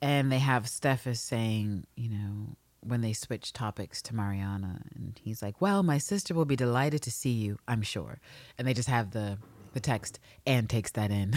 [0.00, 5.18] And they have Steph is saying, you know, when they switch topics to Mariana, and
[5.20, 8.20] he's like, "Well, my sister will be delighted to see you, I'm sure."
[8.58, 9.38] And they just have the
[9.72, 11.34] the text and takes that in.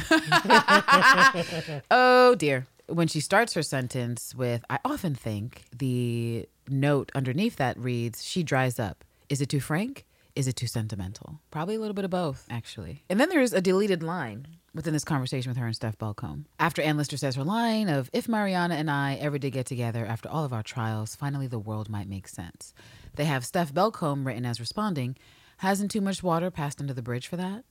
[1.91, 2.67] oh dear.
[2.87, 8.43] When she starts her sentence with, "I often think," the note underneath that reads, "She
[8.43, 9.03] dries up.
[9.27, 10.05] Is it too frank?
[10.39, 11.41] Is it too sentimental?
[11.51, 15.03] Probably a little bit of both, actually." And then there's a deleted line within this
[15.03, 16.45] conversation with her and Steph Belcombe.
[16.57, 20.05] After Anne Lister says her line of, If Mariana and I ever did get together
[20.05, 22.73] after all of our trials, finally the world might make sense.
[23.15, 25.17] They have Steph Belcombe written as responding,
[25.57, 27.65] Hasn't too much water passed under the bridge for that?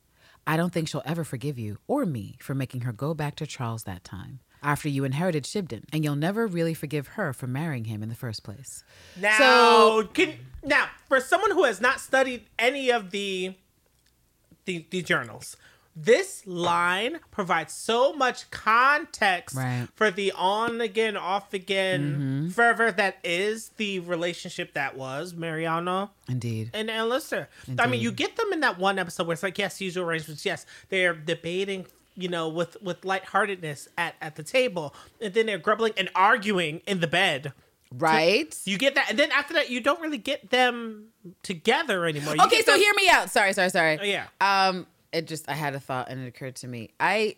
[0.46, 3.46] I don't think she'll ever forgive you or me for making her go back to
[3.46, 4.40] Charles that time.
[4.62, 8.14] After you inherited Shibden, and you'll never really forgive her for marrying him in the
[8.14, 8.84] first place.
[9.16, 13.54] Now, So- can now for someone who has not studied any of the
[14.64, 15.56] the, the journals,
[15.96, 19.88] this line provides so much context Right.
[19.96, 22.48] for the on again, off again mm-hmm.
[22.50, 26.70] fervor that is the relationship that was Mariana Indeed.
[26.74, 27.48] and and Lister.
[27.78, 30.44] I mean, you get them in that one episode where it's like, yes, usual arrangements.
[30.44, 31.86] Yes, they're debating,
[32.18, 36.82] you know, with with lightheartedness at at the table, and then they're grumbling and arguing
[36.86, 37.52] in the bed.
[37.90, 38.54] Right?
[38.66, 41.06] You get that, and then after that, you don't really get them
[41.42, 42.36] together anymore.
[42.36, 43.30] You Okay, so them- hear me out.
[43.30, 43.98] Sorry, sorry, sorry.
[43.98, 44.26] Oh, yeah.
[44.42, 46.90] Um, it just I had a thought and it occurred to me.
[47.00, 47.36] I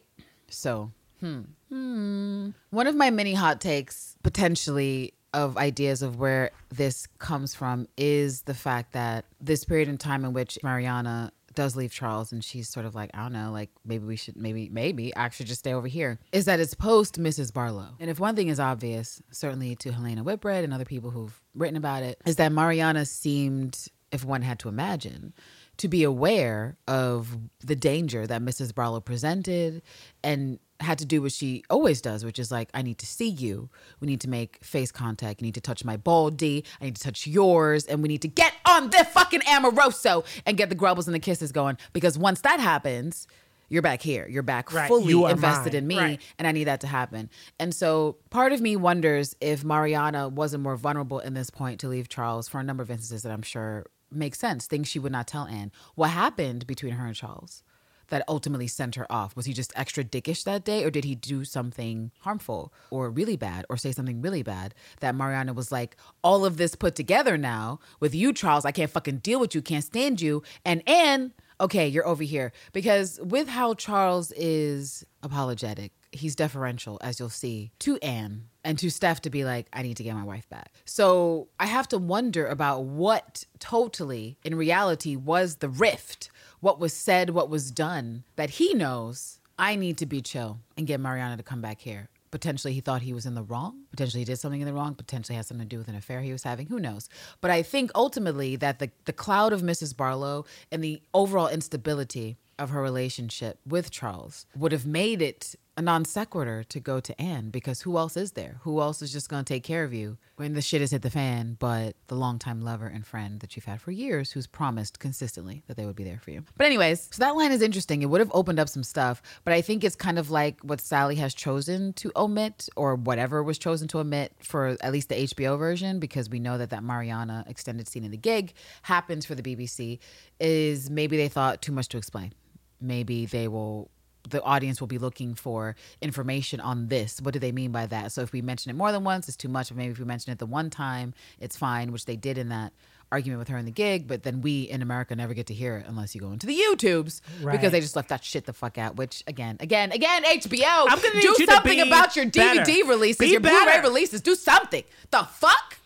[0.48, 0.90] so
[1.20, 2.50] hmm hmm.
[2.70, 8.42] One of my many hot takes potentially of ideas of where this comes from is
[8.42, 12.68] the fact that this period in time in which Mariana does leave Charles and she's
[12.68, 15.60] sort of like, I don't know, like maybe we should maybe maybe I should just
[15.60, 16.18] stay over here.
[16.32, 17.52] Is that it's post Mrs.
[17.52, 17.88] Barlow.
[17.98, 21.76] And if one thing is obvious, certainly to Helena Whitbread and other people who've written
[21.76, 25.32] about it, is that Mariana seemed, if one had to imagine,
[25.78, 28.74] to be aware of the danger that Mrs.
[28.74, 29.82] Barlow presented
[30.22, 33.28] and had to do what she always does, which is like, I need to see
[33.28, 33.68] you.
[34.00, 35.40] We need to make face contact.
[35.40, 36.64] You need to touch my baldy.
[36.80, 37.84] I need to touch yours.
[37.86, 41.18] And we need to get on the fucking Amoroso and get the grubbles and the
[41.20, 41.76] kisses going.
[41.92, 43.26] Because once that happens,
[43.68, 44.26] you're back here.
[44.28, 44.88] You're back Right.
[44.88, 45.82] fully You invested mine.
[45.82, 45.96] in me.
[45.98, 46.22] Right.
[46.38, 47.30] And I need that to happen.
[47.58, 51.88] And so part of me wonders if Mariana wasn't more vulnerable in this point to
[51.88, 55.12] leave Charles for a number of instances that I'm sure make sense, things she would
[55.12, 55.70] not tell Anne.
[55.94, 57.62] What happened between her and Charles
[58.10, 59.34] that ultimately sent her off?
[59.34, 63.36] Was he just extra dickish that day, or did he do something harmful or really
[63.36, 67.38] bad or say something really bad that Mariana was like, all of this put together
[67.38, 70.42] now with you, Charles, I can't fucking deal with you, can't stand you.
[70.64, 72.52] And Anne, okay, you're over here.
[72.72, 78.90] Because with how Charles is apologetic, he's deferential, as you'll see, to Anne and to
[78.90, 80.72] Steph to be like, I need to get my wife back.
[80.84, 86.30] So I have to wonder about what totally, in reality, was the rift,
[86.60, 90.86] what was said, what was done, that he knows I need to be chill and
[90.86, 92.08] get Mariana to come back here.
[92.30, 93.82] Potentially, he thought he was in the wrong.
[93.90, 94.94] Potentially, he did something in the wrong.
[94.94, 96.68] Potentially, has something to do with an affair he was having.
[96.68, 97.08] Who knows?
[97.40, 99.96] But I think ultimately that the, the cloud of Mrs.
[99.96, 105.82] Barlow and the overall instability of her relationship with Charles would have made it a
[105.82, 108.60] non sequitur to go to Anne because who else is there?
[108.64, 111.00] Who else is just going to take care of you when the shit has hit
[111.00, 114.98] the fan but the longtime lover and friend that you've had for years who's promised
[114.98, 116.44] consistently that they would be there for you?
[116.58, 118.02] But, anyways, so that line is interesting.
[118.02, 120.82] It would have opened up some stuff, but I think it's kind of like what
[120.82, 125.14] Sally has chosen to omit or whatever was chosen to omit for at least the
[125.14, 129.34] HBO version because we know that that Mariana extended scene in the gig happens for
[129.34, 129.98] the BBC
[130.38, 132.34] is maybe they thought too much to explain
[132.80, 133.90] maybe they will
[134.28, 137.20] the audience will be looking for information on this.
[137.22, 138.12] What do they mean by that?
[138.12, 139.68] So if we mention it more than once, it's too much.
[139.68, 142.50] But maybe if we mention it the one time, it's fine, which they did in
[142.50, 142.74] that
[143.10, 144.06] argument with her in the gig.
[144.06, 146.54] But then we in America never get to hear it unless you go into the
[146.54, 147.52] YouTubes Right.
[147.52, 148.96] because they just left that shit the fuck out.
[148.96, 152.84] Which again, again, again, HBO, I'm gonna do something be about your DVD better.
[152.88, 153.88] releases, Be your Blu-ray better.
[153.88, 154.20] releases.
[154.20, 154.84] Do something.
[155.10, 155.78] The fuck.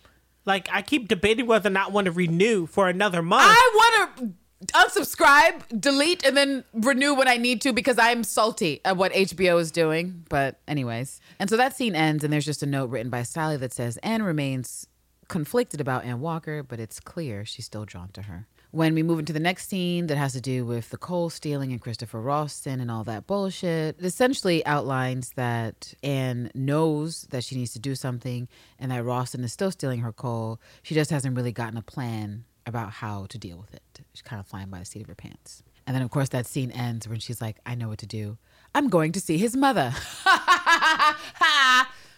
[0.44, 3.44] like I keep debating whether or not I want to renew for another month.
[3.46, 4.32] I want to
[4.68, 9.60] unsubscribe, delete, and then renew when I need to because I'm salty at what HBO
[9.60, 10.24] is doing.
[10.28, 11.20] But, anyways.
[11.38, 13.96] And so that scene ends, and there's just a note written by Sally that says
[13.98, 14.86] Anne remains
[15.28, 18.46] conflicted about Ann Walker, but it's clear she's still drawn to her.
[18.70, 21.70] When we move into the next scene that has to do with the coal stealing
[21.70, 27.54] and Christopher Rawson and all that bullshit, it essentially outlines that Anne knows that she
[27.54, 28.48] needs to do something
[28.80, 30.60] and that Rawson is still stealing her coal.
[30.82, 34.00] She just hasn't really gotten a plan about how to deal with it.
[34.12, 35.62] She's kind of flying by the seat of her pants.
[35.86, 38.38] And then, of course, that scene ends when she's like, I know what to do.
[38.74, 39.92] I'm going to see his mother.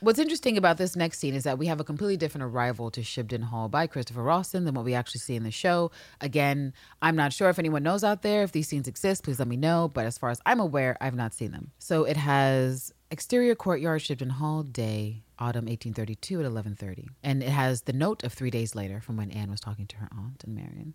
[0.01, 3.01] What's interesting about this next scene is that we have a completely different arrival to
[3.01, 5.90] Shibden Hall by Christopher Rawson than what we actually see in the show.
[6.20, 9.24] Again, I'm not sure if anyone knows out there if these scenes exist.
[9.24, 9.90] Please let me know.
[9.93, 11.73] But as far as I'm aware, I've not seen them.
[11.78, 17.83] So it has exterior courtyard Shibden Hall day autumn 1832 at 11:30, and it has
[17.83, 20.55] the note of three days later from when Anne was talking to her aunt and
[20.55, 20.95] Marian.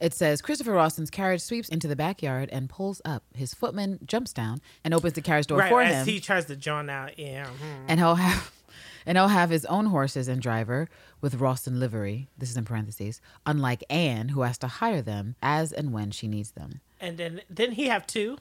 [0.00, 3.24] It says Christopher Rawson's carriage sweeps into the backyard and pulls up.
[3.34, 6.44] His footman jumps down and opens the carriage door Right for as him he tries
[6.46, 7.18] to John out.
[7.18, 7.46] Yeah.
[7.46, 7.84] mhm.
[7.88, 8.52] and he'll have
[9.06, 10.88] and he'll have his own horses and driver
[11.20, 12.28] with Rawson livery.
[12.38, 13.20] This is in parentheses.
[13.44, 16.80] Unlike Anne, who has to hire them as and when she needs them.
[17.00, 18.38] And then didn't he have two?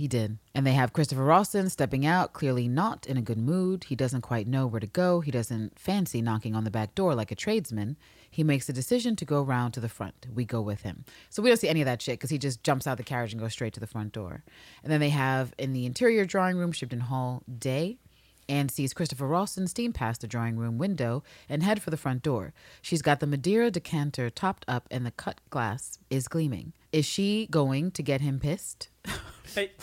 [0.00, 0.38] He did.
[0.54, 3.84] And they have Christopher Rawson stepping out, clearly not in a good mood.
[3.84, 5.20] He doesn't quite know where to go.
[5.20, 7.98] He doesn't fancy knocking on the back door like a tradesman.
[8.30, 10.26] He makes a decision to go round to the front.
[10.34, 11.04] We go with him.
[11.28, 13.34] So we don't see any of that shit because he just jumps out the carriage
[13.34, 14.42] and goes straight to the front door.
[14.82, 17.98] And then they have in the interior drawing room, Shibden Hall, day.
[18.48, 22.22] Anne sees Christopher Rawson steam past the drawing room window and head for the front
[22.22, 22.54] door.
[22.80, 26.72] She's got the Madeira decanter topped up and the cut glass is gleaming.
[26.90, 28.88] Is she going to get him pissed?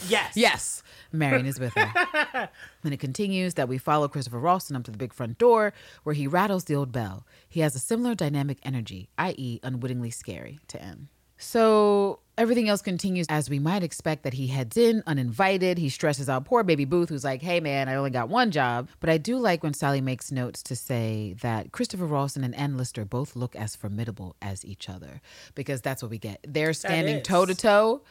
[0.07, 0.37] Yes.
[0.37, 2.49] Yes, Marian is with her.
[2.83, 5.73] then it continues that we follow Christopher Rawson up to the big front door
[6.03, 7.25] where he rattles the old bell.
[7.49, 11.09] He has a similar dynamic energy, i.e., unwittingly scary to M.
[11.37, 15.77] So everything else continues as we might expect that he heads in uninvited.
[15.77, 18.89] He stresses out poor baby Booth, who's like, hey man, I only got one job.
[18.99, 22.77] But I do like when Sally makes notes to say that Christopher Rawson and Anne
[22.77, 25.21] Lister both look as formidable as each other
[25.53, 26.39] because that's what we get.
[26.47, 28.01] They're standing toe to toe.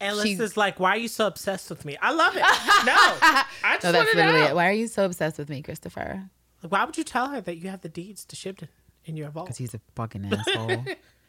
[0.00, 1.96] And Liz is like, "Why are you so obsessed with me?
[2.00, 2.42] I love it.
[2.84, 3.44] No, I
[3.74, 4.46] just No, that's literally know.
[4.48, 4.54] it.
[4.54, 6.28] Why are you so obsessed with me, Christopher?
[6.68, 8.68] Why would you tell her that you have the deeds to Shibden
[9.04, 9.46] in your vault?
[9.46, 10.84] because he's a fucking asshole.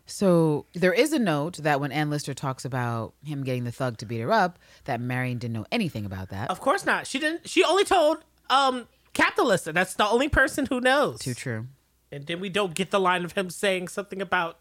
[0.06, 3.98] so there is a note that when Anne Lister talks about him getting the thug
[3.98, 6.50] to beat her up, that Marian didn't know anything about that.
[6.52, 7.08] Of course not.
[7.08, 7.48] She didn't.
[7.48, 8.18] She only told
[8.50, 9.72] um Captain Lister.
[9.72, 11.20] That's the only person who knows.
[11.20, 11.68] Too true.
[12.12, 14.60] And then we don't get the line of him saying something about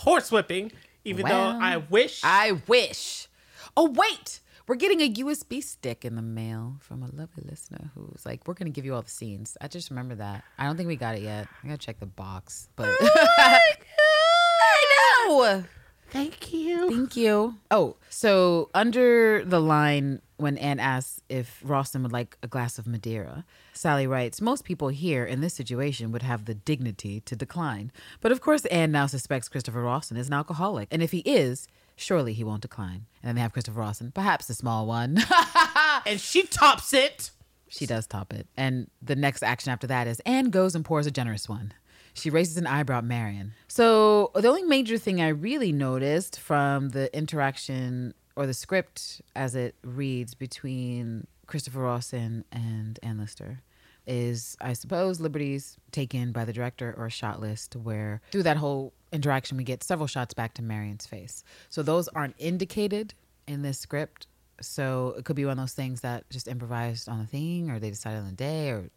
[0.00, 0.72] horsewhipping,
[1.04, 2.20] even Well, though I wish.
[2.24, 3.28] I wish.
[3.76, 8.24] Oh wait, we're getting a USB stick in the mail from a lovely listener who's
[8.26, 10.44] like, "We're gonna give you all the scenes." I just remember that.
[10.58, 11.48] I don't think we got it yet.
[11.62, 13.08] I gotta check the box, but oh
[13.38, 15.64] I know.
[16.10, 16.90] Thank you.
[16.90, 17.54] Thank you.
[17.70, 22.86] Oh, so under the line when Anne asks if Rawson would like a glass of
[22.86, 27.92] Madeira, Sally writes, Most people here in this situation would have the dignity to decline.
[28.20, 30.88] But of course, Anne now suspects Christopher Rawson is an alcoholic.
[30.90, 33.06] And if he is, surely he won't decline.
[33.22, 35.18] And then they have Christopher Rawson, perhaps a small one.
[36.06, 37.30] and she tops it.
[37.68, 38.48] She does top it.
[38.56, 41.72] And the next action after that is Anne goes and pours a generous one.
[42.12, 43.52] She raises an eyebrow at Marian.
[43.68, 49.54] So the only major thing I really noticed from the interaction or the script as
[49.54, 53.60] it reads between Christopher Rawson and Anne Lister
[54.06, 58.56] is, I suppose, liberties taken by the director or a shot list where through that
[58.56, 61.44] whole interaction we get several shots back to Marian's face.
[61.68, 63.12] So those aren't indicated
[63.46, 64.26] in this script.
[64.62, 67.78] So it could be one of those things that just improvised on the thing or
[67.78, 68.88] they decided on the day or they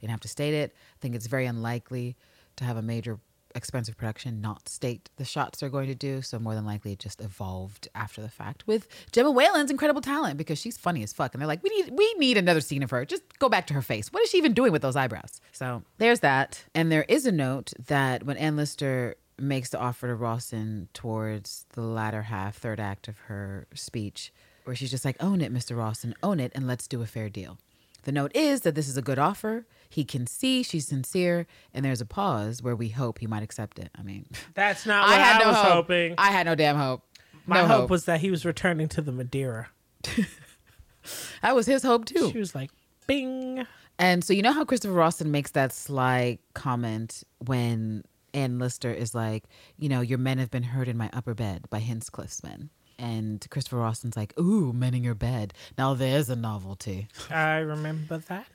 [0.00, 0.74] didn't have to state it.
[0.74, 2.16] I think it's very unlikely
[2.56, 3.18] to have a major
[3.56, 6.22] expensive production not state the shots they're going to do.
[6.22, 10.36] So more than likely it just evolved after the fact with Gemma Whelan's incredible talent
[10.36, 11.34] because she's funny as fuck.
[11.34, 13.04] And they're like, we need we need another scene of her.
[13.04, 14.12] Just go back to her face.
[14.12, 15.40] What is she even doing with those eyebrows?
[15.52, 16.64] So there's that.
[16.74, 21.66] And there is a note that when Anne Lister makes the offer to Rawson towards
[21.72, 24.32] the latter half, third act of her speech,
[24.64, 25.76] where she's just like, own it, Mr.
[25.76, 27.58] Rawson, own it, and let's do a fair deal.
[28.06, 29.66] The note is that this is a good offer.
[29.88, 33.80] He can see she's sincere, and there's a pause where we hope he might accept
[33.80, 33.90] it.
[33.98, 35.72] I mean, That's not what I, was hope.
[35.72, 36.14] hoping.
[36.16, 37.02] I had no damn hope.
[37.46, 39.70] My no hope, was that he was returning to the Madeira.
[41.42, 42.30] that was his hope too.
[42.30, 42.70] She was like,
[43.08, 43.66] "Bing."
[43.98, 49.16] And so you know how Christopher Rawson makes that sly comment when Anne Lister is
[49.16, 49.46] like,
[49.78, 52.70] you know, your men have been heard in my upper bed by Hinchcliffe's men.
[52.98, 55.52] And Christopher Rawson's like, ooh, men in your bed.
[55.76, 57.08] Now there's a novelty.
[57.30, 58.46] I remember that.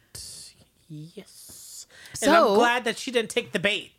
[0.89, 1.85] Yes.
[2.21, 3.91] and So- I'm glad that she didn't take the bait.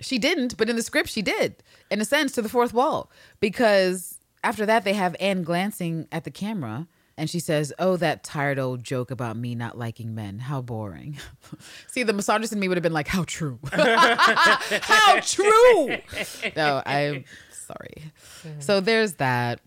[0.00, 3.10] She didn't, but in the script she did, in a sense, to the fourth wall.
[3.40, 6.86] Because after that, they have Anne glancing at the camera
[7.16, 10.38] and she says, Oh, that tired old joke about me not liking men.
[10.40, 11.16] How boring.
[11.86, 13.58] See, the misogynist in me would have been like, How true.
[13.72, 15.96] How true.
[16.56, 18.12] No, I'm sorry.
[18.60, 19.60] So there's that.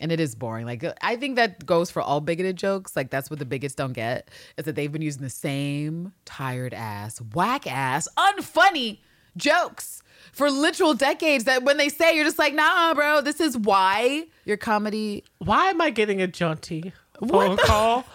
[0.00, 0.66] And it is boring.
[0.66, 2.94] Like I think that goes for all bigoted jokes.
[2.94, 4.28] Like that's what the bigots don't get
[4.58, 8.98] is that they've been using the same tired ass, whack ass, unfunny
[9.38, 10.02] jokes
[10.32, 11.44] for literal decades.
[11.44, 13.22] That when they say, you're just like, nah, bro.
[13.22, 15.24] This is why your comedy.
[15.38, 16.92] Why am I getting a jaunty
[17.26, 18.04] phone call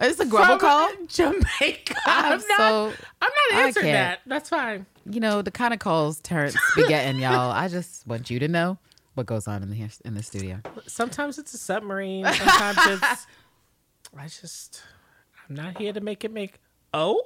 [0.00, 0.90] Is this a grubble call?
[1.06, 1.94] Jamaica.
[2.06, 2.58] I'm I'm, not.
[2.58, 4.20] so- I'm not answering that.
[4.26, 4.86] That's fine.
[5.08, 7.50] You know the kind of calls Terrence be getting, y'all.
[7.50, 8.78] I just want you to know
[9.14, 10.60] what goes on in the in the studio.
[10.86, 12.24] Sometimes it's a submarine.
[12.32, 13.26] Sometimes it's.
[14.16, 14.82] I just.
[15.48, 16.60] I'm not here to make it make.
[16.94, 17.22] Oh.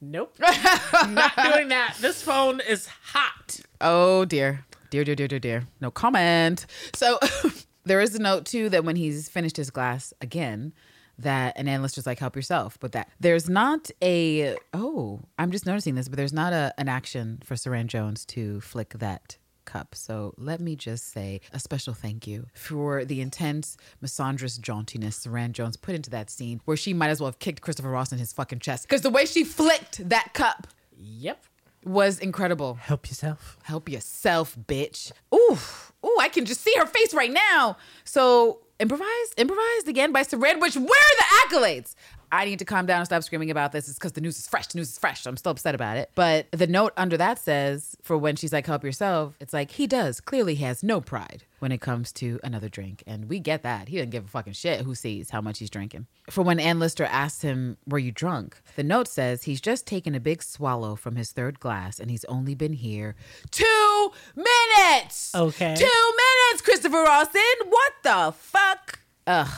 [0.00, 0.34] Nope.
[0.40, 1.96] not doing that.
[2.00, 3.60] This phone is hot.
[3.80, 4.64] Oh dear.
[4.88, 5.68] Dear, dear, dear, dear, dear.
[5.80, 6.66] No comment.
[6.94, 7.18] So
[7.84, 10.72] there is a note too that when he's finished his glass again,
[11.18, 12.78] that an analyst was like, help yourself.
[12.80, 16.88] But that there's not a oh, I'm just noticing this, but there's not a an
[16.88, 19.36] action for Suranne Jones to flick that
[19.70, 19.94] cup.
[19.94, 25.52] So let me just say a special thank you for the intense misandrous jauntiness Suranne
[25.52, 28.18] Jones put into that scene where she might as well have kicked Christopher Ross in
[28.18, 28.86] his fucking chest.
[28.88, 30.66] Because the way she flicked that cup
[30.96, 31.42] Yep.
[31.84, 32.74] was incredible.
[32.74, 33.56] Help yourself.
[33.62, 35.12] Help yourself, bitch.
[35.34, 35.58] Ooh,
[36.06, 37.76] ooh, I can just see her face right now.
[38.04, 41.94] So improvised, improvised again by Suranne, which where are the accolades?
[42.32, 43.88] I need to calm down and stop screaming about this.
[43.88, 44.68] It's because the news is fresh.
[44.68, 45.26] The news is fresh.
[45.26, 46.10] I'm still upset about it.
[46.14, 49.86] But the note under that says, for when she's like, help yourself, it's like, he
[49.86, 50.20] does.
[50.20, 53.02] Clearly he has no pride when it comes to another drink.
[53.06, 53.88] And we get that.
[53.88, 56.06] He doesn't give a fucking shit who sees how much he's drinking.
[56.30, 58.60] For when Anne Lister asks him, were you drunk?
[58.76, 62.24] The note says he's just taken a big swallow from his third glass and he's
[62.26, 63.16] only been here
[63.50, 65.34] two minutes.
[65.34, 65.74] Okay.
[65.76, 67.40] Two minutes, Christopher Rawson.
[67.68, 69.00] What the fuck?
[69.26, 69.48] Ugh.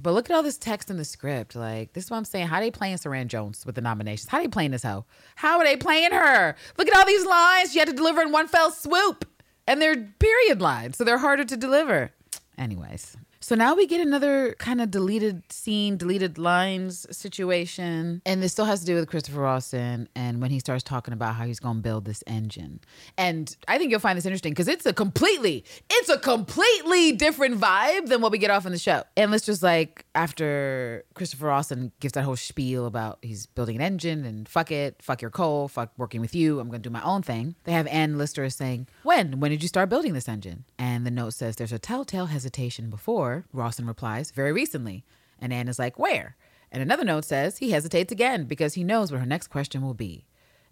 [0.00, 1.56] But look at all this text in the script.
[1.56, 2.48] Like, this is what I'm saying.
[2.48, 4.28] How they playing Suranne Jones with the nominations?
[4.28, 5.06] How they playing this hoe?
[5.36, 6.54] How are they playing her?
[6.76, 9.24] Look at all these lines you had to deliver in one fell swoop.
[9.66, 12.12] And they're period lines, so they're harder to deliver.
[12.58, 13.16] Anyways.
[13.46, 18.20] So now we get another kind of deleted scene, deleted lines situation.
[18.26, 21.36] And this still has to do with Christopher Rawson and when he starts talking about
[21.36, 22.80] how he's going to build this engine.
[23.16, 27.60] And I think you'll find this interesting because it's a completely, it's a completely different
[27.60, 29.04] vibe than what we get off in the show.
[29.16, 33.82] And let's just like, after Christopher Rawson gives that whole spiel about he's building an
[33.82, 36.92] engine and fuck it, fuck your coal, fuck working with you, I'm going to do
[36.92, 37.54] my own thing.
[37.62, 39.38] They have Anne Lister saying, When?
[39.38, 40.64] When did you start building this engine?
[40.80, 43.35] And the note says there's a telltale hesitation before.
[43.52, 45.04] Rawson replies, Very recently.
[45.38, 46.36] And Anne is like, Where?
[46.72, 49.94] And another note says he hesitates again because he knows what her next question will
[49.94, 50.26] be.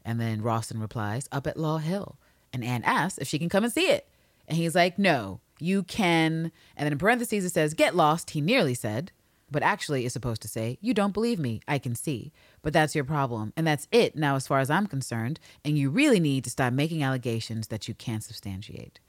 [0.05, 2.19] And then Rawson replies, Up at Law Hill.
[2.53, 4.09] And Anne asks if she can come and see it.
[4.47, 6.53] And he's like, No, you can.
[6.77, 9.13] And then in parentheses it says, Get lost, he nearly said.
[9.51, 12.33] But actually, it's supposed to say, You don't believe me, I can see.
[12.63, 13.53] But that's your problem.
[13.57, 15.39] And that's it now, as far as I'm concerned.
[15.65, 19.01] And you really need to stop making allegations that you can't substantiate.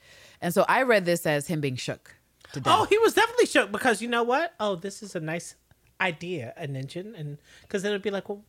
[0.41, 2.15] And so I read this as him being shook
[2.55, 2.75] to death.
[2.77, 4.53] Oh, he was definitely shook because you know what?
[4.59, 5.55] Oh, this is a nice
[6.01, 8.43] idea, an engine, and because it'd be like, well,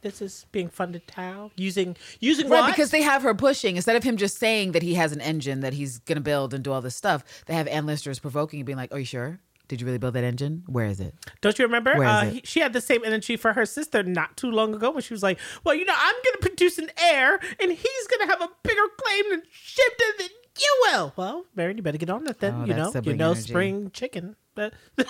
[0.00, 2.70] this is being funded how using using Right, what?
[2.70, 5.60] because they have her pushing instead of him just saying that he has an engine
[5.60, 7.24] that he's gonna build and do all this stuff.
[7.46, 9.40] They have Anne Lister's provoking and being like, "Are you sure?
[9.66, 10.62] Did you really build that engine?
[10.66, 11.92] Where is it?" Don't you remember?
[12.02, 12.32] Uh, it?
[12.32, 15.12] he, she had the same energy for her sister not too long ago when she
[15.14, 18.26] was like, "Well, you know, I'm going to produce an heir, and he's going to
[18.26, 20.28] have a bigger claim to Shibden than
[20.58, 22.54] you will." Well, Mary, you better get on that then.
[22.54, 23.48] Oh, you know, you know, energy.
[23.48, 24.36] spring chicken.
[24.54, 24.74] But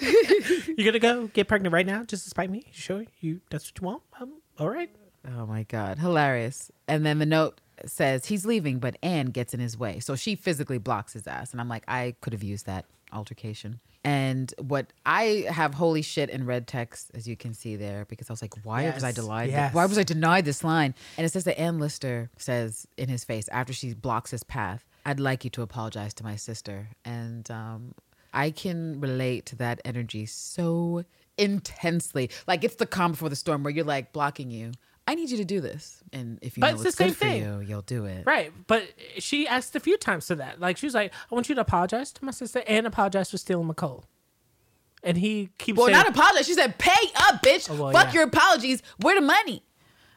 [0.00, 2.64] you're gonna go get pregnant right now just to spite me?
[2.66, 3.04] You sure?
[3.20, 4.02] You that's what you want?
[4.20, 4.90] Um, all right.
[5.36, 5.98] Oh my God.
[5.98, 6.70] Hilarious.
[6.88, 10.00] And then the note says he's leaving, but Anne gets in his way.
[10.00, 11.52] So she physically blocks his ass.
[11.52, 13.80] And I'm like, I could have used that altercation.
[14.04, 18.28] And what I have holy shit in red text, as you can see there, because
[18.28, 19.50] I was like, why was I denied?
[19.50, 19.72] yes.
[19.72, 20.94] Why was I denied this line?
[21.16, 24.84] And it says that Anne Lister says in his face after she blocks his path,
[25.06, 26.88] I'd like you to apologize to my sister.
[27.04, 27.94] And um,
[28.32, 31.04] I can relate to that energy so
[31.38, 32.30] intensely.
[32.46, 34.72] Like it's the calm before the storm where you're like blocking you.
[35.06, 36.02] I need you to do this.
[36.12, 37.42] And if you But know it's what's the same for thing.
[37.42, 38.24] you, you'll do it.
[38.24, 38.84] Right, but
[39.18, 40.60] she asked a few times to that.
[40.60, 43.36] Like she was like, "I want you to apologize to my sister and apologize for
[43.38, 44.04] stealing my coal."
[45.02, 46.46] And he keeps Well, saying, not apologize.
[46.46, 47.68] She said, "Pay up, bitch.
[47.68, 48.20] Oh, well, Fuck yeah.
[48.20, 48.82] your apologies.
[49.00, 49.64] Where the money?"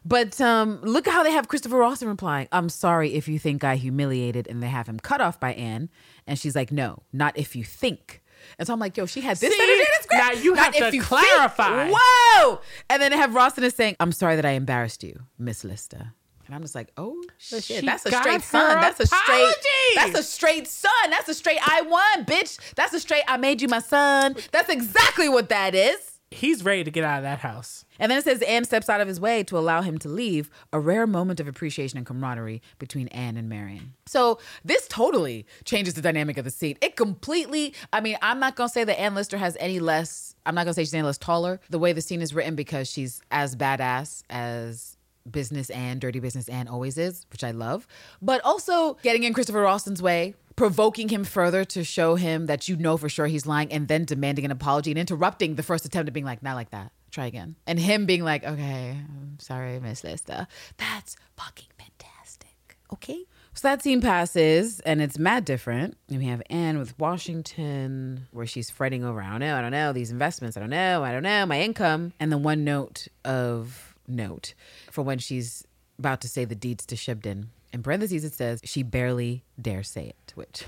[0.08, 2.48] But um, look at how they have Christopher Rawson replying.
[2.52, 5.90] I'm sorry if you think I humiliated, and they have him cut off by Anne,
[6.28, 8.22] and she's like, "No, not if you think."
[8.58, 9.62] And so I'm like, "Yo, she had this See?
[9.62, 10.24] energy in the script.
[10.24, 11.86] Now you Not have to you clarify.
[11.86, 11.98] Think.
[12.00, 12.62] Whoa!
[12.90, 16.14] And then they have is saying, "I'm sorry that I embarrassed you, Miss Lister."
[16.46, 18.80] And I'm just like, "Oh shit, She that's a straight son.
[18.80, 19.56] That's a straight.
[19.96, 21.10] That's a straight son.
[21.10, 22.60] That's a straight I won, bitch.
[22.76, 24.36] That's a straight I made you my son.
[24.52, 27.86] That's exactly what that is." He's ready to get out of that house.
[27.98, 30.50] And then it says Anne steps out of his way to allow him to leave,
[30.74, 33.94] a rare moment of appreciation and camaraderie between Anne and Marian.
[34.06, 36.78] So this totally changes the dynamic of the scene.
[36.82, 40.56] It completely, I mean, I'm not gonna say that Anne Lister has any less, I'm
[40.56, 43.22] not gonna say she's any less taller, the way the scene is written because she's
[43.32, 44.98] as badass as
[45.30, 47.88] business and dirty business and always is, which I love.
[48.22, 52.76] But also getting in Christopher Rawson's way, provoking him further to show him that you
[52.76, 56.08] know for sure he's lying and then demanding an apology and interrupting the first attempt
[56.08, 56.92] of being like, not like that.
[57.12, 57.56] Try again.
[57.68, 60.48] And him being like, okay, I'm sorry, Miss Lista.
[60.78, 62.78] That's fucking fantastic.
[62.94, 63.26] Okay.
[63.54, 65.98] So that scene passes and it's mad different.
[66.10, 69.72] And we have Anne with Washington where she's fretting over, I don't know, I don't
[69.72, 72.12] know, these investments, I don't know, I don't know, my income.
[72.20, 74.54] And the one note of note
[74.92, 75.66] for when she's
[75.98, 77.48] about to say the deeds to Shibden.
[77.76, 80.64] In parentheses, it says, she barely dare say it, which,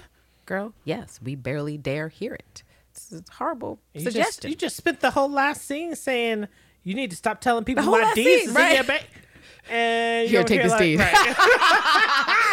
[0.45, 2.63] girl, yes, we barely dare hear it.
[2.91, 4.41] It's a horrible You suggestion.
[4.41, 6.49] just, you just spent the whole last scene saying
[6.83, 8.71] you need to stop telling people my scene, is right.
[8.71, 9.07] in your bank.
[9.69, 10.99] And Here, you're take this like, deed.
[10.99, 12.45] right.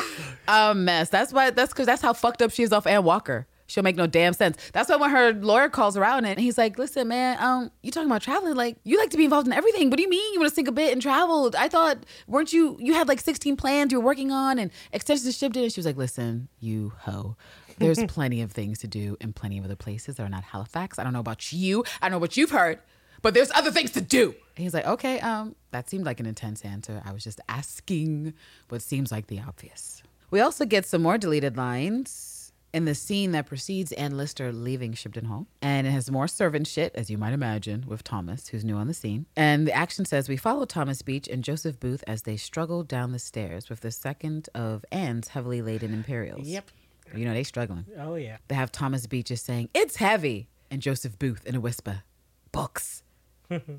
[0.49, 1.09] a mess.
[1.09, 1.51] That's why.
[1.51, 3.49] That's because that's how fucked up she is off Ann Walker.
[3.67, 4.59] She'll make no damn sense.
[4.73, 7.91] That's why when her lawyer calls her out and he's like, "Listen, man, um, you
[7.91, 8.55] talking about traveling?
[8.55, 9.91] Like, you like to be involved in everything.
[9.91, 11.51] What do you mean you want to sink a bit and travel?
[11.59, 12.77] I thought, weren't you?
[12.79, 15.81] You had like 16 plans you were working on and extensions shipped in." And she
[15.81, 17.37] was like, "Listen, you hoe."
[17.79, 20.99] There's plenty of things to do in plenty of other places that are not Halifax.
[20.99, 21.85] I don't know about you.
[22.01, 22.79] I don't know what you've heard,
[23.23, 24.27] but there's other things to do.
[24.57, 27.03] And he's like, okay, um, that seemed like an intense answer.
[27.05, 28.35] I was just asking
[28.69, 30.03] what seems like the obvious.
[30.31, 32.34] We also get some more deleted lines
[32.75, 35.47] in the scene that precedes Anne Lister leaving Shibden Hall.
[35.63, 38.89] And it has more servant shit, as you might imagine, with Thomas, who's new on
[38.89, 39.27] the scene.
[39.37, 43.13] And the action says we follow Thomas Beech and Joseph Booth as they struggle down
[43.13, 46.49] the stairs with the second of Ann's heavily laden Imperials.
[46.49, 46.69] Yep.
[47.15, 47.87] You know, they're struggling.
[47.97, 48.39] Oh yeah.
[48.49, 50.49] They have Thomas Beech just saying, It's heavy.
[50.69, 52.03] And Joseph Booth in a whisper,
[52.51, 53.05] Books.
[53.49, 53.75] Why is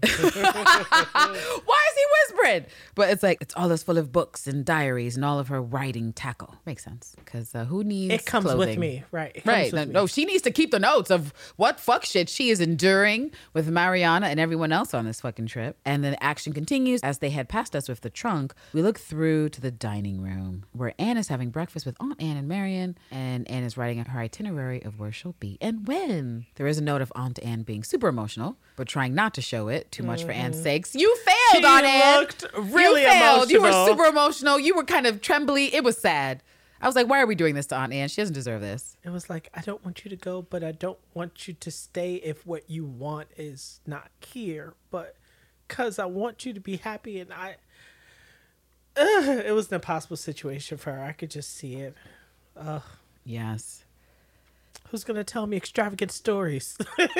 [1.95, 2.05] he
[2.35, 2.65] whispering?
[2.93, 5.61] But it's like, it's all this full of books and diaries and all of her
[5.61, 6.55] writing tackle.
[6.65, 7.15] Makes sense.
[7.17, 9.41] Because uh, who needs It comes with me, right?
[9.43, 9.73] Right.
[9.73, 10.07] No, me.
[10.07, 14.27] she needs to keep the notes of what fuck shit she is enduring with Mariana
[14.27, 15.77] and everyone else on this fucking trip.
[15.83, 18.53] And then the action continues as they head past us with the trunk.
[18.73, 22.37] We look through to the dining room where Anne is having breakfast with Aunt Anne
[22.37, 26.45] and Marian, and Anne is writing her itinerary of where she'll be and when.
[26.55, 29.55] There is a note of Aunt Anne being super emotional, but trying not to show
[29.69, 30.94] it too much for Anne's sakes.
[30.95, 31.57] You failed, Mm-hmm.
[31.61, 32.19] She Aunt Anne.
[32.19, 33.49] looked really you failed.
[33.52, 34.60] You were super emotional.
[34.60, 35.73] You were kind of trembly.
[35.73, 36.41] It was sad.
[36.82, 38.10] I was like, why are we doing this to Aunt Anne?
[38.10, 38.98] She doesn't deserve this.
[39.03, 41.72] It was like I don't want you to go, but I don't want you to
[41.72, 44.73] stay if what you want is not here.
[44.91, 45.15] But
[45.68, 47.56] because I want you to be happy, and I,
[48.98, 51.02] Ugh, it was an impossible situation for her.
[51.03, 51.95] I could just see it.
[53.23, 53.84] Yes.
[54.89, 56.77] Who's gonna tell me extravagant stories?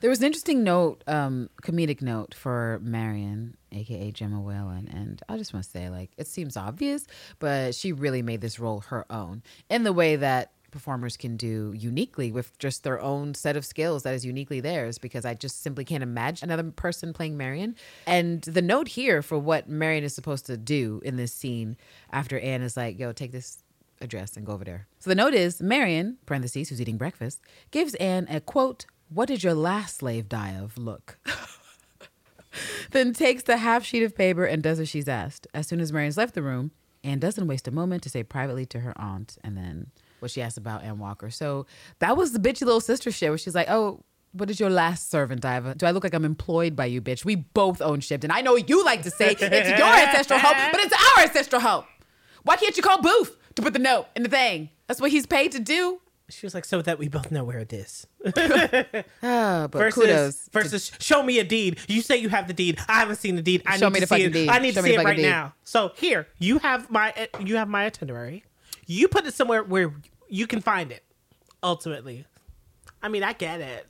[0.00, 5.36] There was an interesting note, um, comedic note for Marian, aka Gemma Whelan, and I
[5.36, 7.06] just want to say, like, it seems obvious,
[7.38, 11.74] but she really made this role her own in the way that performers can do
[11.76, 14.96] uniquely with just their own set of skills that is uniquely theirs.
[14.96, 17.76] Because I just simply can't imagine another person playing Marian.
[18.06, 21.76] And the note here for what Marian is supposed to do in this scene
[22.10, 23.58] after Anne is like, "Yo, take this."
[24.00, 24.86] Address and go over there.
[24.98, 27.40] So the note is Marian, parentheses, who's eating breakfast,
[27.70, 30.78] gives Anne a quote, What did your last slave die of?
[30.78, 31.18] Look.
[32.90, 35.46] then takes the half sheet of paper and does as she's asked.
[35.52, 36.70] As soon as Marian's left the room,
[37.04, 39.88] Anne doesn't waste a moment to say privately to her aunt and then
[40.20, 41.30] what she asked about Ann Walker.
[41.30, 41.66] So
[41.98, 45.10] that was the bitchy little sister shit where she's like, Oh, what did your last
[45.10, 45.76] servant of?
[45.76, 47.24] Do I look like I'm employed by you, bitch?
[47.24, 48.30] We both own Shibden.
[48.30, 51.84] I know you like to say it's your ancestral home, but it's our ancestral home.
[52.44, 54.70] Why can't you call Booth to put the note in the thing?
[54.86, 56.00] That's what he's paid to do.
[56.28, 58.06] she was like, so that we both know where it is.
[59.22, 60.88] Ah, but Versus, kudos.
[60.90, 61.78] to- show me a deed.
[61.88, 62.78] You say you have the deed.
[62.88, 63.62] I haven't seen the deed.
[63.66, 64.32] I Show need me to the see fucking it.
[64.32, 64.48] deed.
[64.48, 65.22] I need Show to see it right deed.
[65.22, 65.54] now.
[65.64, 68.44] So here, you have my you have my itinerary.
[68.86, 69.92] You put it somewhere where
[70.28, 71.02] you can find it.
[71.62, 72.24] Ultimately,
[73.02, 73.86] I mean, I get it.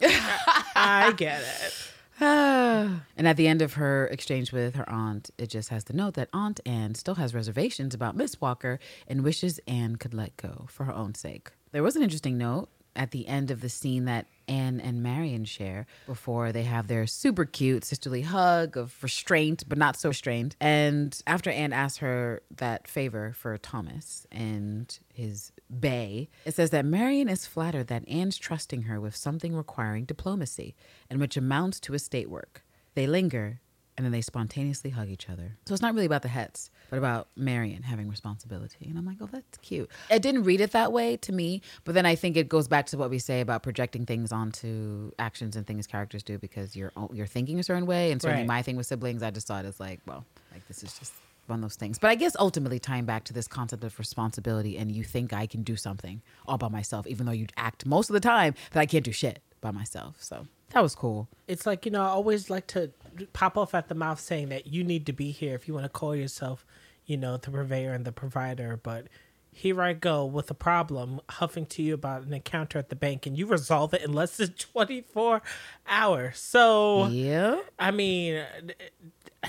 [0.75, 1.75] I get it.
[3.17, 6.15] and at the end of her exchange with her aunt, it just has the note
[6.15, 8.79] that Aunt Anne still has reservations about Miss Walker
[9.09, 11.51] and wishes Anne could let go for her own sake.
[11.73, 15.45] There was an interesting note at the end of the scene that Anne and Marian
[15.45, 20.57] share before they have their super cute sisterly hug of restraint, but not so restrained.
[20.61, 26.85] And after Anne asks her that favor for Thomas and his bay, it says that
[26.85, 30.75] Marian is flattered that Anne's trusting her with something requiring diplomacy
[31.09, 32.63] and which amounts to estate work.
[32.95, 33.61] They linger
[33.97, 35.57] and then they spontaneously hug each other.
[35.67, 38.87] So it's not really about the hets, but about Marian having responsibility.
[38.89, 39.91] And I'm like, oh, that's cute.
[40.11, 42.87] I didn't read it that way to me, but then I think it goes back
[42.87, 46.93] to what we say about projecting things onto actions and things characters do because you're
[47.13, 48.11] you're thinking a certain way.
[48.11, 48.49] And certainly Right.
[48.49, 51.13] my thing with siblings, I just thought it's like, well, like this is just
[51.57, 51.99] of those things.
[51.99, 55.47] But I guess ultimately tying back to this concept of responsibility and you think I
[55.47, 58.81] can do something all by myself, even though you act most of the time that
[58.81, 60.17] I can't do shit by myself.
[60.21, 61.29] So that was cool.
[61.49, 62.91] It's like you know, I always like to
[63.33, 65.85] pop off at the mouth saying that you need to be here if you want
[65.85, 66.65] to call yourself,
[67.07, 69.07] you know, the purveyor and the provider, but
[69.53, 73.27] here I go with a problem, huffing to you about an encounter at the bank,
[73.27, 75.43] and you resolve it in less than 24
[75.89, 76.39] hours.
[76.39, 77.61] So, Yeah.
[77.79, 78.45] I mean,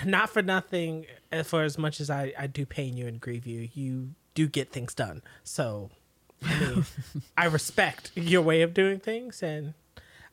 [0.06, 1.06] not for nothing,
[1.44, 4.72] for as much as I, I do pain you and grieve you, you do get
[4.72, 5.22] things done.
[5.44, 5.90] So,
[6.44, 6.86] I mean,
[7.38, 9.74] I respect your way of doing things, and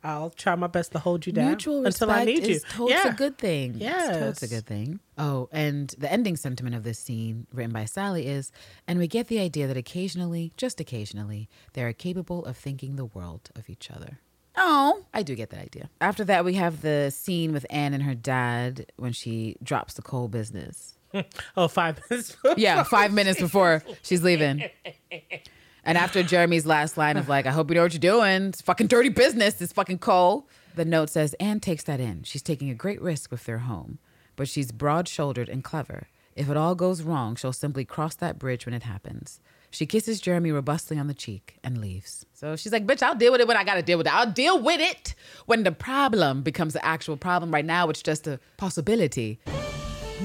[0.05, 2.55] I'll try my best to hold you down Mutual until I need you.
[2.55, 3.09] is totes yeah.
[3.09, 3.75] a good thing.
[3.77, 5.01] Yeah, it's totes a good thing.
[5.17, 8.53] Oh, and the ending sentiment of this scene, written by Sally, is
[8.87, 13.07] and we get the idea that occasionally, just occasionally, they are capable of thinking the
[13.07, 14.21] world of each other.
[14.57, 15.89] Oh, I do get that idea.
[16.01, 20.03] After that, we have the scene with Anne and her dad when she drops the
[20.03, 20.95] coal business.
[21.57, 22.37] Oh, five minutes.
[22.57, 24.69] Yeah, five minutes before she's leaving.
[25.89, 28.49] And after Jeremy's last line of like, I hope you know what you're doing.
[28.49, 29.59] It's fucking dirty business.
[29.63, 30.47] It's fucking coal.
[30.75, 32.25] The note says, Anne takes that in.
[32.25, 33.99] She's taking a great risk with their home,
[34.37, 36.09] but she's broad shouldered and clever.
[36.37, 39.41] If it all goes wrong, she'll simply cross that bridge when it happens.
[39.71, 42.27] She kisses Jeremy robustly on the cheek and leaves.
[42.35, 44.15] So she's like, bitch, I'll deal with it when I gotta deal with it.
[44.15, 45.15] I'll deal with it
[45.47, 47.51] when the problem becomes the actual problem.
[47.51, 49.41] Right now, it's just a possibility.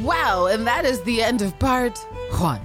[0.02, 1.98] Wow, and that is the end of part
[2.38, 2.60] one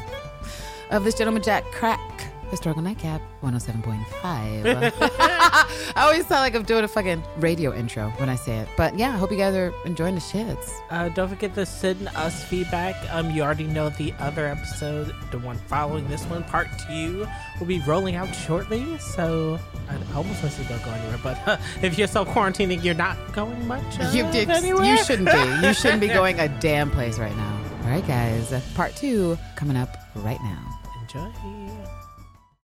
[0.90, 4.04] of this Gentleman Jack Crack Historical Nightcap 107.5.
[4.22, 8.68] I always sound like I'm doing a fucking radio intro when I say it.
[8.76, 10.70] But yeah, I hope you guys are enjoying the shits.
[10.90, 12.94] Uh, don't forget to send us feedback.
[13.10, 17.26] Um, you already know the other episode, the one following this one, part two,
[17.58, 18.98] will be rolling out shortly.
[18.98, 19.58] So
[19.88, 22.94] I almost want to say don't go anywhere, but uh, if you're self quarantining, you're
[22.94, 23.82] not going much.
[23.98, 24.50] Uh, You did.
[24.50, 24.84] anywhere.
[24.84, 25.66] You shouldn't be.
[25.66, 27.60] You shouldn't be going a damn place right now.
[27.84, 28.52] All right, guys.
[28.74, 30.78] Part two coming up right now.
[31.00, 31.30] enjoy.